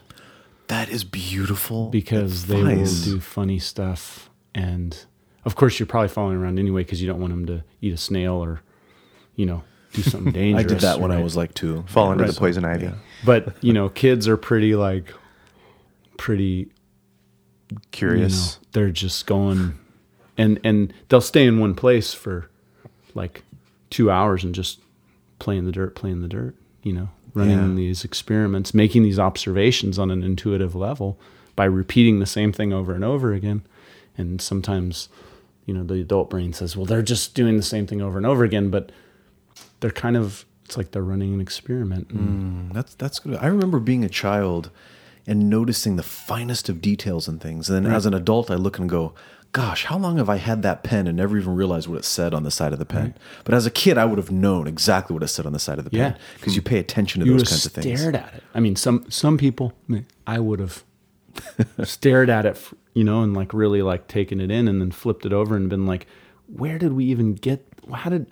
that 0.69 0.89
is 0.89 1.05
beautiful 1.05 1.89
because 1.91 2.47
they 2.47 2.63
will 2.63 2.87
do 3.05 3.21
funny 3.21 3.59
stuff. 3.59 4.31
And 4.55 4.97
of 5.45 5.55
course, 5.55 5.79
you're 5.79 5.87
probably 5.87 6.09
following 6.09 6.39
around 6.39 6.59
anyway 6.59 6.83
because 6.83 7.03
you 7.03 7.07
don't 7.07 7.21
want 7.21 7.31
them 7.33 7.45
to 7.47 7.63
eat 7.83 7.93
a 7.93 7.99
snail 7.99 8.35
or, 8.35 8.63
you 9.37 9.45
know, 9.45 9.65
do 9.93 10.01
something 10.13 10.33
dangerous. 10.33 10.65
I 10.65 10.69
did 10.69 10.81
that 10.81 10.99
when 11.01 11.11
I 11.13 11.23
was 11.23 11.37
like 11.37 11.53
two. 11.53 11.83
Fall 11.89 12.13
into 12.13 12.25
Right. 12.25 12.33
the 12.33 12.39
poison 12.41 12.65
ivy. 12.65 12.91
But 13.23 13.53
you 13.63 13.75
know, 13.75 13.91
kids 13.91 14.27
are 14.29 14.39
pretty 14.39 14.75
like 14.75 15.13
pretty 16.17 16.71
Curious. 17.91 18.33
You 18.33 18.41
know, 18.61 18.69
they're 18.73 18.91
just 18.91 19.27
going 19.27 19.79
and 20.39 20.59
and 20.65 20.93
they'll 21.09 21.21
stay 21.21 21.47
in 21.47 21.59
one 21.59 21.75
place 21.75 22.13
for 22.15 22.51
like 23.15 23.43
two 23.91 24.11
hours 24.11 24.45
and 24.45 24.55
just 24.55 24.81
play 25.43 25.57
in 25.59 25.65
the 25.67 25.73
dirt, 25.73 25.95
playing 25.95 26.23
the 26.23 26.29
dirt, 26.29 26.55
you 26.83 26.93
know, 26.93 27.09
running 27.35 27.59
Yeah. 27.71 27.75
these 27.75 28.05
experiments, 28.05 28.73
making 28.73 29.03
these 29.03 29.19
observations 29.19 29.99
on 29.99 30.11
an 30.11 30.23
intuitive 30.23 30.75
level 30.75 31.19
by 31.57 31.65
repeating 31.67 32.19
the 32.21 32.27
same 32.27 32.53
thing 32.53 32.73
over 32.73 32.95
and 32.95 33.05
over 33.05 33.33
again. 33.35 33.63
And 34.17 34.41
sometimes, 34.41 35.09
you 35.67 35.75
know, 35.75 35.85
the 35.85 36.01
adult 36.01 36.31
brain 36.31 36.53
says, 36.53 36.77
well, 36.77 36.87
they're 36.87 37.03
just 37.03 37.35
doing 37.35 37.57
the 37.57 37.63
same 37.63 37.87
thing 37.87 38.01
over 38.01 38.17
and 38.17 38.27
over 38.27 38.45
again, 38.45 38.71
but 38.71 38.91
they're 39.81 39.91
kind 39.91 40.17
of 40.17 40.45
it's 40.65 40.77
like 40.79 40.93
they're 40.93 41.03
running 41.03 41.35
an 41.35 41.41
experiment. 41.41 42.09
And 42.11 42.71
mm, 42.71 42.73
That's 42.73 42.95
that's 42.95 43.19
good. 43.19 43.37
I 43.37 43.47
remember 43.49 43.79
being 43.79 44.05
a 44.05 44.09
child 44.09 44.71
and 45.27 45.51
noticing 45.51 45.97
the 45.97 46.03
finest 46.03 46.69
of 46.69 46.81
details 46.81 47.29
and 47.29 47.41
things. 47.41 47.69
And 47.69 47.85
then 47.85 47.93
as 47.93 48.07
an 48.07 48.15
adult, 48.15 48.51
I 48.51 48.55
look 48.55 48.79
and 48.79 48.89
go, 48.89 49.13
"Gosh, 49.53 49.85
how 49.85 49.99
long 49.99 50.17
have 50.17 50.29
I 50.31 50.37
had 50.37 50.63
that 50.63 50.83
pen 50.83 51.07
and 51.07 51.17
never 51.17 51.37
even 51.37 51.55
realized 51.55 51.87
what 51.89 51.99
it 51.99 52.05
said 52.05 52.33
on 52.35 52.43
the 52.43 52.51
side 52.51 52.73
of 52.73 52.79
the 52.79 52.85
pen?" 52.87 53.15
But 53.45 53.55
as 53.55 53.67
a 53.67 53.71
kid, 53.71 53.99
I 53.99 54.05
would 54.07 54.19
have 54.19 54.31
known 54.31 54.67
exactly 54.67 55.15
what 55.15 55.23
it 55.23 55.29
said 55.29 55.45
on 55.47 55.53
the 55.53 55.59
side 55.59 55.79
of 55.79 55.85
the 55.85 55.91
pen 55.91 56.17
because 56.39 56.57
you 56.57 56.63
pay 56.63 56.79
attention 56.79 57.21
to 57.21 57.27
you 57.27 57.37
those 57.39 57.49
kinds 57.51 57.67
of 57.67 57.73
things. 57.73 57.99
stared 58.01 58.17
at 58.17 58.33
it. 58.35 58.43
I 58.55 58.61
mean, 58.61 58.77
some 58.77 59.05
some 59.11 59.37
people, 59.39 59.73
I, 59.89 59.93
mean, 59.93 60.07
I 60.27 60.39
would 60.41 60.59
have 60.61 60.85
stared 61.85 62.31
at 62.31 62.47
it, 62.47 62.59
you 62.95 63.05
know, 63.05 63.23
and 63.23 63.35
like 63.35 63.53
really 63.53 63.83
like 63.83 64.09
taken 64.09 64.41
it 64.41 64.51
in, 64.51 64.69
and 64.69 64.81
then 64.81 64.91
flipped 64.91 65.27
it 65.27 65.33
over 65.33 65.57
and 65.57 65.69
been 65.69 65.87
like, 65.87 66.07
"Where 66.47 66.79
did 66.79 66.93
we 66.95 67.05
even 67.07 67.35
get? 67.35 67.67
How 67.93 68.11
did? 68.11 68.27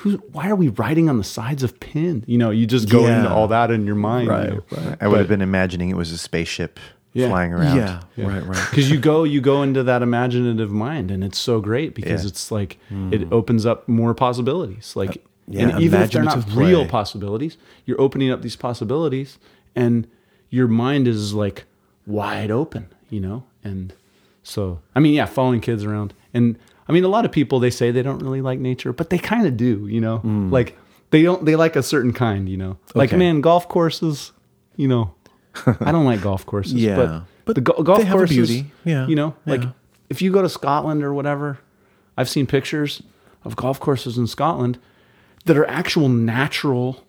Who? 0.00 0.18
Why 0.32 0.50
are 0.50 0.54
we 0.56 0.68
writing 0.68 1.08
on 1.08 1.16
the 1.16 1.24
sides 1.24 1.62
of 1.62 1.80
pin? 1.80 2.22
You 2.26 2.36
know, 2.36 2.50
you 2.50 2.66
just 2.66 2.90
go 2.90 3.06
Yeah. 3.06 3.18
into 3.18 3.30
all 3.30 3.48
that 3.48 3.70
in 3.70 3.86
your 3.86 3.94
mind, 3.94 4.28
Right, 4.28 4.48
you 4.50 4.54
know? 4.56 4.64
right. 4.72 4.96
I 5.00 5.08
would 5.08 5.18
have 5.20 5.28
been 5.28 5.40
imagining 5.40 5.88
it 5.88 5.96
was 5.96 6.12
a 6.12 6.18
spaceship 6.18 6.78
Yeah. 7.16 7.28
flying 7.28 7.52
around. 7.52 7.76
Yeah, 7.76 8.00
right, 8.18 8.42
right. 8.44 8.66
because 8.70 8.90
you 8.90 8.98
go 8.98 9.24
you 9.24 9.40
go 9.40 9.62
into 9.62 9.82
that 9.84 10.02
imaginative 10.02 10.70
mind 10.70 11.10
and 11.10 11.24
it's 11.24 11.38
so 11.38 11.60
great 11.60 11.94
because 11.94 12.24
Yeah. 12.24 12.28
it's 12.28 12.50
like 12.50 12.78
it 13.12 13.26
opens 13.32 13.64
up 13.66 13.88
more 13.88 14.14
possibilities 14.14 14.94
like 14.96 15.24
yeah, 15.48 15.68
and 15.68 15.80
even 15.82 16.02
if 16.02 16.10
they're 16.10 16.22
not 16.22 16.34
imaginative 16.34 16.58
real 16.58 16.86
possibilities 16.86 17.56
you're 17.84 18.00
opening 18.00 18.30
up 18.30 18.42
these 18.42 18.56
possibilities 18.56 19.38
and 19.74 20.06
your 20.50 20.68
mind 20.68 21.06
is 21.08 21.32
like 21.34 21.64
wide 22.06 22.50
open 22.50 22.86
you 23.10 23.20
know 23.20 23.44
and 23.64 23.92
so 24.42 24.80
i 24.94 25.00
mean 25.00 25.14
yeah 25.14 25.24
following 25.26 25.60
kids 25.60 25.84
around 25.84 26.12
and 26.34 26.58
i 26.88 26.92
mean 26.92 27.04
a 27.04 27.08
lot 27.08 27.24
of 27.24 27.32
people 27.32 27.58
they 27.60 27.70
say 27.70 27.90
they 27.90 28.02
don't 28.02 28.18
really 28.20 28.40
like 28.42 28.58
nature 28.58 28.92
but 28.92 29.10
they 29.10 29.18
kind 29.18 29.46
of 29.46 29.56
do 29.56 29.86
you 29.88 30.00
know 30.00 30.20
like 30.50 30.76
they 31.10 31.22
don't 31.22 31.44
they 31.44 31.56
like 31.56 31.76
a 31.76 31.82
certain 31.82 32.12
kind 32.12 32.48
you 32.48 32.56
know 32.56 32.76
like 32.94 33.10
Hmm. 33.10 33.18
Man 33.18 33.40
golf 33.40 33.68
courses 33.68 34.32
you 34.76 34.88
know 34.88 35.12
i 35.80 35.92
don't 35.92 36.04
like 36.04 36.20
golf 36.20 36.44
courses 36.46 36.74
Yeah. 36.74 36.96
but 36.96 37.22
But 37.46 37.54
the 37.54 37.60
go- 37.60 37.82
golf 37.82 37.98
they 38.00 38.04
have 38.04 38.14
a 38.14 38.18
courses, 38.18 38.36
beauty. 38.48 38.70
Yeah. 38.84 39.06
You 39.06 39.14
know, 39.16 39.34
like 39.46 39.62
Yeah. 39.62 39.70
if 40.10 40.20
you 40.22 40.32
go 40.32 40.42
to 40.42 40.48
Scotland 40.48 41.02
or 41.04 41.14
whatever, 41.14 41.58
I've 42.16 42.28
seen 42.28 42.46
pictures 42.46 43.02
of 43.44 43.54
golf 43.56 43.78
courses 43.78 44.18
in 44.18 44.26
Scotland 44.26 44.78
that 45.44 45.56
are 45.56 45.66
actual 45.68 46.08
natural, 46.08 47.04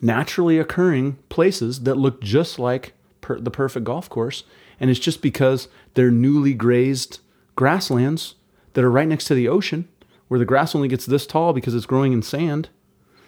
naturally 0.00 0.58
occurring 0.58 1.18
places 1.28 1.80
that 1.82 1.96
look 1.96 2.20
just 2.22 2.58
like 2.58 2.94
per- 3.20 3.38
the 3.38 3.50
perfect 3.50 3.84
golf 3.84 4.08
course, 4.08 4.44
and 4.78 4.88
it's 4.90 5.00
just 5.00 5.20
because 5.20 5.68
they're 5.94 6.10
newly 6.10 6.54
grazed 6.54 7.18
grasslands 7.56 8.34
that 8.72 8.84
are 8.84 8.90
right 8.90 9.08
next 9.08 9.24
to 9.26 9.34
the 9.34 9.48
ocean, 9.48 9.86
where 10.28 10.38
the 10.38 10.46
grass 10.46 10.74
only 10.74 10.88
gets 10.88 11.04
this 11.06 11.26
tall 11.26 11.52
because 11.52 11.74
it's 11.74 11.86
growing 11.86 12.12
in 12.12 12.22
sand, 12.22 12.68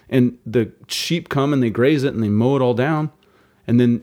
and 0.09 0.38
the 0.47 0.70
sheep 0.88 1.28
come 1.28 1.53
and 1.53 1.62
they 1.62 1.70
graze 1.70 2.05
it 2.05 2.14
and 2.14 2.22
they 2.22 2.28
mow 2.28 2.57
it 2.57 2.62
all 2.62 2.74
down, 2.74 3.11
and 3.66 3.78
then 3.80 4.03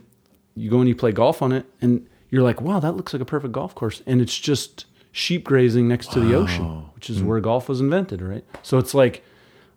you 0.60 0.70
go 0.70 0.80
and 0.80 0.88
you 0.90 0.96
play 0.96 1.12
golf 1.12 1.42
on 1.42 1.52
it 1.52 1.66
and 1.82 2.06
you're 2.30 2.44
like 2.44 2.60
wow 2.62 2.80
that 2.80 2.94
looks 2.94 3.14
like 3.14 3.22
a 3.22 3.26
perfect 3.26 3.52
golf 3.54 3.74
course 3.76 4.02
and 4.06 4.22
it's 4.22 4.38
just 4.38 4.86
sheep 5.12 5.44
grazing 5.44 5.88
next 5.88 6.12
to 6.12 6.20
the 6.20 6.34
ocean 6.36 6.84
which 6.96 7.10
is 7.10 7.20
mm. 7.20 7.26
where 7.26 7.40
golf 7.40 7.68
was 7.70 7.80
invented 7.82 8.22
right 8.22 8.44
so 8.62 8.78
it's 8.78 8.94
like 8.94 9.24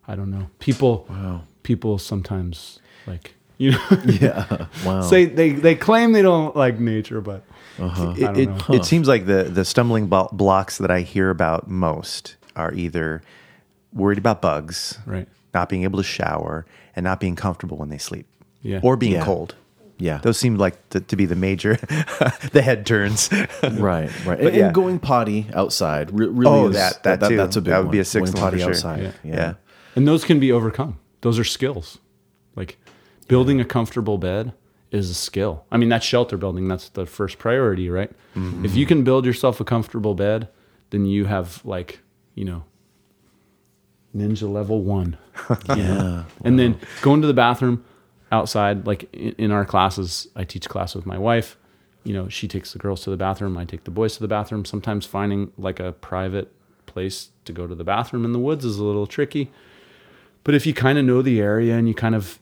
i 0.09 0.15
don't 0.15 0.31
know 0.31 0.47
people 0.59 1.07
wow. 1.09 1.43
people 1.63 1.99
sometimes 1.99 2.81
like 3.07 3.35
you 3.59 3.71
know 3.73 3.81
Yeah. 4.07 4.67
Wow. 4.85 5.01
say 5.13 5.25
they 5.25 5.51
they 5.53 5.75
claim 5.75 6.13
they 6.13 6.23
don't 6.23 6.55
like 6.57 6.79
nature 6.79 7.21
but 7.21 7.45
It, 7.79 7.83
I 7.83 8.05
don't 8.15 8.39
it, 8.39 8.47
know. 8.49 8.75
it 8.75 8.85
seems 8.85 9.09
like 9.09 9.25
the, 9.27 9.45
the 9.45 9.65
stumbling 9.65 10.07
blocks 10.09 10.77
that 10.79 10.91
I 10.91 11.01
hear 11.01 11.31
about 11.31 11.69
most 11.69 12.37
are 12.55 12.73
either 12.75 13.23
worried 13.95 14.19
about 14.19 14.43
bugs, 14.43 14.99
Right. 15.07 15.27
not 15.55 15.69
being 15.71 15.85
able 15.85 15.99
to 15.99 16.03
shower, 16.05 16.67
and 16.95 17.03
not 17.05 17.19
being 17.19 17.35
comfortable 17.37 17.79
when 17.79 17.89
they 17.89 17.99
sleep, 17.99 18.27
Yeah. 18.63 18.81
or 18.83 18.97
being 18.97 19.13
Yeah. 19.15 19.25
cold. 19.25 19.55
Yeah. 20.03 20.19
Those 20.19 20.37
seem 20.39 20.57
like 20.57 20.89
to, 20.91 21.01
to 21.01 21.17
be 21.17 21.27
the 21.27 21.37
major, 21.37 21.77
the 22.53 22.63
head 22.63 22.85
turns. 22.87 23.31
Right, 23.63 24.11
right. 24.27 24.39
But 24.39 24.41
and, 24.41 24.57
yeah. 24.57 24.65
and 24.67 24.75
going 24.75 24.99
potty 24.99 25.47
outside 25.55 26.11
re- 26.19 26.27
really 26.27 26.51
Oh, 26.51 26.69
is, 26.69 26.75
that- 26.75 27.03
that 27.05 27.29
too. 27.29 27.37
that's 27.37 27.57
a 27.57 27.61
big 27.61 27.71
That 27.71 27.79
would 27.79 27.87
one. 27.87 27.93
be 27.93 28.01
a 28.01 28.05
sixth 28.05 28.35
going 28.35 28.43
one 28.43 28.51
potty 28.51 28.63
sure. 28.63 28.71
outside. 28.71 29.15
Yeah. 29.25 29.35
yeah. 29.35 29.55
and 29.97 30.07
those 30.09 30.25
can 30.25 30.41
be 30.41 30.51
overcome 30.51 30.99
those 31.21 31.39
are 31.39 31.45
skills 31.45 31.99
like 32.57 32.79
building 33.29 33.61
a 33.61 33.65
comfortable 33.65 34.19
bed 34.19 34.53
is 34.91 35.09
a 35.11 35.15
skill 35.15 35.65
i 35.71 35.77
mean 35.77 35.89
that's 35.89 36.05
shelter 36.05 36.37
building 36.37 36.67
that's 36.69 36.89
the 36.91 37.07
first 37.07 37.39
priority 37.39 37.89
right 37.89 38.11
mm-hmm. 38.35 38.65
if 38.65 38.75
you 38.75 38.85
can 38.87 39.05
build 39.05 39.25
yourself 39.25 39.61
a 39.61 39.65
comfortable 39.65 40.15
bed 40.15 40.49
then 40.91 41.07
you 41.07 41.27
have 41.27 41.65
like 41.65 42.01
you 42.35 42.45
know 42.45 42.65
ninja 44.15 44.51
level 44.53 44.83
one 44.83 45.17
Yeah. 45.77 46.25
and 46.45 46.59
then 46.59 46.79
going 47.01 47.21
to 47.23 47.27
the 47.27 47.35
bathroom 47.35 47.85
outside 48.33 48.87
like 48.87 49.13
in, 49.15 49.53
our 49.53 49.65
classes 49.65 50.27
i 50.35 50.43
teach 50.43 50.69
class 50.69 50.95
with 50.95 51.07
my 51.07 51.19
wife. 51.19 51.57
You 52.05 52.15
know 52.15 52.29
she 52.29 52.49
takes 52.49 52.73
the 52.73 52.79
girls 52.81 53.03
to 53.05 53.11
the 53.11 53.17
bathroom 53.17 53.57
i 53.57 53.65
take 53.65 53.85
the 53.85 53.91
boys 53.93 54.15
to 54.15 54.21
the 54.21 54.29
bathroom. 54.29 54.65
Sometimes 54.65 55.07
finding 55.07 55.53
like 55.57 55.79
a 55.79 55.93
private 55.93 56.51
place 56.87 57.29
to 57.45 57.53
go 57.53 57.67
to 57.67 57.75
the 57.75 57.85
bathroom 57.85 58.25
in 58.25 58.33
the 58.33 58.39
woods 58.41 58.65
is 58.65 58.79
a 58.79 58.85
little 58.85 59.07
tricky. 59.07 59.51
But 60.45 60.55
if 60.55 60.67
you 60.67 60.75
kind 60.75 60.99
of 60.99 61.05
know 61.05 61.23
the 61.23 61.41
area 61.41 61.77
and 61.77 61.87
you 61.87 61.95
kind 61.95 62.15
of 62.17 62.39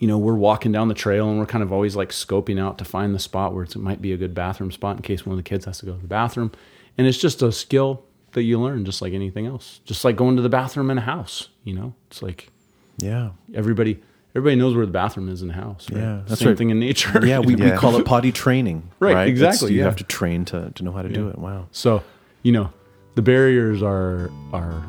you 0.00 0.06
know 0.08 0.18
we're 0.18 0.34
walking 0.34 0.72
down 0.72 0.88
the 0.88 0.94
trail 0.94 1.28
and 1.30 1.38
we're 1.38 1.46
kind 1.46 1.62
of 1.62 1.72
always 1.72 1.96
like 1.96 2.10
scoping 2.10 2.58
out 2.60 2.76
to 2.78 2.84
find 2.84 3.14
the 3.14 3.18
spot 3.18 3.54
where 3.54 3.64
it's, 3.64 3.74
it 3.76 3.80
might 3.80 4.02
be 4.02 4.12
a 4.12 4.16
good 4.16 4.34
bathroom 4.34 4.70
spot 4.72 4.96
in 4.96 5.02
case 5.02 5.24
one 5.24 5.32
of 5.32 5.38
the 5.38 5.48
kids 5.48 5.64
has 5.64 5.78
to 5.78 5.86
go 5.86 5.92
to 5.94 6.00
the 6.00 6.06
bathroom. 6.08 6.50
And 6.98 7.06
it's 7.06 7.18
just 7.18 7.40
a 7.42 7.52
skill 7.52 8.02
that 8.32 8.42
you 8.42 8.58
learn 8.60 8.84
just 8.84 9.00
like 9.02 9.12
anything 9.12 9.46
else. 9.46 9.80
Just 9.84 10.04
like 10.04 10.16
going 10.16 10.36
to 10.36 10.42
the 10.42 10.48
bathroom 10.48 10.90
in 10.90 10.98
a 10.98 11.02
house 11.02 11.48
you 11.64 11.74
know? 11.74 11.94
It's 12.10 12.22
like 12.22 12.50
Yeah. 12.98 13.30
everybody 13.54 14.00
everybody 14.34 14.56
knows 14.56 14.74
where 14.74 14.86
the 14.86 14.92
bathroom 14.92 15.28
is 15.28 15.42
in 15.42 15.50
a 15.50 15.52
house 15.52 15.86
right? 15.90 16.00
Yeah, 16.00 16.22
that's 16.26 16.40
same 16.40 16.48
right. 16.48 16.58
thing 16.58 16.70
in 16.70 16.78
nature 16.80 17.24
Yeah, 17.26 17.38
we, 17.40 17.54
Yeah. 17.56 17.72
we 17.72 17.76
call 17.76 17.96
it 17.96 18.04
potty 18.06 18.32
training. 18.32 18.88
Right, 19.00 19.14
Right, 19.14 19.28
exactly, 19.28 19.66
It's- 19.66 19.70
you 19.72 19.78
yeah. 19.78 19.84
have 19.84 19.96
to 19.96 20.04
train 20.04 20.44
to, 20.46 20.70
to 20.74 20.82
know 20.84 20.92
how 20.92 21.02
to 21.02 21.08
do 21.08 21.28
it. 21.28 21.38
Wow. 21.38 21.66
so 21.72 22.02
you 22.42 22.52
know 22.52 22.70
the 23.14 23.22
barriers 23.22 23.82
are 23.82 24.30
are 24.52 24.82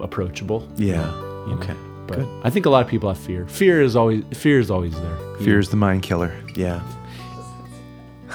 approachable 0.00 0.66
Yeah. 0.76 1.04
you 1.46 1.54
know, 1.54 1.58
Okay. 1.60 1.74
but 2.06 2.16
Good. 2.18 2.28
i 2.44 2.48
think 2.50 2.64
a 2.66 2.70
lot 2.70 2.82
of 2.84 2.88
people 2.90 3.08
have 3.12 3.18
fear 3.18 3.46
fear 3.46 3.82
is 3.82 3.94
always 3.96 4.24
fear 4.32 4.58
is 4.60 4.70
always 4.70 4.94
there 5.00 5.18
you 5.38 5.44
Fear 5.46 5.58
is 5.58 5.68
the 5.70 5.76
mind 5.76 6.02
killer. 6.02 6.32
Yeah. 6.54 6.80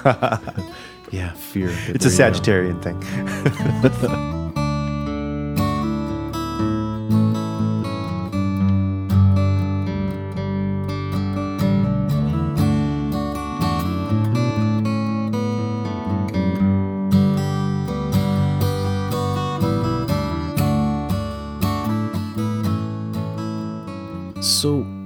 yeah. 1.12 1.34
Fear. 1.34 1.70
It's 1.90 2.06
a 2.06 2.10
There 2.10 2.66
you. 2.66 2.74
Sagittarian 2.74 2.82
thing. 2.82 4.35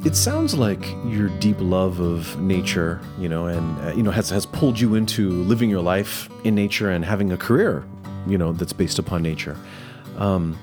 It 0.10 0.16
sounds 0.16 0.56
like 0.56 0.84
your 1.06 1.30
deep 1.38 1.58
love 1.60 2.00
of 2.00 2.42
nature, 2.42 3.00
you 3.20 3.30
know, 3.30 3.46
and 3.46 3.80
uh, 3.82 3.94
you 3.94 4.02
know 4.02 4.10
has 4.10 4.28
has 4.32 4.44
pulled 4.44 4.80
you 4.80 4.96
into 4.96 5.30
living 5.44 5.70
your 5.70 5.84
life 5.84 6.28
in 6.44 6.56
nature 6.56 6.90
and 6.90 7.06
having 7.06 7.32
a 7.32 7.38
career, 7.38 7.86
you 8.26 8.36
know, 8.36 8.52
that's 8.52 8.74
based 8.74 8.98
upon 8.98 9.22
nature. 9.22 9.56
Um, 10.18 10.58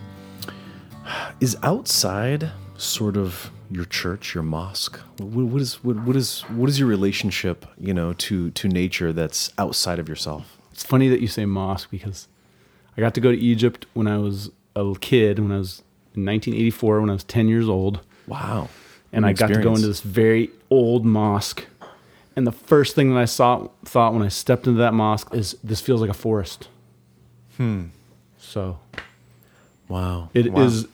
is 1.38 1.56
outside 1.62 2.50
sort 2.76 3.16
of 3.16 3.52
your 3.70 3.84
church, 3.84 4.34
your 4.34 4.42
mosque? 4.42 4.98
What, 5.18 5.46
what 5.46 5.62
is 5.62 5.74
what, 5.84 5.94
what 6.00 6.16
is 6.16 6.40
what 6.50 6.68
is 6.68 6.80
your 6.80 6.88
relationship, 6.88 7.66
you 7.78 7.94
know, 7.94 8.14
to 8.14 8.50
to 8.50 8.68
nature 8.68 9.12
that's 9.12 9.52
outside 9.58 10.00
of 10.00 10.08
yourself? 10.08 10.58
It's 10.72 10.82
funny 10.82 11.08
that 11.08 11.20
you 11.20 11.28
say 11.28 11.44
mosque 11.46 11.92
because 11.92 12.26
I 12.96 13.00
got 13.00 13.14
to 13.14 13.20
go 13.20 13.30
to 13.30 13.38
Egypt 13.38 13.86
when 13.94 14.08
I 14.08 14.18
was 14.18 14.50
a 14.74 14.92
kid, 15.00 15.38
when 15.38 15.52
I 15.52 15.58
was 15.58 15.84
in 16.16 16.24
1984, 16.26 17.00
when 17.00 17.10
I 17.10 17.12
was 17.12 17.22
10 17.22 17.46
years 17.46 17.68
old. 17.68 18.00
Wow. 18.26 18.70
And 19.16 19.26
I 19.26 19.30
an 19.30 19.34
got 19.36 19.48
to 19.48 19.60
go 19.62 19.74
into 19.74 19.86
this 19.88 20.00
very 20.00 20.50
old 20.70 21.04
mosque. 21.04 21.64
And 22.36 22.46
the 22.46 22.52
first 22.52 22.94
thing 22.94 23.10
that 23.14 23.18
I 23.18 23.24
saw, 23.24 23.68
thought 23.84 24.12
when 24.12 24.22
I 24.22 24.28
stepped 24.28 24.66
into 24.66 24.78
that 24.80 24.92
mosque 24.94 25.32
is 25.34 25.56
this 25.64 25.80
feels 25.80 26.00
like 26.02 26.10
a 26.10 26.14
forest. 26.14 26.68
Hmm. 27.56 27.86
So 28.38 28.78
Wow. 29.88 30.30
it 30.34 30.46
is 30.46 30.84
Wow. 30.84 30.90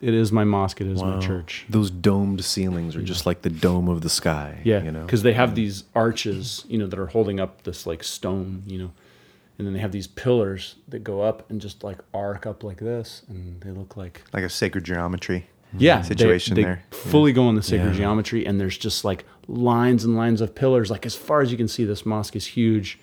it 0.00 0.14
is 0.14 0.30
my 0.30 0.44
mosque. 0.44 0.80
It 0.80 0.86
is 0.86 1.02
my 1.02 1.18
church. 1.18 1.66
Those 1.68 1.90
domed 1.90 2.44
ceilings 2.44 2.94
are 2.94 3.02
just 3.02 3.26
like 3.26 3.42
the 3.42 3.50
dome 3.50 3.88
of 3.88 4.02
the 4.02 4.08
sky. 4.08 4.60
Yeah, 4.64 4.82
you 4.84 4.92
know, 4.92 5.04
because 5.04 5.22
they 5.22 5.32
have 5.32 5.54
these 5.56 5.82
arches, 5.96 6.64
you 6.68 6.78
know, 6.78 6.86
that 6.86 6.98
are 6.98 7.08
holding 7.08 7.40
up 7.40 7.64
this 7.64 7.86
like 7.86 8.04
stone, 8.04 8.62
you 8.66 8.78
know, 8.78 8.92
and 9.58 9.66
then 9.66 9.74
they 9.74 9.80
have 9.80 9.90
these 9.92 10.06
pillars 10.06 10.76
that 10.88 11.02
go 11.02 11.22
up 11.22 11.48
and 11.50 11.60
just 11.60 11.82
like 11.82 11.98
arc 12.12 12.46
up 12.46 12.62
like 12.62 12.78
this, 12.78 13.22
and 13.28 13.60
they 13.62 13.70
look 13.72 13.96
like 13.96 14.22
Like 14.32 14.44
a 14.44 14.48
sacred 14.50 14.84
geometry. 14.84 15.46
Yeah 15.78 15.98
they- 16.02 16.08
situation 16.08 16.54
they 16.54 16.62
there. 16.62 16.82
Fully 16.90 17.32
go 17.32 17.48
in 17.48 17.54
the 17.54 17.62
sacred 17.62 17.90
Yeah. 17.92 17.98
geometry, 17.98 18.46
and 18.46 18.60
there's 18.60 18.76
just 18.78 19.04
like 19.04 19.24
lines 19.48 20.04
and 20.04 20.16
lines 20.16 20.40
of 20.40 20.54
pillars. 20.54 20.90
Like 20.90 21.04
as 21.06 21.14
far 21.14 21.40
as 21.40 21.50
you 21.50 21.56
can 21.56 21.68
see, 21.68 21.84
this 21.84 22.04
mosque 22.06 22.36
is 22.36 22.46
huge. 22.46 22.98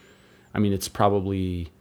I 0.54 0.60
mean, 0.60 0.74
it's 0.74 0.88
probably 0.88 1.72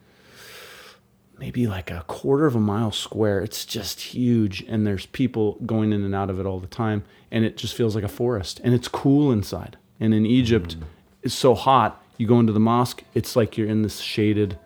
maybe 1.38 1.66
like 1.66 1.90
a 1.90 2.04
quarter 2.06 2.46
of 2.46 2.54
a 2.54 2.60
mile 2.60 2.92
square. 2.92 3.40
It's 3.40 3.64
just 3.64 4.00
huge, 4.00 4.62
and 4.68 4.86
there's 4.86 5.06
people 5.06 5.58
going 5.64 5.92
in 5.92 6.04
and 6.04 6.14
out 6.14 6.30
of 6.30 6.38
it 6.38 6.46
all 6.46 6.60
the 6.60 6.66
time, 6.66 7.02
and 7.30 7.44
it 7.44 7.56
just 7.56 7.74
feels 7.74 7.94
like 7.94 8.04
a 8.04 8.08
forest, 8.08 8.60
and 8.62 8.74
it's 8.74 8.88
cool 8.88 9.32
inside. 9.32 9.76
And 9.98 10.12
in 10.14 10.26
Egypt, 10.26 10.78
mm. 10.78 10.84
it's 11.22 11.34
so 11.34 11.54
hot. 11.54 12.02
You 12.18 12.26
go 12.26 12.38
into 12.38 12.52
the 12.52 12.60
mosque, 12.60 13.02
it's 13.14 13.36
like 13.36 13.56
you're 13.56 13.68
in 13.68 13.82
this 13.82 13.98
shaded 14.00 14.58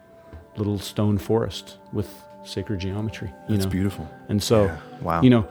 little 0.56 0.78
stone 0.78 1.18
forest 1.18 1.78
with 1.92 2.12
sacred 2.44 2.80
geometry. 2.80 3.30
You 3.48 3.54
it's 3.54 3.64
know? 3.64 3.70
beautiful. 3.70 4.08
And 4.28 4.42
so, 4.42 4.76
Wow. 5.02 5.22
you 5.22 5.30
know, 5.30 5.46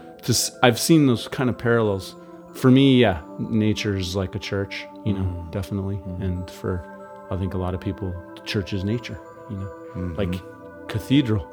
I've 0.63 0.79
seen 0.79 1.05
those 1.07 1.27
kind 1.27 1.49
of 1.49 1.57
parallels. 1.57 2.15
For 2.53 2.69
me, 2.71 2.99
yeah, 3.01 3.21
nature 3.39 3.95
is 3.97 4.15
like 4.15 4.35
a 4.35 4.39
church, 4.39 4.85
you 5.05 5.13
know, 5.13 5.21
Mm-hmm. 5.21 5.51
definitely. 5.51 5.99
And 6.19 6.49
for 6.49 6.83
I 7.31 7.37
think 7.37 7.53
a 7.53 7.57
lot 7.57 7.73
of 7.73 7.81
people, 7.81 8.13
church 8.45 8.73
is 8.73 8.83
nature, 8.83 9.19
you 9.49 9.57
know, 9.57 9.71
Mm-hmm. 9.95 10.15
like 10.15 10.87
cathedral, 10.87 11.45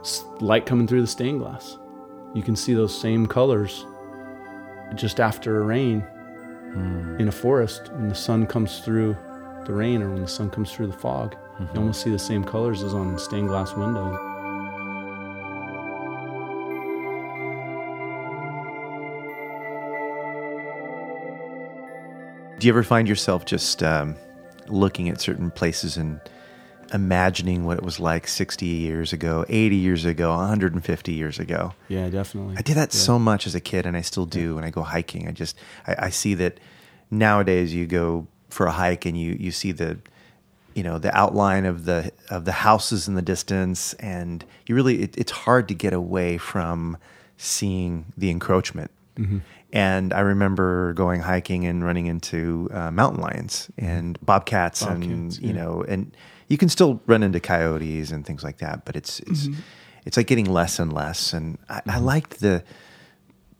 S- 0.00 0.24
light 0.40 0.66
coming 0.66 0.86
through 0.86 1.00
the 1.00 1.06
stained 1.06 1.40
glass. 1.40 1.78
You 2.34 2.42
can 2.42 2.54
see 2.56 2.74
those 2.74 2.96
same 2.96 3.26
colors 3.26 3.84
just 4.94 5.20
after 5.20 5.60
a 5.60 5.64
rain 5.64 6.04
Mm. 6.76 7.20
in 7.20 7.28
a 7.28 7.32
forest 7.32 7.90
when 7.92 8.08
the 8.08 8.14
sun 8.14 8.46
comes 8.46 8.80
through 8.80 9.16
the 9.64 9.72
rain 9.72 10.02
or 10.02 10.10
when 10.12 10.20
the 10.20 10.28
sun 10.28 10.50
comes 10.50 10.72
through 10.72 10.88
the 10.88 10.92
fog. 10.98 11.34
Mm-hmm. 11.34 11.74
You 11.74 11.80
almost 11.80 12.02
see 12.02 12.10
the 12.10 12.18
same 12.18 12.44
colors 12.44 12.82
as 12.82 12.92
on 12.92 13.18
stained 13.18 13.48
glass 13.48 13.72
windows. 13.74 14.16
Do 22.66 22.68
you 22.68 22.72
ever 22.72 22.82
find 22.82 23.06
yourself 23.06 23.44
just 23.44 23.80
um, 23.84 24.16
looking 24.66 25.08
at 25.08 25.20
certain 25.20 25.52
places 25.52 25.96
and 25.96 26.20
imagining 26.92 27.64
what 27.64 27.78
it 27.78 27.84
was 27.84 28.00
like 28.00 28.26
60 28.26 28.66
years 28.66 29.12
ago, 29.12 29.44
80 29.48 29.76
years 29.76 30.04
ago, 30.04 30.30
150 30.30 31.12
years 31.12 31.38
ago? 31.38 31.74
Yeah, 31.86 32.08
definitely. 32.08 32.56
I 32.58 32.62
did 32.62 32.76
that 32.76 32.92
so 32.92 33.20
much 33.20 33.46
as 33.46 33.54
a 33.54 33.60
kid, 33.60 33.86
and 33.86 33.96
I 33.96 34.00
still 34.00 34.26
do 34.26 34.56
when 34.56 34.64
I 34.64 34.70
go 34.70 34.82
hiking. 34.82 35.28
I 35.28 35.30
just 35.30 35.56
I, 35.86 36.06
I 36.06 36.10
see 36.10 36.34
that 36.34 36.58
nowadays 37.08 37.72
you 37.72 37.86
go 37.86 38.26
for 38.50 38.66
a 38.66 38.72
hike 38.72 39.06
and 39.06 39.16
you 39.16 39.36
you 39.38 39.52
see 39.52 39.70
the 39.70 39.98
you 40.74 40.82
know 40.82 40.98
the 40.98 41.16
outline 41.16 41.66
of 41.66 41.84
the 41.84 42.10
of 42.30 42.46
the 42.46 42.50
houses 42.66 43.06
in 43.06 43.14
the 43.14 43.22
distance, 43.22 43.94
and 44.00 44.44
you 44.66 44.74
really 44.74 45.02
it, 45.04 45.16
it's 45.16 45.30
hard 45.30 45.68
to 45.68 45.74
get 45.74 45.92
away 45.92 46.36
from 46.36 46.96
seeing 47.36 48.06
the 48.16 48.28
encroachment. 48.28 48.90
And 49.72 50.12
I 50.12 50.20
remember 50.20 50.92
going 50.94 51.20
hiking 51.20 51.66
and 51.66 51.84
running 51.84 52.06
into 52.06 52.68
uh, 52.72 52.90
mountain 52.90 53.20
lions 53.20 53.68
and 53.76 54.18
bobcats, 54.22 54.82
and 54.82 55.00
Bobcats, 55.00 55.40
you 55.40 55.52
know, 55.52 55.84
and 55.86 56.16
you 56.48 56.56
can 56.56 56.68
still 56.68 57.00
run 57.06 57.22
into 57.22 57.40
coyotes 57.40 58.10
and 58.10 58.24
things 58.24 58.44
like 58.44 58.58
that, 58.58 58.84
but 58.84 58.96
it's 58.96 59.20
it's 59.20 59.48
mm-hmm. 59.48 59.60
it's 60.04 60.16
like 60.16 60.26
getting 60.26 60.46
less 60.46 60.78
and 60.78 60.92
less. 60.92 61.32
And 61.32 61.58
I, 61.68 61.78
I 61.78 61.80
mm-hmm. 61.80 62.04
liked 62.04 62.40
the 62.40 62.62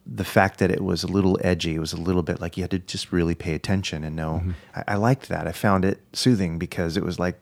the 0.06 0.24
fact 0.24 0.60
that 0.60 0.70
it 0.70 0.82
was 0.82 1.02
a 1.02 1.08
little 1.08 1.36
edgy. 1.42 1.74
It 1.74 1.80
was 1.80 1.92
a 1.92 2.00
little 2.00 2.22
bit 2.22 2.40
like 2.40 2.56
you 2.56 2.62
had 2.62 2.70
to 2.70 2.78
just 2.78 3.10
really 3.10 3.34
pay 3.34 3.54
attention 3.54 4.04
and 4.04 4.14
know. 4.14 4.40
Mm-hmm. 4.42 4.52
I, 4.76 4.84
I 4.88 4.96
liked 4.96 5.28
that. 5.28 5.48
I 5.48 5.52
found 5.52 5.84
it 5.84 6.00
soothing 6.12 6.58
because 6.58 6.96
it 6.96 7.02
was 7.02 7.18
like 7.18 7.40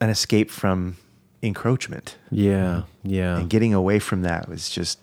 an 0.00 0.08
escape 0.08 0.50
from 0.50 0.96
encroachment, 1.42 2.16
Yeah, 2.30 2.82
yeah. 3.02 3.38
and 3.38 3.50
getting 3.50 3.74
away 3.74 3.98
from 3.98 4.22
that 4.22 4.48
was 4.48 4.70
just 4.70 4.98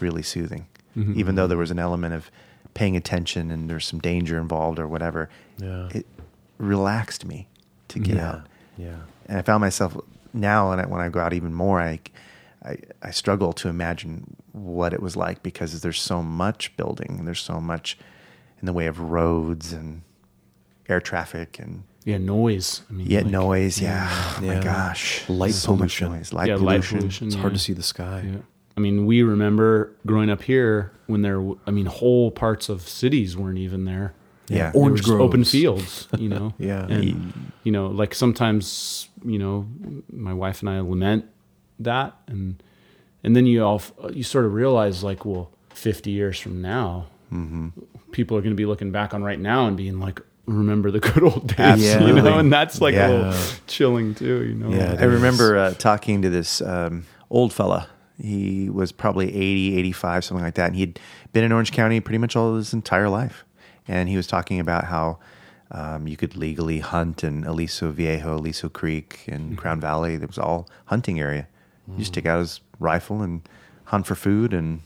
really 0.00 0.22
soothing. 0.22 0.66
Mm-hmm, 0.98 1.18
even 1.18 1.34
though 1.34 1.42
mm-hmm. 1.42 1.48
there 1.50 1.58
was 1.58 1.70
an 1.70 1.78
element 1.78 2.14
of 2.14 2.30
paying 2.74 2.96
attention 2.96 3.50
and 3.50 3.68
there's 3.70 3.86
some 3.86 3.98
danger 4.00 4.38
involved 4.38 4.78
or 4.78 4.86
whatever, 4.88 5.28
Yeah. 5.58 5.88
it 5.94 6.06
relaxed 6.58 7.24
me 7.24 7.48
to 7.88 7.98
get 7.98 8.16
yeah, 8.16 8.28
out 8.28 8.46
yeah. 8.76 8.96
and 9.26 9.38
I 9.38 9.42
found 9.42 9.60
myself 9.62 9.96
now, 10.34 10.72
and 10.72 10.90
when 10.90 11.00
I 11.00 11.08
go 11.08 11.20
out 11.20 11.32
even 11.32 11.54
more, 11.54 11.80
I, 11.80 12.00
I, 12.64 12.76
I 13.02 13.10
struggle 13.12 13.52
to 13.54 13.68
imagine 13.68 14.36
what 14.52 14.92
it 14.92 15.00
was 15.02 15.16
like 15.16 15.42
because 15.42 15.80
there's 15.80 16.00
so 16.00 16.22
much 16.22 16.76
building, 16.76 17.16
and 17.18 17.26
there's 17.26 17.40
so 17.40 17.60
much 17.60 17.98
in 18.60 18.66
the 18.66 18.72
way 18.72 18.86
of 18.86 18.98
roads 19.00 19.72
and 19.72 20.02
air 20.88 21.00
traffic, 21.00 21.58
and 21.58 21.84
Yeah, 22.04 22.18
noise. 22.18 22.82
I 22.90 22.92
mean, 22.92 23.06
yet 23.06 23.24
like- 23.24 23.32
noise. 23.32 23.80
Yeah, 23.80 24.08
oh 24.10 24.40
my 24.42 24.54
Yeah. 24.54 24.62
gosh, 24.62 25.28
Light 25.28 25.54
so 25.54 25.74
pollution. 25.76 26.08
much 26.10 26.18
noise, 26.18 26.32
light 26.32 26.48
yeah, 26.48 26.56
pollution. 26.56 26.96
light 26.96 27.00
pollution. 27.00 27.26
It's 27.28 27.36
yeah. 27.36 27.40
hard 27.42 27.54
to 27.54 27.58
see 27.60 27.72
the 27.72 27.82
sky. 27.82 28.24
Yeah. 28.78 28.88
I 28.88 28.90
mean, 28.92 29.06
we 29.06 29.22
remember 29.22 29.92
growing 30.06 30.30
up 30.30 30.42
here 30.42 30.90
when 31.06 31.22
there, 31.22 31.40
I 31.66 31.70
mean, 31.70 31.86
whole 31.86 32.30
parts 32.30 32.68
of 32.68 32.82
cities 32.82 33.36
weren't 33.36 33.58
even 33.58 33.84
there. 33.84 34.12
Yeah, 34.48 34.70
There 34.70 34.80
Orange 34.82 35.02
was 35.02 35.10
open 35.10 35.44
fields, 35.44 36.08
you 36.18 36.28
know. 36.28 36.54
Yeah. 36.58 36.86
and 36.86 37.52
you 37.64 37.72
know, 37.72 37.88
like 37.88 38.14
sometimes, 38.14 39.08
you 39.24 39.38
know, 39.38 39.66
my 40.12 40.32
wife 40.32 40.60
and 40.62 40.70
I 40.70 40.80
lament 40.80 41.24
that, 41.80 42.14
and 42.28 42.62
and 43.22 43.34
then 43.36 43.44
you 43.46 43.62
all 43.62 43.82
you 44.12 44.22
sort 44.22 44.46
of 44.46 44.54
realize 44.54 45.04
like, 45.04 45.24
well, 45.26 45.50
fifty 45.74 46.12
years 46.12 46.38
from 46.40 46.62
now, 46.62 47.06
people 48.12 48.36
are 48.38 48.40
going 48.40 48.52
to 48.52 48.56
be 48.56 48.64
looking 48.66 48.90
back 48.90 49.12
on 49.12 49.22
right 49.22 49.38
now 49.38 49.66
and 49.66 49.76
being 49.76 50.00
like, 50.00 50.20
remember 50.46 50.90
the 50.90 51.00
good 51.00 51.22
old 51.22 51.46
days, 51.54 51.58
you 51.84 51.90
Absolutely. 51.92 52.22
know, 52.22 52.38
and 52.38 52.50
that's 52.50 52.80
like 52.80 52.94
Yeah. 52.94 53.08
a 53.08 53.12
little 53.12 53.34
chilling 53.66 54.14
too, 54.14 54.44
you 54.46 54.54
know. 54.54 54.70
Yeah, 54.70 54.96
I 54.98 55.04
remember 55.04 55.58
uh, 55.58 55.74
talking 55.74 56.22
to 56.22 56.30
this 56.30 56.62
um, 56.62 57.04
old 57.28 57.52
fella. 57.52 57.88
He 58.20 58.68
was 58.68 58.90
probably 58.92 59.28
80, 59.28 59.76
85, 59.78 60.24
something 60.24 60.44
like 60.44 60.54
that. 60.54 60.66
And 60.68 60.76
he'd 60.76 60.98
been 61.32 61.44
in 61.44 61.52
Orange 61.52 61.72
County 61.72 62.00
pretty 62.00 62.18
much 62.18 62.34
all 62.36 62.56
his 62.56 62.72
entire 62.72 63.08
life. 63.08 63.44
And 63.86 64.08
he 64.08 64.16
was 64.16 64.26
talking 64.26 64.58
about 64.60 64.84
how 64.84 65.18
um, 65.70 66.08
you 66.08 66.16
could 66.16 66.36
legally 66.36 66.80
hunt 66.80 67.22
in 67.22 67.44
Aliso 67.44 67.90
Viejo, 67.90 68.36
Aliso 68.36 68.68
Creek, 68.68 69.24
and 69.28 69.56
Crown 69.56 69.80
Valley. 69.80 70.14
It 70.14 70.26
was 70.26 70.38
all 70.38 70.68
hunting 70.86 71.20
area. 71.20 71.46
You 71.86 71.98
just 71.98 72.12
take 72.12 72.26
out 72.26 72.40
his 72.40 72.60
rifle 72.78 73.22
and 73.22 73.48
hunt 73.84 74.06
for 74.06 74.14
food 74.14 74.52
and 74.52 74.82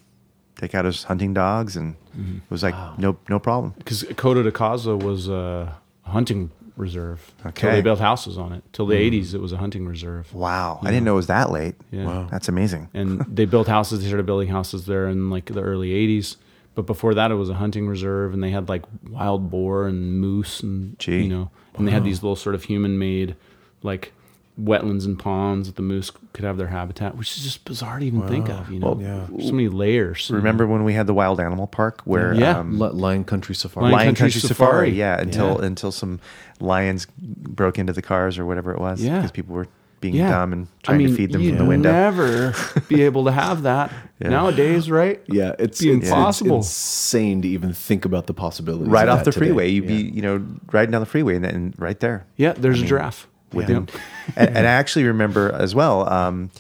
take 0.56 0.72
out 0.74 0.84
his 0.84 1.04
hunting 1.04 1.34
dogs. 1.34 1.76
And 1.76 1.96
it 2.16 2.50
was 2.50 2.62
like, 2.62 2.74
no, 2.98 3.16
no 3.28 3.38
problem. 3.40 3.74
because 3.78 4.04
Coto 4.04 4.44
de 4.44 4.52
Caza 4.52 4.96
was 5.02 5.28
a 5.28 5.74
hunting 6.02 6.50
reserve. 6.76 7.32
Till 7.42 7.48
Okay. 7.50 7.70
they 7.72 7.80
built 7.82 7.98
houses 7.98 8.38
on 8.38 8.52
it. 8.52 8.62
Till 8.72 8.86
the 8.86 8.96
mm. 8.96 9.20
'80s, 9.20 9.34
it 9.34 9.40
was 9.40 9.52
a 9.52 9.56
hunting 9.56 9.86
reserve. 9.86 10.32
Wow. 10.34 10.80
I 10.82 10.90
didn't 10.90 11.04
know 11.04 11.12
it 11.12 11.16
was 11.16 11.26
that 11.26 11.50
late. 11.50 11.74
Yeah. 11.90 12.04
Wow. 12.04 12.28
That's 12.30 12.48
amazing. 12.48 12.88
And 12.94 13.20
they 13.28 13.44
built 13.44 13.68
houses. 13.68 14.00
They 14.00 14.06
started 14.06 14.26
building 14.26 14.48
houses 14.48 14.86
there 14.86 15.08
in 15.08 15.30
like 15.30 15.46
the 15.46 15.62
early 15.62 15.90
'80s. 15.90 16.36
But 16.74 16.86
before 16.86 17.14
that, 17.14 17.30
it 17.30 17.34
was 17.34 17.50
a 17.50 17.54
hunting 17.54 17.86
reserve, 17.86 18.32
and 18.32 18.42
they 18.42 18.50
had 18.50 18.68
like 18.68 18.84
wild 19.08 19.50
boar 19.50 19.86
and 19.86 20.18
moose, 20.18 20.60
and 20.60 20.98
Gee. 20.98 21.22
you 21.22 21.28
know, 21.28 21.50
and 21.76 21.86
they 21.86 21.92
had 21.92 22.04
these 22.04 22.22
little 22.22 22.36
sort 22.36 22.54
of 22.54 22.64
human-made 22.64 23.36
like 23.82 24.12
wetlands 24.60 25.06
and 25.06 25.18
ponds 25.18 25.66
that 25.66 25.76
the 25.76 25.82
moose 25.82 26.10
could 26.34 26.44
have 26.44 26.58
their 26.58 26.66
habitat, 26.68 27.16
which 27.16 27.36
is 27.36 27.42
just 27.42 27.64
bizarre 27.64 27.98
to 27.98 28.04
even 28.04 28.26
think 28.28 28.48
of. 28.50 28.70
You 28.70 28.78
know, 28.80 28.98
yeah. 29.00 29.26
so 29.46 29.52
many 29.52 29.68
layers. 29.68 30.28
you 30.28 30.34
know? 30.34 30.38
Remember 30.38 30.66
when 30.66 30.84
we 30.84 30.92
had 30.92 31.06
the 31.06 31.14
wild 31.14 31.40
animal 31.40 31.66
park 31.66 32.02
where 32.04 32.34
Yeah. 32.34 32.58
um, 32.58 32.78
Lion 32.78 33.24
Country 33.24 33.54
Safari. 33.54 33.84
Lion 33.84 33.92
Lion 33.94 34.06
Country 34.08 34.24
Country, 34.32 34.40
Safari. 34.40 34.68
Safari. 34.68 34.90
Yeah, 34.90 35.20
until 35.20 35.58
Yeah. 35.60 35.66
until 35.66 35.90
some 35.92 36.20
lions 36.60 37.06
broke 37.18 37.78
into 37.78 37.92
the 37.92 38.02
cars 38.02 38.38
or 38.38 38.44
whatever 38.44 38.72
it 38.72 38.78
was. 38.78 39.02
Yeah. 39.02 39.16
because 39.16 39.30
people 39.30 39.54
were 39.54 39.68
being 40.00 40.16
yeah. 40.16 40.30
dumb 40.30 40.52
and 40.52 40.66
trying 40.82 40.98
to 40.98 41.14
feed 41.14 41.30
them 41.32 41.46
from 41.46 41.58
the 41.58 41.64
window. 41.64 41.90
Never 41.92 42.54
be 42.88 43.02
able 43.02 43.24
to 43.26 43.32
have 43.32 43.62
that 43.62 43.90
nowadays, 44.20 44.90
right? 44.90 45.22
Yeah, 45.28 45.54
it's, 45.60 45.80
Be 45.80 45.90
it's- 45.90 46.02
it's 46.02 46.08
impossible. 46.10 46.56
insane 46.56 47.40
to 47.42 47.48
even 47.48 47.72
think 47.72 48.04
about 48.04 48.26
the 48.26 48.34
possibilities. 48.34 48.88
right 48.88 49.08
of 49.08 49.18
off 49.20 49.24
that 49.24 49.26
the 49.26 49.32
today. 49.32 49.46
freeway, 49.46 49.68
you'd 49.70 49.84
Yeah. 49.84 49.96
be 49.96 50.02
you 50.10 50.20
know 50.22 50.44
riding 50.72 50.90
down 50.90 51.00
the 51.00 51.06
freeway 51.06 51.36
and, 51.36 51.44
then 51.44 51.74
right 51.78 51.98
there. 52.00 52.26
Yeah, 52.36 52.52
there's 52.52 52.82
a 52.82 52.84
giraffe. 52.84 53.28
Within, 53.52 53.88
Yeah. 53.92 54.00
and, 54.36 54.56
and 54.58 54.66
I 54.66 54.70
actually 54.70 55.04
remember 55.04 55.52
as 55.52 55.74
well 55.74 56.08
um, 56.12 56.50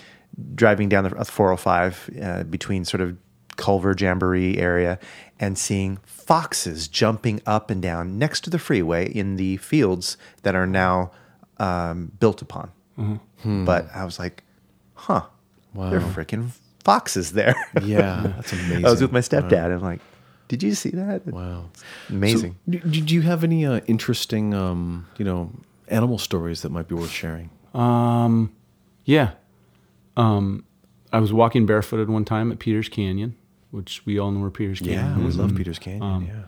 driving 0.54 0.88
down 0.88 1.04
the 1.04 1.10
405 1.24 2.10
uh, 2.22 2.42
between 2.44 2.84
sort 2.84 3.00
of 3.00 3.16
Culver 3.56 3.94
Jamboree 3.98 4.58
area 4.58 4.98
and 5.38 5.58
seeing 5.58 5.98
foxes 6.04 6.88
jumping 6.88 7.40
up 7.46 7.70
and 7.70 7.82
down 7.82 8.18
next 8.18 8.42
to 8.44 8.50
the 8.50 8.58
freeway 8.58 9.06
in 9.10 9.36
the 9.36 9.56
fields 9.58 10.16
that 10.42 10.54
are 10.54 10.66
now 10.66 11.10
um, 11.58 12.12
built 12.20 12.40
upon. 12.42 12.70
But 13.44 13.88
I 13.94 14.04
was 14.04 14.18
like, 14.18 14.44
huh, 14.94 15.22
they're 15.74 16.00
freaking 16.00 16.50
foxes 16.84 17.32
there. 17.32 17.54
Yeah, 17.82 18.22
that's 18.36 18.52
amazing. 18.52 18.86
I 18.86 18.90
was 18.90 19.02
with 19.02 19.12
my 19.12 19.20
stepdad. 19.20 19.64
and 19.66 19.74
I'm 19.74 19.80
like, 19.82 20.00
did 20.48 20.62
you 20.62 20.74
see 20.74 20.90
that? 20.90 21.26
Wow, 21.26 21.70
Amazing. 22.08 22.56
So, 22.70 22.78
do, 22.78 23.00
do 23.00 23.14
you 23.14 23.22
have 23.22 23.42
any 23.44 23.64
uh, 23.66 23.80
interesting, 23.86 24.54
um, 24.54 25.06
you 25.18 25.24
know, 25.24 25.50
animal 25.92 26.18
stories 26.18 26.62
that 26.62 26.70
might 26.70 26.88
be 26.88 26.94
worth 26.94 27.10
sharing? 27.10 27.50
Um, 27.74 28.52
yeah. 29.04 29.32
Um, 30.16 30.64
I 31.12 31.20
was 31.20 31.32
walking 31.32 31.66
barefooted 31.66 32.08
one 32.08 32.24
time 32.24 32.50
at 32.52 32.58
Peters 32.58 32.88
Canyon, 32.88 33.36
which 33.70 34.04
we 34.06 34.18
all 34.18 34.30
know 34.30 34.40
where 34.40 34.50
Peters 34.50 34.80
Canyon 34.80 35.20
Yeah, 35.20 35.26
we 35.26 35.32
love 35.32 35.54
Peters 35.54 35.78
Canyon. 35.78 36.02
Um, 36.02 36.24
yeah. 36.26 36.42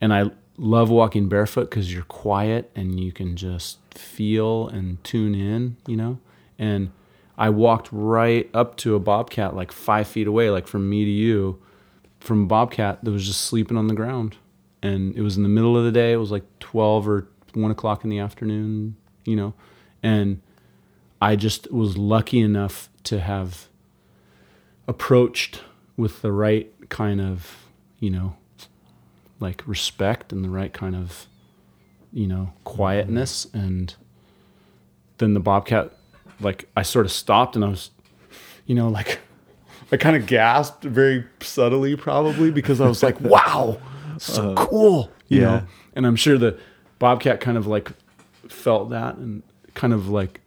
and 0.00 0.12
I 0.12 0.30
love 0.58 0.90
walking 0.90 1.28
barefoot 1.28 1.70
because 1.70 1.92
you're 1.92 2.02
quiet 2.04 2.70
and 2.74 3.00
you 3.00 3.12
can 3.12 3.36
just 3.36 3.78
feel 3.94 4.68
and 4.68 5.02
tune 5.04 5.34
in, 5.34 5.76
you 5.86 5.96
know. 5.96 6.18
And 6.58 6.90
I 7.38 7.50
walked 7.50 7.88
right 7.90 8.48
up 8.54 8.76
to 8.78 8.94
a 8.94 9.00
bobcat, 9.00 9.56
like 9.56 9.72
five 9.72 10.06
feet 10.06 10.26
away, 10.26 10.50
like 10.50 10.66
from 10.66 10.88
me 10.88 11.04
to 11.04 11.10
you, 11.10 11.60
from 12.20 12.44
a 12.44 12.46
bobcat 12.46 13.02
that 13.04 13.10
was 13.10 13.26
just 13.26 13.40
sleeping 13.42 13.76
on 13.76 13.86
the 13.88 13.94
ground. 13.94 14.36
And 14.82 15.16
it 15.16 15.22
was 15.22 15.36
in 15.36 15.42
the 15.42 15.48
middle 15.48 15.76
of 15.76 15.84
the 15.84 15.92
day. 15.92 16.12
It 16.12 16.16
was 16.16 16.30
like 16.30 16.44
twelve 16.58 17.08
or 17.08 17.28
one 17.54 17.70
o'clock 17.70 18.04
in 18.04 18.10
the 18.10 18.18
afternoon, 18.18 18.96
you 19.24 19.36
know. 19.36 19.54
And 20.02 20.40
I 21.20 21.36
just 21.36 21.70
was 21.72 21.96
lucky 21.96 22.40
enough 22.40 22.88
to 23.04 23.20
have 23.20 23.68
approached 24.88 25.62
with 25.96 26.22
the 26.22 26.32
right 26.32 26.72
kind 26.88 27.20
of, 27.20 27.66
you 27.98 28.10
know, 28.10 28.36
like 29.42 29.66
respect 29.66 30.32
and 30.32 30.44
the 30.44 30.48
right 30.48 30.72
kind 30.72 30.94
of 30.94 31.26
you 32.12 32.26
know 32.26 32.52
quietness 32.64 33.46
and 33.52 33.96
then 35.18 35.34
the 35.34 35.40
bobcat 35.40 35.90
like 36.40 36.68
i 36.76 36.82
sort 36.82 37.04
of 37.04 37.12
stopped 37.12 37.56
and 37.56 37.64
i 37.64 37.68
was 37.68 37.90
you 38.66 38.74
know 38.74 38.88
like 38.88 39.18
i 39.92 39.96
kind 39.96 40.16
of 40.16 40.26
gasped 40.26 40.84
very 40.84 41.24
subtly 41.40 41.96
probably 41.96 42.50
because 42.50 42.80
i 42.80 42.86
was 42.86 43.02
like 43.02 43.20
wow 43.20 43.78
so 44.18 44.52
uh, 44.52 44.66
cool 44.66 45.10
you 45.28 45.40
yeah. 45.40 45.46
know 45.46 45.62
and 45.94 46.06
i'm 46.06 46.16
sure 46.16 46.38
the 46.38 46.56
bobcat 47.02 47.40
kind 47.40 47.58
of 47.58 47.66
like 47.66 47.90
felt 48.48 48.90
that 48.90 49.16
and 49.16 49.42
kind 49.74 49.92
of 49.92 50.08
like 50.08 50.40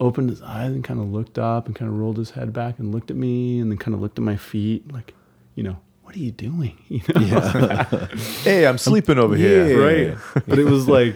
opened 0.00 0.28
his 0.28 0.42
eyes 0.42 0.72
and 0.72 0.82
kind 0.82 0.98
of 0.98 1.06
looked 1.12 1.38
up 1.38 1.66
and 1.66 1.76
kind 1.76 1.88
of 1.88 1.96
rolled 1.96 2.16
his 2.16 2.30
head 2.30 2.52
back 2.52 2.80
and 2.80 2.90
looked 2.92 3.08
at 3.08 3.16
me 3.16 3.60
and 3.60 3.70
then 3.70 3.78
kind 3.78 3.94
of 3.94 4.00
looked 4.00 4.18
at 4.18 4.24
my 4.24 4.36
feet 4.36 4.92
like 4.92 5.14
you 5.54 5.62
know 5.62 5.76
what 6.02 6.16
are 6.16 6.18
you 6.18 6.32
doing? 6.32 6.76
You 6.88 7.00
know? 7.08 8.08
Hey, 8.42 8.66
I'm 8.66 8.78
sleeping 8.78 9.16
over 9.16 9.36
here. 9.36 9.80
right. 9.80 10.44
But 10.48 10.58
it 10.58 10.64
was 10.64 10.88
like 10.88 11.14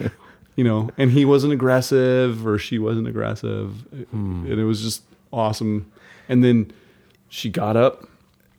you 0.55 0.63
know 0.63 0.89
and 0.97 1.11
he 1.11 1.25
wasn't 1.25 1.53
aggressive 1.53 2.47
or 2.47 2.57
she 2.57 2.79
wasn't 2.79 3.09
aggressive. 3.09 3.71
Hmm. 4.13 4.47
And 4.49 4.61
it 4.61 4.65
was 4.65 4.81
just 4.83 5.03
awesome. 5.33 5.91
And 6.29 6.45
then 6.45 6.71
she 7.29 7.51
got 7.51 7.77
up 7.77 8.09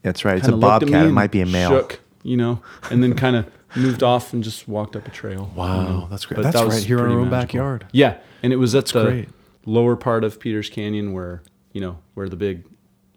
That's 0.01 0.25
right. 0.25 0.35
It's 0.35 0.47
a 0.49 0.51
kinda 0.51 0.67
looked 0.67 0.83
at 0.83 0.87
me 0.87 0.91
bobcat. 0.91 1.07
It 1.07 1.13
might 1.13 1.31
be 1.31 1.39
a 1.39 1.45
male. 1.45 1.69
shook, 1.69 1.99
you 2.23 2.35
know? 2.35 2.61
And 2.91 3.01
then 3.01 3.13
kind 3.15 3.37
of 3.37 3.49
moved 3.75 4.03
off 4.03 4.33
and 4.33 4.43
just 4.43 4.67
walked 4.67 4.95
up 4.95 5.07
a 5.07 5.11
trail 5.11 5.51
Wow, 5.55 5.81
know. 5.81 6.07
that's 6.09 6.25
great. 6.25 6.37
But 6.37 6.43
That's 6.43 6.59
that 6.59 6.67
right 6.67 6.83
here 6.83 6.99
in 6.99 7.05
our 7.05 7.19
own 7.19 7.29
magical. 7.29 7.59
backyard. 7.59 7.87
yeah 7.91 8.17
and 8.43 8.53
it 8.53 8.57
was 8.57 8.75
at 8.75 8.87
the 8.87 9.03
great. 9.03 9.29
lower 9.65 9.95
part 9.95 10.23
of 10.23 10.39
peters 10.39 10.69
canyon 10.69 11.13
where 11.13 11.41
you 11.73 11.81
know 11.81 11.97
where 12.13 12.29
the 12.29 12.35
big 12.35 12.65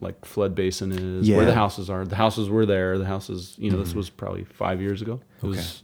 like 0.00 0.24
flood 0.24 0.54
basin 0.54 0.92
is 0.92 1.28
yeah. 1.28 1.36
where 1.36 1.44
the 1.44 1.54
houses 1.54 1.90
are 1.90 2.04
the 2.04 2.16
houses 2.16 2.48
were 2.48 2.64
there 2.66 2.98
the 2.98 3.04
houses 3.04 3.54
you 3.58 3.70
know 3.70 3.78
this 3.78 3.90
mm-hmm. 3.90 3.98
was 3.98 4.10
probably 4.10 4.44
five 4.44 4.80
years 4.80 5.02
ago 5.02 5.20
it 5.42 5.46
was 5.46 5.82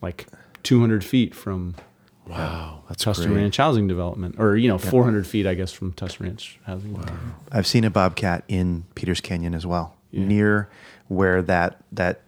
like 0.00 0.26
200 0.62 1.04
feet 1.04 1.34
from 1.34 1.74
Wow, 2.28 2.82
that's 2.88 3.04
Tustin 3.04 3.28
great. 3.28 3.36
Ranch 3.36 3.56
housing 3.56 3.86
development, 3.86 4.34
or 4.38 4.56
you 4.56 4.66
know, 4.68 4.78
400 4.78 5.26
feet, 5.26 5.46
I 5.46 5.54
guess, 5.54 5.70
from 5.70 5.92
Tustin 5.92 6.20
Ranch 6.20 6.58
housing. 6.64 6.92
development. 6.94 7.34
I've 7.52 7.68
seen 7.68 7.84
a 7.84 7.90
bobcat 7.90 8.42
in 8.48 8.84
Peters 8.96 9.20
Canyon 9.20 9.54
as 9.54 9.64
well, 9.64 9.94
near 10.10 10.68
where 11.06 11.40
that 11.42 11.84
that 11.92 12.22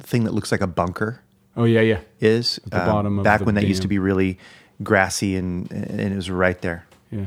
thing 0.00 0.24
that 0.24 0.32
looks 0.34 0.50
like 0.52 0.60
a 0.60 0.66
bunker 0.66 1.20
Oh 1.56 1.64
yeah, 1.64 1.80
yeah, 1.82 2.00
is. 2.20 2.58
the 2.64 2.70
bottom 2.78 3.18
of 3.18 3.24
back 3.24 3.38
the 3.40 3.44
when 3.46 3.54
that 3.54 3.66
used 3.66 3.82
to 3.82 3.88
be 3.88 3.98
really 3.98 4.38
grassy 4.82 5.36
and 5.36 5.70
and 5.70 6.00
it 6.12 6.16
was 6.16 6.28
right 6.30 6.60
there. 6.62 6.86
yeah. 7.10 7.26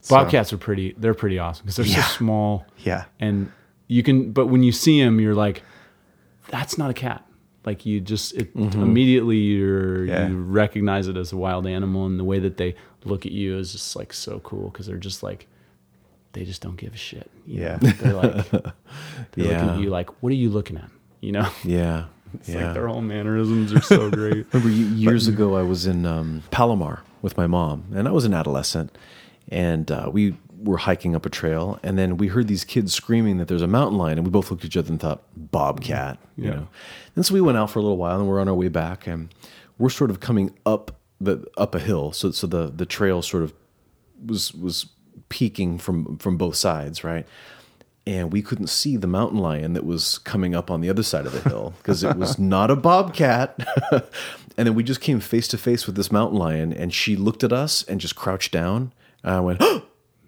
So- 0.00 0.16
Bobcats 0.16 0.52
are 0.52 0.58
pretty. 0.58 0.94
They're 0.98 1.14
pretty 1.14 1.38
awesome 1.38 1.64
because 1.66 1.76
they're 1.76 1.86
Yeah. 1.86 2.02
so 2.02 2.16
small. 2.16 2.66
Yeah. 2.78 3.04
and 3.20 3.52
you 3.88 4.02
can. 4.02 4.32
But 4.32 4.46
when 4.46 4.62
you 4.62 4.72
see 4.72 5.00
them, 5.02 5.20
you're 5.20 5.34
like, 5.34 5.62
that's 6.48 6.76
not 6.78 6.90
a 6.90 6.94
cat. 6.94 7.24
Like 7.64 7.86
you 7.86 8.00
just 8.00 8.32
it, 8.34 8.50
immediately 8.56 9.36
you're 9.36 9.98
Mm-hmm. 9.98 10.08
Yeah. 10.08 10.28
you 10.28 10.38
recognize 10.42 11.06
it 11.06 11.16
as 11.16 11.30
a 11.32 11.36
wild 11.36 11.66
animal, 11.66 12.06
and 12.06 12.18
the 12.18 12.24
way 12.24 12.38
that 12.40 12.56
they 12.56 12.74
look 13.04 13.26
at 13.26 13.32
you 13.32 13.56
is 13.58 13.70
just 13.72 13.94
like 13.94 14.12
so 14.12 14.40
cool 14.40 14.70
because 14.70 14.86
they're 14.86 14.96
just 14.96 15.22
like 15.22 15.46
they 16.32 16.44
just 16.44 16.62
don't 16.62 16.76
give 16.76 16.94
a 16.94 16.96
shit. 16.96 17.30
you 17.46 17.60
Yeah. 17.60 17.78
know? 17.82 17.90
they're 17.90 18.14
like 18.14 18.50
they're 18.50 18.72
looking 19.36 19.68
at 19.68 19.78
you 19.78 19.90
like, 19.90 20.22
what 20.22 20.32
are 20.32 20.36
you 20.36 20.48
looking 20.50 20.78
at? 20.78 20.90
You 21.22 21.32
know, 21.32 21.48
Yeah, 21.64 22.04
it's 22.34 22.48
yeah. 22.50 22.66
like 22.66 22.74
their 22.74 22.88
whole 22.88 23.00
mannerisms 23.00 23.72
are 23.72 23.80
so 23.80 24.10
great. 24.20 24.46
Remember 24.52 24.68
ye- 24.74 24.84
years 24.94 25.26
ago, 25.28 25.56
I 25.56 25.62
was 25.62 25.86
in 25.86 26.04
um, 26.04 26.42
Palomar 26.50 27.02
with 27.22 27.36
my 27.38 27.46
mom, 27.46 27.84
and 27.94 28.06
I 28.06 28.10
was 28.10 28.24
an 28.26 28.34
adolescent, 28.34 28.96
and 29.48 29.90
uh, 29.90 30.10
we 30.12 30.36
were 30.58 30.76
hiking 30.78 31.14
up 31.16 31.24
a 31.24 31.30
trail, 31.30 31.78
and 31.82 31.96
then 31.98 32.16
we 32.16 32.26
heard 32.28 32.46
these 32.48 32.64
kids 32.64 32.92
screaming 32.92 33.38
that 33.38 33.48
there's 33.48 33.62
a 33.62 33.66
mountain 33.68 33.96
lion, 33.98 34.18
and 34.18 34.26
we 34.26 34.30
both 34.30 34.50
looked 34.50 34.62
at 34.64 34.66
each 34.68 34.76
other 34.76 34.90
and 34.90 35.00
thought, 35.00 35.22
"Bobcat," 35.36 36.18
you 36.36 36.44
Yeah. 36.44 36.50
know. 36.50 36.68
And 37.16 37.24
so 37.24 37.34
we 37.34 37.40
went 37.40 37.56
out 37.58 37.70
for 37.70 37.78
a 37.78 37.82
little 37.82 37.96
while, 37.96 38.18
and 38.20 38.28
we're 38.28 38.40
on 38.40 38.48
our 38.48 38.54
way 38.54 38.68
back, 38.68 39.06
and 39.06 39.32
we're 39.78 39.88
sort 39.90 40.10
of 40.10 40.20
coming 40.20 40.52
up 40.66 40.98
the 41.20 41.44
up 41.56 41.74
a 41.76 41.78
hill, 41.78 42.10
so 42.12 42.32
so 42.32 42.46
the 42.48 42.66
the 42.74 42.84
trail 42.86 43.22
sort 43.22 43.44
of 43.44 43.52
was 44.26 44.52
was 44.54 44.86
peaking 45.28 45.78
from 45.78 46.16
from 46.18 46.36
both 46.36 46.56
sides, 46.56 47.04
right? 47.04 47.26
And 48.04 48.32
we 48.32 48.42
couldn't 48.42 48.66
see 48.66 48.96
the 48.96 49.06
mountain 49.06 49.38
lion 49.38 49.74
that 49.74 49.86
was 49.86 50.18
coming 50.18 50.56
up 50.56 50.70
on 50.72 50.80
the 50.80 50.90
other 50.90 51.04
side 51.04 51.24
of 51.24 51.32
the 51.32 51.48
hill 51.48 51.74
because 51.78 52.02
it 52.02 52.16
was 52.16 52.36
not 52.38 52.70
a 52.70 52.74
bobcat. 52.74 53.56
and 53.92 54.66
then 54.66 54.74
we 54.74 54.82
just 54.82 55.00
came 55.00 55.20
face 55.20 55.46
to 55.48 55.58
face 55.58 55.86
with 55.86 55.94
this 55.94 56.10
mountain 56.10 56.38
lion, 56.38 56.72
and 56.72 56.92
she 56.92 57.14
looked 57.14 57.44
at 57.44 57.52
us 57.52 57.84
and 57.84 58.00
just 58.00 58.16
crouched 58.16 58.52
down. 58.52 58.92
And 59.22 59.34
I 59.34 59.40
went, 59.40 59.58
oh, 59.60 59.84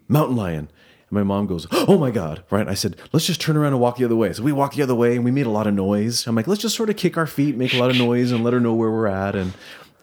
"Mountain 0.06 0.36
lion!" 0.36 0.68
And 1.08 1.10
my 1.10 1.24
mom 1.24 1.46
goes, 1.46 1.66
"Oh 1.72 1.98
my 1.98 2.12
god!" 2.12 2.44
Right? 2.48 2.68
I 2.68 2.74
said, 2.74 2.96
"Let's 3.12 3.26
just 3.26 3.40
turn 3.40 3.56
around 3.56 3.72
and 3.72 3.80
walk 3.80 3.96
the 3.96 4.04
other 4.04 4.14
way." 4.14 4.32
So 4.32 4.44
we 4.44 4.52
walked 4.52 4.76
the 4.76 4.82
other 4.82 4.94
way, 4.94 5.16
and 5.16 5.24
we 5.24 5.32
made 5.32 5.46
a 5.46 5.50
lot 5.50 5.66
of 5.66 5.74
noise. 5.74 6.28
I'm 6.28 6.36
like, 6.36 6.46
"Let's 6.46 6.62
just 6.62 6.76
sort 6.76 6.90
of 6.90 6.96
kick 6.96 7.16
our 7.16 7.26
feet, 7.26 7.56
make 7.56 7.74
a 7.74 7.78
lot 7.78 7.90
of 7.90 7.96
noise, 7.96 8.30
and 8.30 8.44
let 8.44 8.52
her 8.52 8.60
know 8.60 8.74
where 8.74 8.90
we're 8.90 9.08
at." 9.08 9.34
And 9.34 9.52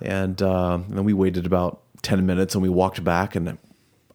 and, 0.01 0.41
uh, 0.41 0.79
and 0.87 0.97
then 0.97 1.05
we 1.05 1.13
waited 1.13 1.45
about 1.45 1.81
ten 2.01 2.25
minutes, 2.25 2.53
and 2.53 2.61
we 2.61 2.69
walked 2.69 3.01
back, 3.01 3.35
and 3.35 3.57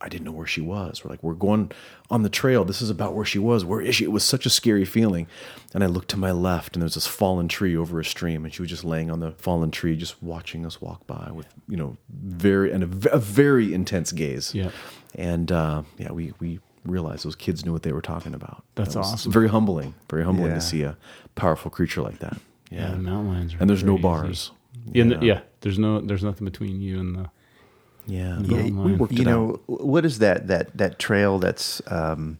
I 0.06 0.08
didn't 0.08 0.24
know 0.24 0.30
where 0.32 0.46
she 0.46 0.60
was. 0.60 1.02
We're 1.04 1.10
like, 1.10 1.22
we're 1.22 1.34
going 1.34 1.72
on 2.10 2.22
the 2.22 2.28
trail. 2.28 2.64
This 2.64 2.80
is 2.80 2.90
about 2.90 3.14
where 3.14 3.24
she 3.24 3.40
was. 3.40 3.64
Where 3.64 3.80
is 3.80 3.96
she? 3.96 4.04
It 4.04 4.12
was 4.12 4.22
such 4.22 4.46
a 4.46 4.50
scary 4.50 4.84
feeling. 4.84 5.26
And 5.74 5.82
I 5.82 5.88
looked 5.88 6.08
to 6.10 6.16
my 6.16 6.30
left, 6.30 6.76
and 6.76 6.80
there 6.82 6.86
was 6.86 6.94
this 6.94 7.08
fallen 7.08 7.48
tree 7.48 7.76
over 7.76 7.98
a 7.98 8.04
stream, 8.04 8.44
and 8.44 8.54
she 8.54 8.62
was 8.62 8.70
just 8.70 8.84
laying 8.84 9.10
on 9.10 9.18
the 9.18 9.32
fallen 9.32 9.72
tree, 9.72 9.96
just 9.96 10.22
watching 10.22 10.64
us 10.64 10.80
walk 10.80 11.04
by 11.08 11.30
with, 11.32 11.48
you 11.68 11.76
know, 11.76 11.96
very 12.08 12.70
and 12.70 12.84
a 12.84 13.18
very 13.18 13.74
intense 13.74 14.12
gaze. 14.12 14.54
Yeah. 14.54 14.70
And 15.16 15.50
uh, 15.50 15.82
yeah, 15.98 16.12
we 16.12 16.32
we 16.38 16.60
realized 16.84 17.24
those 17.24 17.34
kids 17.34 17.64
knew 17.66 17.72
what 17.72 17.82
they 17.82 17.92
were 17.92 18.00
talking 18.00 18.32
about. 18.32 18.62
That's 18.76 18.94
That 18.94 19.00
awesome. 19.00 19.32
Very 19.32 19.48
humbling. 19.48 19.94
Very 20.08 20.22
humbling 20.24 20.50
Yeah. 20.50 20.54
to 20.54 20.60
see 20.60 20.82
a 20.82 20.96
powerful 21.34 21.68
creature 21.70 22.00
like 22.02 22.20
that. 22.20 22.38
Yeah, 22.70 22.90
the 22.92 22.98
mountain 22.98 23.32
lions 23.32 23.54
And 23.58 23.68
there's 23.68 23.82
no 23.82 23.98
bars. 23.98 24.52
Yeah, 24.92 25.04
yeah. 25.04 25.18
yeah, 25.20 25.40
there's 25.62 25.78
no, 25.80 26.00
there's 26.00 26.22
nothing 26.22 26.44
between 26.44 26.80
you 26.80 27.00
and 27.00 27.16
the. 27.16 27.30
Yeah. 28.06 28.38
Yeah, 28.40 28.62
we 28.70 28.92
worked 28.94 29.12
you 29.12 29.22
it 29.22 29.24
know 29.26 29.60
out. 29.68 29.80
what 29.84 30.04
is 30.04 30.18
that 30.20 30.46
that 30.48 30.76
that 30.76 30.98
trail 30.98 31.38
that's 31.38 31.82
um 31.90 32.38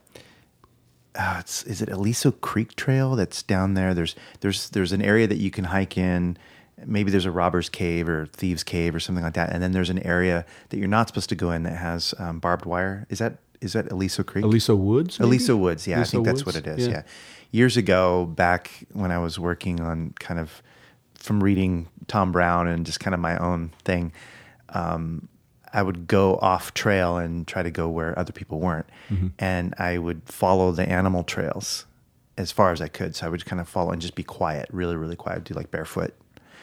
uh, 1.14 1.36
it's 1.40 1.62
is 1.64 1.80
it 1.80 1.88
Aliso 1.88 2.30
Creek 2.30 2.76
Trail 2.76 3.16
that's 3.16 3.42
down 3.42 3.74
there 3.74 3.94
there's 3.94 4.14
there's 4.40 4.70
there's 4.70 4.92
an 4.92 5.00
area 5.02 5.26
that 5.26 5.38
you 5.38 5.50
can 5.50 5.64
hike 5.64 5.96
in 5.96 6.36
maybe 6.84 7.10
there's 7.10 7.24
a 7.24 7.30
robber's 7.30 7.68
cave 7.70 8.06
or 8.08 8.26
thieves 8.26 8.62
cave 8.62 8.94
or 8.94 9.00
something 9.00 9.24
like 9.24 9.32
that 9.34 9.50
and 9.50 9.62
then 9.62 9.72
there's 9.72 9.88
an 9.90 9.98
area 10.06 10.44
that 10.68 10.76
you're 10.76 10.86
not 10.88 11.08
supposed 11.08 11.28
to 11.30 11.34
go 11.34 11.50
in 11.50 11.62
that 11.62 11.72
has 11.76 12.12
um, 12.18 12.38
barbed 12.38 12.66
wire 12.66 13.06
is 13.08 13.18
that 13.18 13.38
is 13.62 13.72
that 13.72 13.90
Aliso 13.90 14.22
Creek 14.22 14.44
Aliso 14.44 14.76
Woods. 14.76 15.18
maybe? 15.18 15.28
Aliso 15.28 15.56
Woods, 15.56 15.86
yeah, 15.86 15.94
I 15.96 15.98
Aliso 16.00 16.10
think 16.18 16.26
that's 16.26 16.44
what 16.44 16.54
Woods? 16.54 16.66
it 16.66 16.78
is. 16.78 16.88
Yeah. 16.88 17.02
years 17.50 17.78
ago, 17.78 18.26
back 18.26 18.70
when 18.92 19.10
I 19.10 19.18
was 19.18 19.38
working 19.38 19.80
on 19.80 20.12
kind 20.20 20.38
of 20.38 20.62
from 21.14 21.42
reading 21.42 21.88
Tom 22.06 22.32
Brown 22.32 22.68
and 22.68 22.84
just 22.84 23.00
kind 23.00 23.14
of 23.14 23.20
my 23.20 23.38
own 23.38 23.72
thing, 23.82 24.12
um, 24.68 25.28
I 25.76 25.82
would 25.82 26.06
go 26.08 26.36
off 26.38 26.72
trail 26.74 27.18
and 27.18 27.46
try 27.46 27.62
to 27.62 27.70
go 27.70 27.88
where 27.88 28.18
other 28.18 28.32
people 28.32 28.58
weren't, 28.60 28.86
Mm-hmm. 29.10 29.28
and 29.38 29.74
I 29.78 29.98
would 29.98 30.22
follow 30.24 30.72
the 30.72 30.88
animal 30.88 31.22
trails 31.22 31.86
as 32.38 32.50
far 32.50 32.72
as 32.72 32.80
I 32.80 32.88
could. 32.88 33.14
So 33.14 33.26
I 33.26 33.28
would 33.28 33.44
kind 33.44 33.60
of 33.60 33.68
follow 33.68 33.92
and 33.92 34.00
just 34.02 34.14
be 34.14 34.22
quiet, 34.24 34.68
really, 34.72 34.96
really 34.96 35.16
quiet, 35.16 35.44
do 35.44 35.54
like 35.54 35.70
barefoot, 35.70 36.14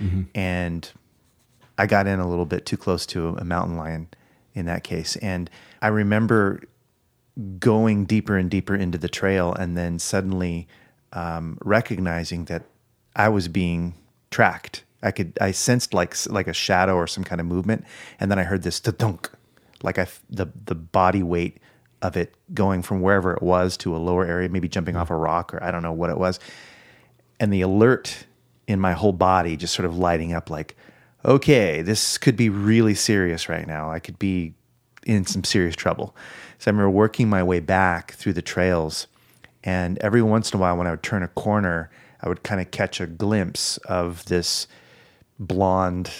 Mm-hmm. 0.01 0.23
and 0.35 0.91
I 1.77 1.85
got 1.87 2.07
in 2.07 2.19
a 2.19 2.27
little 2.27 2.45
bit 2.45 2.65
too 2.65 2.77
close 2.77 3.05
to 3.07 3.29
a 3.39 3.43
mountain 3.45 3.77
lion 3.77 4.07
in 4.55 4.65
that 4.65 4.83
case, 4.83 5.15
and 5.17 5.49
I 5.81 5.87
remember 5.87 6.61
going 7.59 8.05
deeper 8.05 8.37
and 8.37 8.49
deeper 8.49 8.75
into 8.75 8.97
the 8.99 9.09
trail 9.09 9.53
and 9.53 9.75
then 9.77 9.97
suddenly 9.99 10.67
um, 11.13 11.57
recognizing 11.63 12.45
that 12.45 12.63
I 13.15 13.29
was 13.29 13.47
being 13.47 13.95
tracked. 14.29 14.83
I 15.03 15.11
could 15.11 15.37
I 15.39 15.51
sensed 15.51 15.93
like 15.93 16.15
like 16.27 16.47
a 16.47 16.53
shadow 16.53 16.95
or 16.95 17.07
some 17.07 17.23
kind 17.23 17.39
of 17.41 17.47
movement, 17.47 17.85
and 18.19 18.31
then 18.31 18.39
I 18.39 18.43
heard 18.43 18.63
this 18.63 18.79
dunk, 18.79 19.29
like 19.83 19.99
I 19.99 20.07
the 20.29 20.47
the 20.65 20.75
body 20.75 21.23
weight 21.23 21.59
of 22.01 22.17
it 22.17 22.35
going 22.53 22.81
from 22.81 23.01
wherever 23.01 23.33
it 23.33 23.41
was 23.41 23.77
to 23.77 23.95
a 23.95 23.97
lower 23.97 24.25
area, 24.25 24.49
maybe 24.49 24.67
jumping 24.67 24.95
off 24.95 25.09
a 25.09 25.15
rock 25.15 25.53
or 25.53 25.63
I 25.63 25.71
don't 25.71 25.83
know 25.83 25.93
what 25.93 26.09
it 26.09 26.17
was, 26.17 26.39
and 27.39 27.51
the 27.51 27.61
alert 27.61 28.25
in 28.67 28.79
my 28.79 28.93
whole 28.93 29.13
body 29.13 29.57
just 29.57 29.73
sort 29.73 29.85
of 29.85 29.97
lighting 29.97 30.33
up 30.33 30.49
like, 30.49 30.75
okay, 31.25 31.81
this 31.81 32.17
could 32.17 32.35
be 32.35 32.49
really 32.49 32.95
serious 32.95 33.49
right 33.49 33.67
now. 33.67 33.91
I 33.91 33.99
could 33.99 34.17
be 34.19 34.53
in 35.05 35.25
some 35.25 35.43
serious 35.43 35.75
trouble. 35.75 36.15
So 36.59 36.69
I 36.69 36.71
remember 36.71 36.89
working 36.89 37.29
my 37.29 37.43
way 37.43 37.59
back 37.59 38.13
through 38.13 38.33
the 38.33 38.41
trails, 38.41 39.07
and 39.63 39.97
every 39.99 40.21
once 40.21 40.51
in 40.51 40.57
a 40.57 40.61
while, 40.61 40.77
when 40.77 40.87
I 40.87 40.91
would 40.91 41.03
turn 41.03 41.23
a 41.23 41.27
corner, 41.29 41.89
I 42.21 42.29
would 42.29 42.43
kind 42.43 42.61
of 42.61 42.71
catch 42.71 43.01
a 43.01 43.07
glimpse 43.07 43.77
of 43.77 44.25
this 44.25 44.67
blonde 45.47 46.11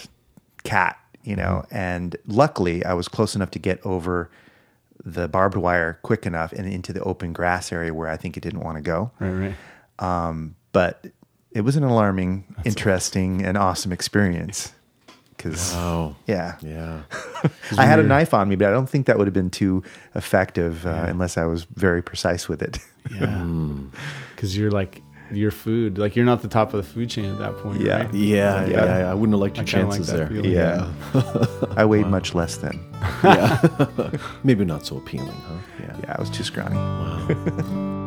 cat, 0.64 0.98
you 1.22 1.36
know. 1.36 1.64
And 1.70 2.16
luckily, 2.26 2.84
I 2.84 2.94
was 2.94 3.08
close 3.08 3.34
enough 3.34 3.50
to 3.52 3.58
get 3.58 3.84
over 3.84 4.30
the 5.04 5.28
barbed 5.28 5.56
wire 5.56 5.98
quick 6.02 6.24
enough 6.26 6.52
and 6.52 6.66
into 6.66 6.92
the 6.92 7.02
open 7.02 7.32
grass 7.32 7.72
area 7.72 7.92
where 7.92 8.08
I 8.08 8.16
think 8.16 8.36
it 8.36 8.40
didn't 8.40 8.60
want 8.60 8.76
to 8.76 8.82
go. 8.82 9.10
Right, 9.20 9.30
right. 9.30 9.54
Um, 9.98 10.56
but 10.72 11.06
it 11.52 11.60
was 11.60 11.76
an 11.76 11.84
alarming, 11.84 12.44
interesting, 12.64 13.44
and 13.44 13.56
awesome 13.58 13.92
experience. 13.92 14.72
Because 15.36 15.72
Oh, 15.74 16.16
yeah, 16.26 16.56
yeah. 16.62 17.02
I 17.76 17.84
had 17.84 17.98
a 17.98 18.02
knife 18.02 18.32
on 18.32 18.48
me, 18.48 18.56
but 18.56 18.68
I 18.68 18.70
don't 18.70 18.88
think 18.88 19.06
that 19.06 19.18
would 19.18 19.26
have 19.26 19.34
been 19.34 19.50
too 19.50 19.82
effective 20.14 20.86
uh, 20.86 21.04
unless 21.08 21.36
I 21.36 21.44
was 21.44 21.64
very 21.64 22.02
precise 22.02 22.48
with 22.48 22.62
it. 22.62 22.78
Yeah. 23.12 23.44
Because 24.34 24.58
you're 24.58 24.70
like 24.72 25.00
your 25.32 25.50
food, 25.50 25.98
like 25.98 26.14
you're 26.16 26.24
not 26.26 26.42
the 26.42 26.48
top 26.48 26.74
of 26.74 26.84
the 26.84 26.92
food 26.92 27.08
chain 27.10 27.24
at 27.26 27.38
that 27.38 27.56
point. 27.58 27.80
Yeah. 27.80 28.02
right? 28.04 28.14
Yeah, 28.14 28.66
yeah, 28.66 28.98
Yeah. 28.98 29.10
I 29.10 29.14
wouldn't 29.14 29.32
have 29.34 29.40
liked 29.40 29.56
your 29.56 29.64
kinda 29.64 29.86
like 29.88 29.96
chances 29.98 30.12
there. 30.14 30.26
feeling. 30.28 30.50
yeah, 30.52 30.88
I 31.76 31.84
weighed 31.84 32.06
much 32.06 32.34
less 32.34 32.56
then. 32.58 32.78
yeah. 33.24 33.60
Maybe 34.44 34.64
not 34.64 34.84
so 34.86 34.96
appealing, 34.98 35.28
huh? 35.30 35.54
Yeah. 35.80 35.96
Yeah, 36.02 36.16
I 36.16 36.20
was 36.20 36.30
too 36.30 36.44
scrawny. 36.44 36.76
So, 36.76 38.03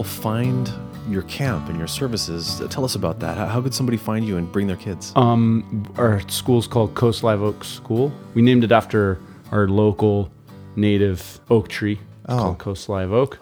people 0.00 0.10
find 0.22 0.70
your 1.08 1.22
camp 1.22 1.68
and 1.68 1.76
your 1.78 1.86
services? 1.88 2.62
Tell 2.70 2.84
us 2.84 2.94
about 2.94 3.20
that. 3.20 3.36
How, 3.36 3.46
how 3.46 3.60
could 3.62 3.74
somebody 3.74 3.98
find 3.98 4.24
you 4.26 4.36
and 4.38 4.50
bring 4.50 4.66
their 4.66 4.76
kids? 4.76 5.12
Um, 5.16 5.84
our 5.98 6.20
school's 6.28 6.66
called 6.66 6.94
Coast 6.94 7.22
Live 7.22 7.42
Oak 7.42 7.64
School. 7.64 8.10
We 8.34 8.40
named 8.42 8.64
it 8.64 8.72
after 8.72 9.18
our 9.52 9.68
local 9.68 10.30
native 10.76 11.40
oak 11.50 11.68
tree. 11.68 11.94
It's 12.24 12.32
Oh. 12.32 12.38
called 12.38 12.58
Coast 12.58 12.88
Live 12.88 13.12
Oak, 13.12 13.38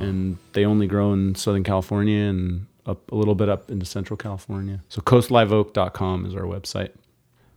and 0.00 0.36
they 0.54 0.64
only 0.64 0.86
grow 0.86 1.12
in 1.12 1.34
Southern 1.34 1.62
California 1.62 2.24
and 2.28 2.66
up 2.86 3.12
a 3.12 3.14
little 3.14 3.34
bit 3.34 3.48
up 3.48 3.70
into 3.70 3.84
Central 3.86 4.16
California. 4.16 4.82
So 4.88 5.00
coastliveoak.com 5.02 6.24
is 6.26 6.34
our 6.34 6.42
website. 6.42 6.90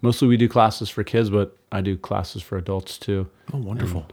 Mostly 0.02 0.28
we 0.28 0.36
do 0.38 0.50
classes 0.50 0.90
for 0.90 1.04
kids, 1.04 1.30
but 1.30 1.56
I 1.72 1.80
do 1.82 1.96
classes 1.98 2.42
for 2.44 2.58
adults 2.58 2.98
too. 3.00 3.28
oh, 3.54 3.58
wonderful. 3.60 4.06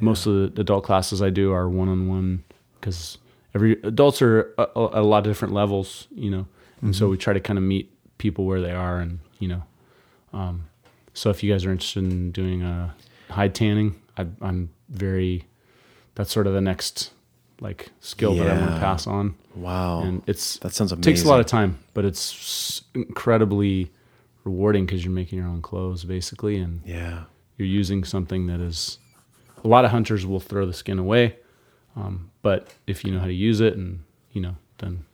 Most 0.00 0.26
of 0.26 0.54
the 0.54 0.60
adult 0.60 0.84
classes 0.84 1.20
I 1.22 1.30
do 1.30 1.50
are 1.52 1.68
one 1.68 1.88
on 1.88 2.06
one 2.08 2.44
because 2.78 3.16
every 3.58 3.72
adults 3.82 4.22
are 4.22 4.54
at 4.58 4.70
a, 4.76 5.00
a 5.00 5.02
lot 5.02 5.18
of 5.18 5.24
different 5.24 5.52
levels, 5.52 6.06
you 6.14 6.30
know, 6.30 6.46
and 6.82 6.94
so 6.94 7.08
we 7.08 7.16
try 7.16 7.32
to 7.32 7.40
kind 7.40 7.58
of 7.58 7.64
meet 7.64 7.90
people 8.18 8.44
where 8.46 8.60
they 8.60 8.70
are, 8.72 9.00
and 9.00 9.18
you 9.40 9.48
know, 9.48 9.62
um, 10.32 10.68
so 11.12 11.28
if 11.30 11.42
you 11.42 11.52
guys 11.52 11.64
are 11.64 11.72
interested 11.72 12.04
in 12.04 12.30
doing 12.30 12.62
a 12.62 12.94
hide 13.30 13.54
tanning, 13.54 13.96
I, 14.16 14.26
I'm 14.40 14.70
very 14.88 15.44
that's 16.14 16.30
sort 16.32 16.46
of 16.46 16.52
the 16.52 16.60
next 16.60 17.10
like 17.60 17.90
skill 18.00 18.34
that 18.36 18.46
I 18.48 18.54
want 18.60 18.74
to 18.74 18.78
pass 18.80 19.06
on, 19.08 19.34
Wow. 19.56 20.02
and 20.02 20.22
it's 20.28 20.58
that 20.58 20.72
sounds 20.72 20.92
amazing. 20.92 21.02
it 21.02 21.06
amazing. 21.08 21.14
takes 21.22 21.24
a 21.26 21.28
lot 21.28 21.40
of 21.40 21.46
time, 21.46 21.78
but 21.94 22.04
it's 22.04 22.82
incredibly 22.94 23.90
rewarding 24.44 24.86
because 24.86 25.04
you're 25.04 25.12
making 25.12 25.38
your 25.40 25.48
own 25.48 25.62
clothes 25.62 26.04
basically, 26.04 26.58
and 26.58 26.80
Yeah. 26.86 27.24
you're 27.56 27.66
using 27.68 28.04
something 28.04 28.46
that 28.46 28.60
is 28.60 28.98
a 29.64 29.68
lot 29.68 29.84
of 29.84 29.90
hunters 29.90 30.24
will 30.24 30.38
throw 30.40 30.64
the 30.66 30.72
skin 30.72 30.98
away 31.00 31.36
um, 31.98 32.30
but 32.42 32.68
if 32.86 33.04
you 33.04 33.12
know 33.12 33.20
how 33.20 33.26
to 33.26 33.32
use 33.34 33.60
it 33.60 33.74
and 33.76 34.00
you 34.32 34.40
know 34.40 34.54
then 34.78 35.04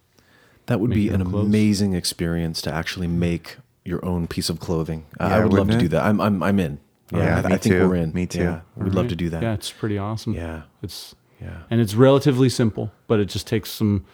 That 0.66 0.80
would 0.80 0.91
be 0.91 1.09
an 1.09 1.24
clothes. 1.24 1.47
amazing 1.47 1.95
experience 1.95 2.61
to 2.62 2.72
actually 2.72 3.07
make 3.09 3.57
your 3.85 4.05
own 4.05 4.26
piece 4.26 4.49
of 4.51 4.59
clothing. 4.61 5.05
I- 5.20 5.28
Yeah, 5.28 5.37
I 5.37 5.45
would 5.45 5.53
love 5.53 5.68
to 5.68 5.76
it? 5.76 5.80
do 5.80 5.89
that. 5.89 6.03
I'm 6.05 6.20
I'm 6.20 6.43
I'm 6.43 6.59
in. 6.61 6.78
Yeah, 7.12 7.43
I, 7.45 7.55
I 7.55 7.59
think 7.59 7.62
too. 7.76 7.89
we're 7.89 7.97
in. 7.97 8.12
Me 8.12 8.26
too. 8.26 8.41
Yeah, 8.41 8.61
we'd 8.76 8.95
love 8.95 9.09
to 9.09 9.16
do 9.16 9.28
that. 9.30 9.43
yeah 9.43 9.55
it's 9.55 9.70
pretty 9.70 9.99
awesome 9.99 10.32
Yeah. 10.35 10.62
it's 10.82 11.14
Yeah. 11.41 11.59
and 11.70 11.80
it's 11.80 11.95
relatively 11.95 12.49
simple 12.49 12.91
but 13.09 13.20
it 13.20 13.26
just 13.26 13.47
takes 13.47 13.70
some 13.70 14.05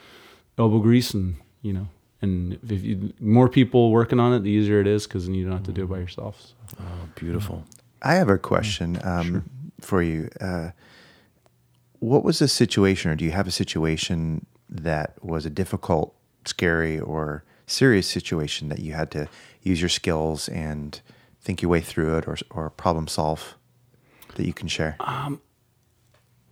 elbow 0.58 0.80
grease 0.80 1.14
and 1.14 1.36
you 1.62 1.72
know 1.72 1.86
and 2.22 2.58
if 2.68 2.82
you 2.84 3.12
more 3.20 3.48
people 3.48 3.90
working 3.92 4.20
on 4.20 4.32
it 4.34 4.40
the 4.42 4.50
easier 4.50 4.80
it 4.80 4.86
is 4.86 5.06
because 5.06 5.24
then 5.26 5.34
you 5.34 5.44
don't 5.44 5.52
have 5.60 5.62
to 5.66 5.72
do 5.72 5.84
it 5.84 5.90
by 5.94 5.98
yourself 5.98 6.34
so. 6.42 6.54
Oh, 6.80 7.08
beautiful. 7.14 7.64
I 8.02 8.14
have 8.14 8.28
a 8.28 8.38
question 8.38 8.98
um, 9.04 9.44
for 9.80 10.02
you. 10.02 10.28
Uh, 10.40 10.70
what 12.00 12.24
was 12.24 12.40
the 12.40 12.48
situation, 12.48 13.10
or 13.10 13.14
do 13.14 13.24
you 13.24 13.30
have 13.30 13.46
a 13.46 13.52
situation 13.52 14.46
that 14.68 15.22
was 15.22 15.46
a 15.46 15.50
difficult, 15.50 16.14
scary, 16.44 16.98
or 16.98 17.44
serious 17.66 18.08
situation 18.08 18.68
that 18.70 18.80
you 18.80 18.94
had 18.94 19.10
to 19.12 19.28
use 19.62 19.80
your 19.80 19.88
skills 19.88 20.48
and 20.48 21.00
think 21.40 21.62
your 21.62 21.70
way 21.70 21.80
through 21.80 22.16
it, 22.18 22.26
or 22.26 22.36
or 22.50 22.70
problem 22.70 23.06
solve 23.06 23.54
that 24.34 24.46
you 24.46 24.52
can 24.52 24.66
share? 24.66 24.96
Um, 25.00 25.40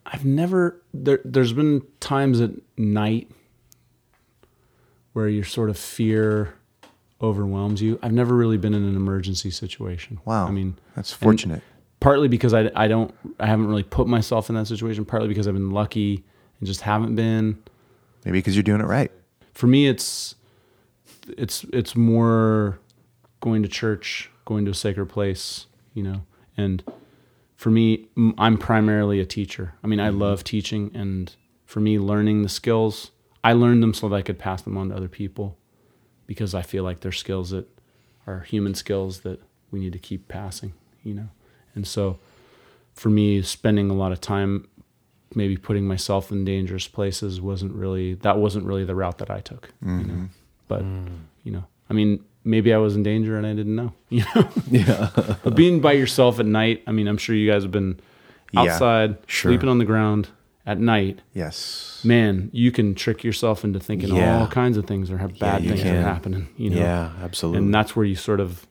I've 0.07 0.25
never 0.25 0.83
there. 0.93 1.21
There's 1.25 1.53
been 1.53 1.83
times 2.01 2.41
at 2.41 2.51
night 2.77 3.31
where 5.13 5.29
your 5.29 5.45
sort 5.45 5.71
of 5.71 5.79
fear 5.79 6.55
overwhelms 7.21 7.83
you. 7.83 7.99
I've 8.03 8.13
never 8.13 8.35
really 8.35 8.59
been 8.59 8.75
in 8.75 8.85
an 8.85 8.97
emergency 8.97 9.51
situation. 9.51 10.21
Wow, 10.25 10.47
I 10.47 10.51
mean, 10.51 10.77
that's 10.95 11.13
and 11.13 11.21
fortunate. 11.21 11.63
Partly 12.01 12.29
because 12.29 12.55
I 12.55 12.71
I 12.75 12.89
don't 12.89 13.15
I 13.39 13.47
haven't 13.47 13.67
really 13.67 13.83
put 13.83 14.07
myself 14.07 14.49
in 14.49 14.57
that 14.57 14.67
situation. 14.67 15.05
Partly 15.05 15.29
because 15.29 15.47
I've 15.47 15.55
been 15.55 15.71
lucky 15.71 16.25
and 16.59 16.67
just 16.67 16.83
haven't 16.83 17.15
been. 17.15 17.63
Maybe 18.25 18.39
because 18.39 18.57
you're 18.57 18.63
doing 18.63 18.81
it 18.81 18.87
right. 18.87 19.11
For 19.55 19.67
me, 19.67 19.87
it's 19.89 20.35
it's 21.37 21.65
it's 21.73 21.97
more 21.97 22.79
going 23.41 23.63
to 23.63 23.69
church, 23.69 24.31
going 24.45 24.65
to 24.65 24.73
a 24.73 24.75
sacred 24.75 25.07
place, 25.07 25.67
you 25.95 26.03
know, 26.03 26.23
and 26.57 26.83
for 27.57 27.71
me, 27.71 28.07
I'm 28.39 28.57
primarily 28.57 29.19
a 29.19 29.27
teacher. 29.27 29.75
I 29.83 29.89
mean, 29.89 29.99
I 29.99 30.11
mm-hmm. 30.11 30.21
love 30.21 30.45
teaching, 30.45 30.93
and 30.95 31.35
for 31.67 31.81
me, 31.81 31.99
learning 31.99 32.43
the 32.43 32.49
skills, 32.49 33.11
I 33.43 33.53
learned 33.53 33.83
them 33.83 33.95
so 33.95 34.09
that 34.09 34.15
I 34.15 34.23
could 34.23 34.39
pass 34.39 34.63
them 34.63 34.77
on 34.77 34.91
to 34.91 34.97
other 34.97 35.09
people 35.09 35.59
because 36.27 36.55
I 36.55 36.63
feel 36.63 36.85
like 36.85 37.01
they're 37.01 37.11
skills 37.11 37.51
that 37.51 37.69
are 38.29 38.41
human 38.41 38.75
skills 38.75 39.21
that 39.21 39.41
we 39.73 39.81
need 39.81 39.93
to 39.93 39.99
keep 39.99 40.29
passing, 40.29 40.73
you 41.03 41.15
know. 41.15 41.29
And 41.75 41.87
so, 41.87 42.19
for 42.95 43.09
me, 43.11 43.43
spending 43.43 43.91
a 43.91 43.95
lot 43.95 44.13
of 44.13 44.21
time 44.21 44.69
maybe 45.35 45.57
putting 45.57 45.87
myself 45.87 46.33
in 46.33 46.45
dangerous 46.45 46.89
places 46.89 47.41
wasn't 47.41 47.73
really 47.73 48.15
that 48.15 48.39
wasn't 48.39 48.65
really 48.65 48.85
the 48.85 48.95
route 48.95 49.19
that 49.19 49.31
I 49.31 49.41
took, 49.41 49.71
you 49.85 49.89
know. 49.93 50.03
Mm-hmm. 50.03 50.25
But 50.69 50.83
mm. 50.83 51.09
you 51.45 51.53
know, 51.53 51.65
I 51.91 51.95
mean, 51.95 52.25
maybe 52.45 52.73
I 52.73 52.79
was 52.79 52.97
in 52.97 53.03
danger 53.03 53.37
and 53.37 53.47
I 53.47 53.55
didn't 53.55 53.77
know, 53.77 53.93
you 54.09 54.25
know. 54.35 54.49
Yeah. 54.71 55.11
But 55.43 55.55
being 55.55 55.81
by 55.81 55.93
yourself 55.93 56.41
at 56.41 56.47
night, 56.47 56.83
I 56.87 56.93
mean, 56.93 57.09
I'm 57.09 57.19
sure 57.19 57.35
you 57.35 57.51
guys 57.51 57.63
have 57.63 57.73
been 57.73 58.01
Yeah, 58.53 58.61
outside, 58.63 59.19
sure. 59.27 59.51
sleeping 59.51 59.69
on 59.69 59.79
the 59.79 59.85
ground 59.85 60.29
at 60.67 60.79
night. 60.79 61.21
Yes. 61.35 62.01
Man, 62.05 62.51
you 62.53 62.71
can 62.71 62.95
trick 62.95 63.25
yourself 63.25 63.65
into 63.65 63.81
thinking 63.81 64.15
Yeah. 64.15 64.41
all 64.41 64.47
kinds 64.47 64.77
of 64.77 64.87
things 64.87 65.11
or 65.11 65.19
have 65.19 65.39
bad 65.39 65.63
you 65.63 65.71
things 65.71 65.83
can. 65.83 65.97
are 65.97 66.03
happening. 66.03 66.49
You 66.57 66.71
know, 66.71 66.77
Yeah, 66.77 67.13
absolutely. 67.23 67.65
and 67.65 67.75
that's 67.75 67.97
where 67.97 68.05
you 68.05 68.15
sort 68.15 68.41
of 68.41 68.67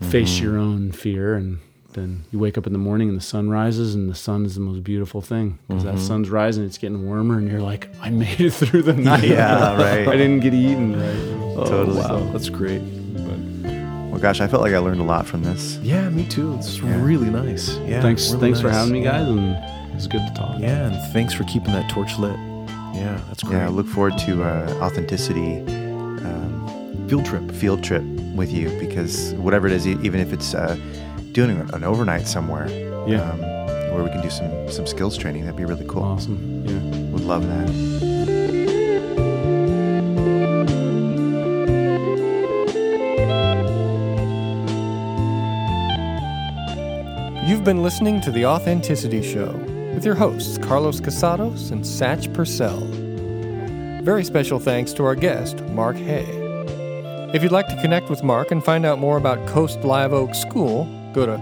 Mm-hmm. 0.00 0.10
face 0.10 0.38
your 0.40 0.58
own 0.58 0.92
fear 0.92 1.34
and 1.36 1.58
then 1.94 2.24
you 2.30 2.38
wake 2.38 2.58
up 2.58 2.66
in 2.66 2.74
the 2.74 2.78
morning 2.78 3.08
and 3.08 3.16
the 3.16 3.22
sun 3.24 3.48
rises 3.48 3.94
and 3.94 4.10
the 4.10 4.14
sun 4.14 4.44
is 4.44 4.54
the 4.54 4.60
most 4.60 4.84
beautiful 4.84 5.22
thing 5.22 5.58
because 5.68 5.84
Mm-hmm. 5.84 5.96
that 5.96 6.02
sun's 6.02 6.28
rising 6.28 6.64
it's 6.66 6.76
getting 6.76 7.06
warmer 7.06 7.38
and 7.38 7.50
you're 7.50 7.62
like 7.62 7.88
i 8.02 8.10
made 8.10 8.38
it 8.38 8.50
through 8.52 8.82
the 8.82 8.92
night 9.10 9.24
Yeah, 9.24 9.74
right. 9.80 10.06
i 10.06 10.12
didn't 10.16 10.40
get 10.40 10.52
eaten 10.52 11.00
right 11.00 11.36
Oh, 11.58 11.64
Totally. 11.64 11.96
Wow, 12.00 12.18
that's 12.32 12.50
great. 12.50 12.82
Well, 12.82 14.18
gosh, 14.20 14.42
I 14.42 14.46
felt 14.48 14.60
like 14.62 14.74
I 14.74 14.78
learned 14.78 15.00
a 15.00 15.04
lot 15.04 15.26
from 15.26 15.42
this. 15.42 15.78
Yeah, 15.78 16.08
me 16.10 16.26
too. 16.26 16.54
It's 16.56 16.80
really 16.80 17.30
nice. 17.30 17.76
Yeah. 17.78 18.02
thanks 18.02 18.28
really 18.30 18.40
thanks 18.48 18.60
for 18.60 18.68
having 18.70 18.92
me 18.92 19.02
guys 19.02 19.26
and 19.26 19.56
it's 19.94 20.06
good 20.06 20.20
to 20.26 20.34
talk 20.34 20.60
Yeah, 20.60 20.88
and 20.88 21.12
thanks 21.14 21.32
for 21.32 21.44
keeping 21.44 21.72
that 21.72 21.88
torch 21.90 22.18
lit. 22.18 22.36
Yeah, 22.94 23.18
that's 23.28 23.42
great. 23.42 23.56
Yeah, 23.56 23.66
I 23.66 23.68
look 23.70 23.86
forward 23.86 24.18
to 24.26 24.42
uh, 24.42 24.78
authenticity 24.82 25.60
um, 26.24 27.06
Field 27.08 27.24
trip. 27.24 27.50
field 27.52 27.82
trip 27.84 28.02
with 28.36 28.52
you 28.52 28.68
because 28.78 29.32
whatever 29.34 29.66
it 29.66 29.72
is, 29.72 29.86
even 29.86 30.20
if 30.20 30.32
it's 30.32 30.54
uh, 30.54 30.76
doing 31.32 31.58
an 31.72 31.84
overnight 31.84 32.26
somewhere, 32.26 32.68
Yeah. 33.06 33.22
um, 33.30 33.40
where 33.94 34.02
we 34.04 34.10
can 34.10 34.20
do 34.22 34.30
some 34.30 34.50
some 34.70 34.86
skills 34.86 35.16
training, 35.16 35.42
that'd 35.44 35.56
be 35.56 35.64
really 35.64 35.86
cool. 35.86 36.02
awesome 36.02 36.64
yeah 36.66 36.80
Would 37.12 37.24
love 37.24 37.46
that. 37.46 38.76
You've 47.46 47.62
been 47.62 47.84
listening 47.84 48.20
to 48.22 48.32
The 48.32 48.44
Authenticity 48.46 49.22
Show 49.22 49.52
with 49.94 50.04
your 50.04 50.16
hosts, 50.16 50.58
Carlos 50.58 51.00
Casados 51.00 51.70
and 51.70 51.84
Satch 51.84 52.32
Purcell. 52.34 52.80
Very 54.02 54.24
special 54.24 54.58
thanks 54.58 54.92
to 54.94 55.04
our 55.04 55.14
guest, 55.14 55.60
Mark 55.66 55.94
Hay. 55.96 56.35
If 57.36 57.42
you'd 57.42 57.52
like 57.52 57.68
to 57.68 57.78
connect 57.82 58.08
with 58.08 58.22
Mark 58.22 58.50
and 58.50 58.64
find 58.64 58.86
out 58.86 58.98
more 58.98 59.18
about 59.18 59.46
Coast 59.46 59.80
Live 59.80 60.14
Oak 60.14 60.34
School, 60.34 60.86
go 61.12 61.26
to 61.26 61.32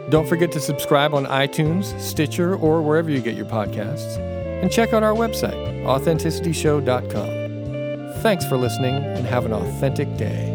Don't 0.08 0.26
forget 0.26 0.50
to 0.52 0.60
subscribe 0.60 1.12
on 1.12 1.26
iTunes, 1.26 2.00
Stitcher, 2.00 2.56
or 2.56 2.80
wherever 2.80 3.10
you 3.10 3.20
get 3.20 3.36
your 3.36 3.44
podcasts. 3.44 4.16
And 4.62 4.72
check 4.72 4.94
out 4.94 5.02
our 5.02 5.12
website, 5.12 5.84
authenticityshow.com. 5.84 8.22
Thanks 8.22 8.46
for 8.46 8.56
listening 8.56 8.94
and 8.94 9.26
have 9.26 9.44
an 9.44 9.52
authentic 9.52 10.16
day. 10.16 10.53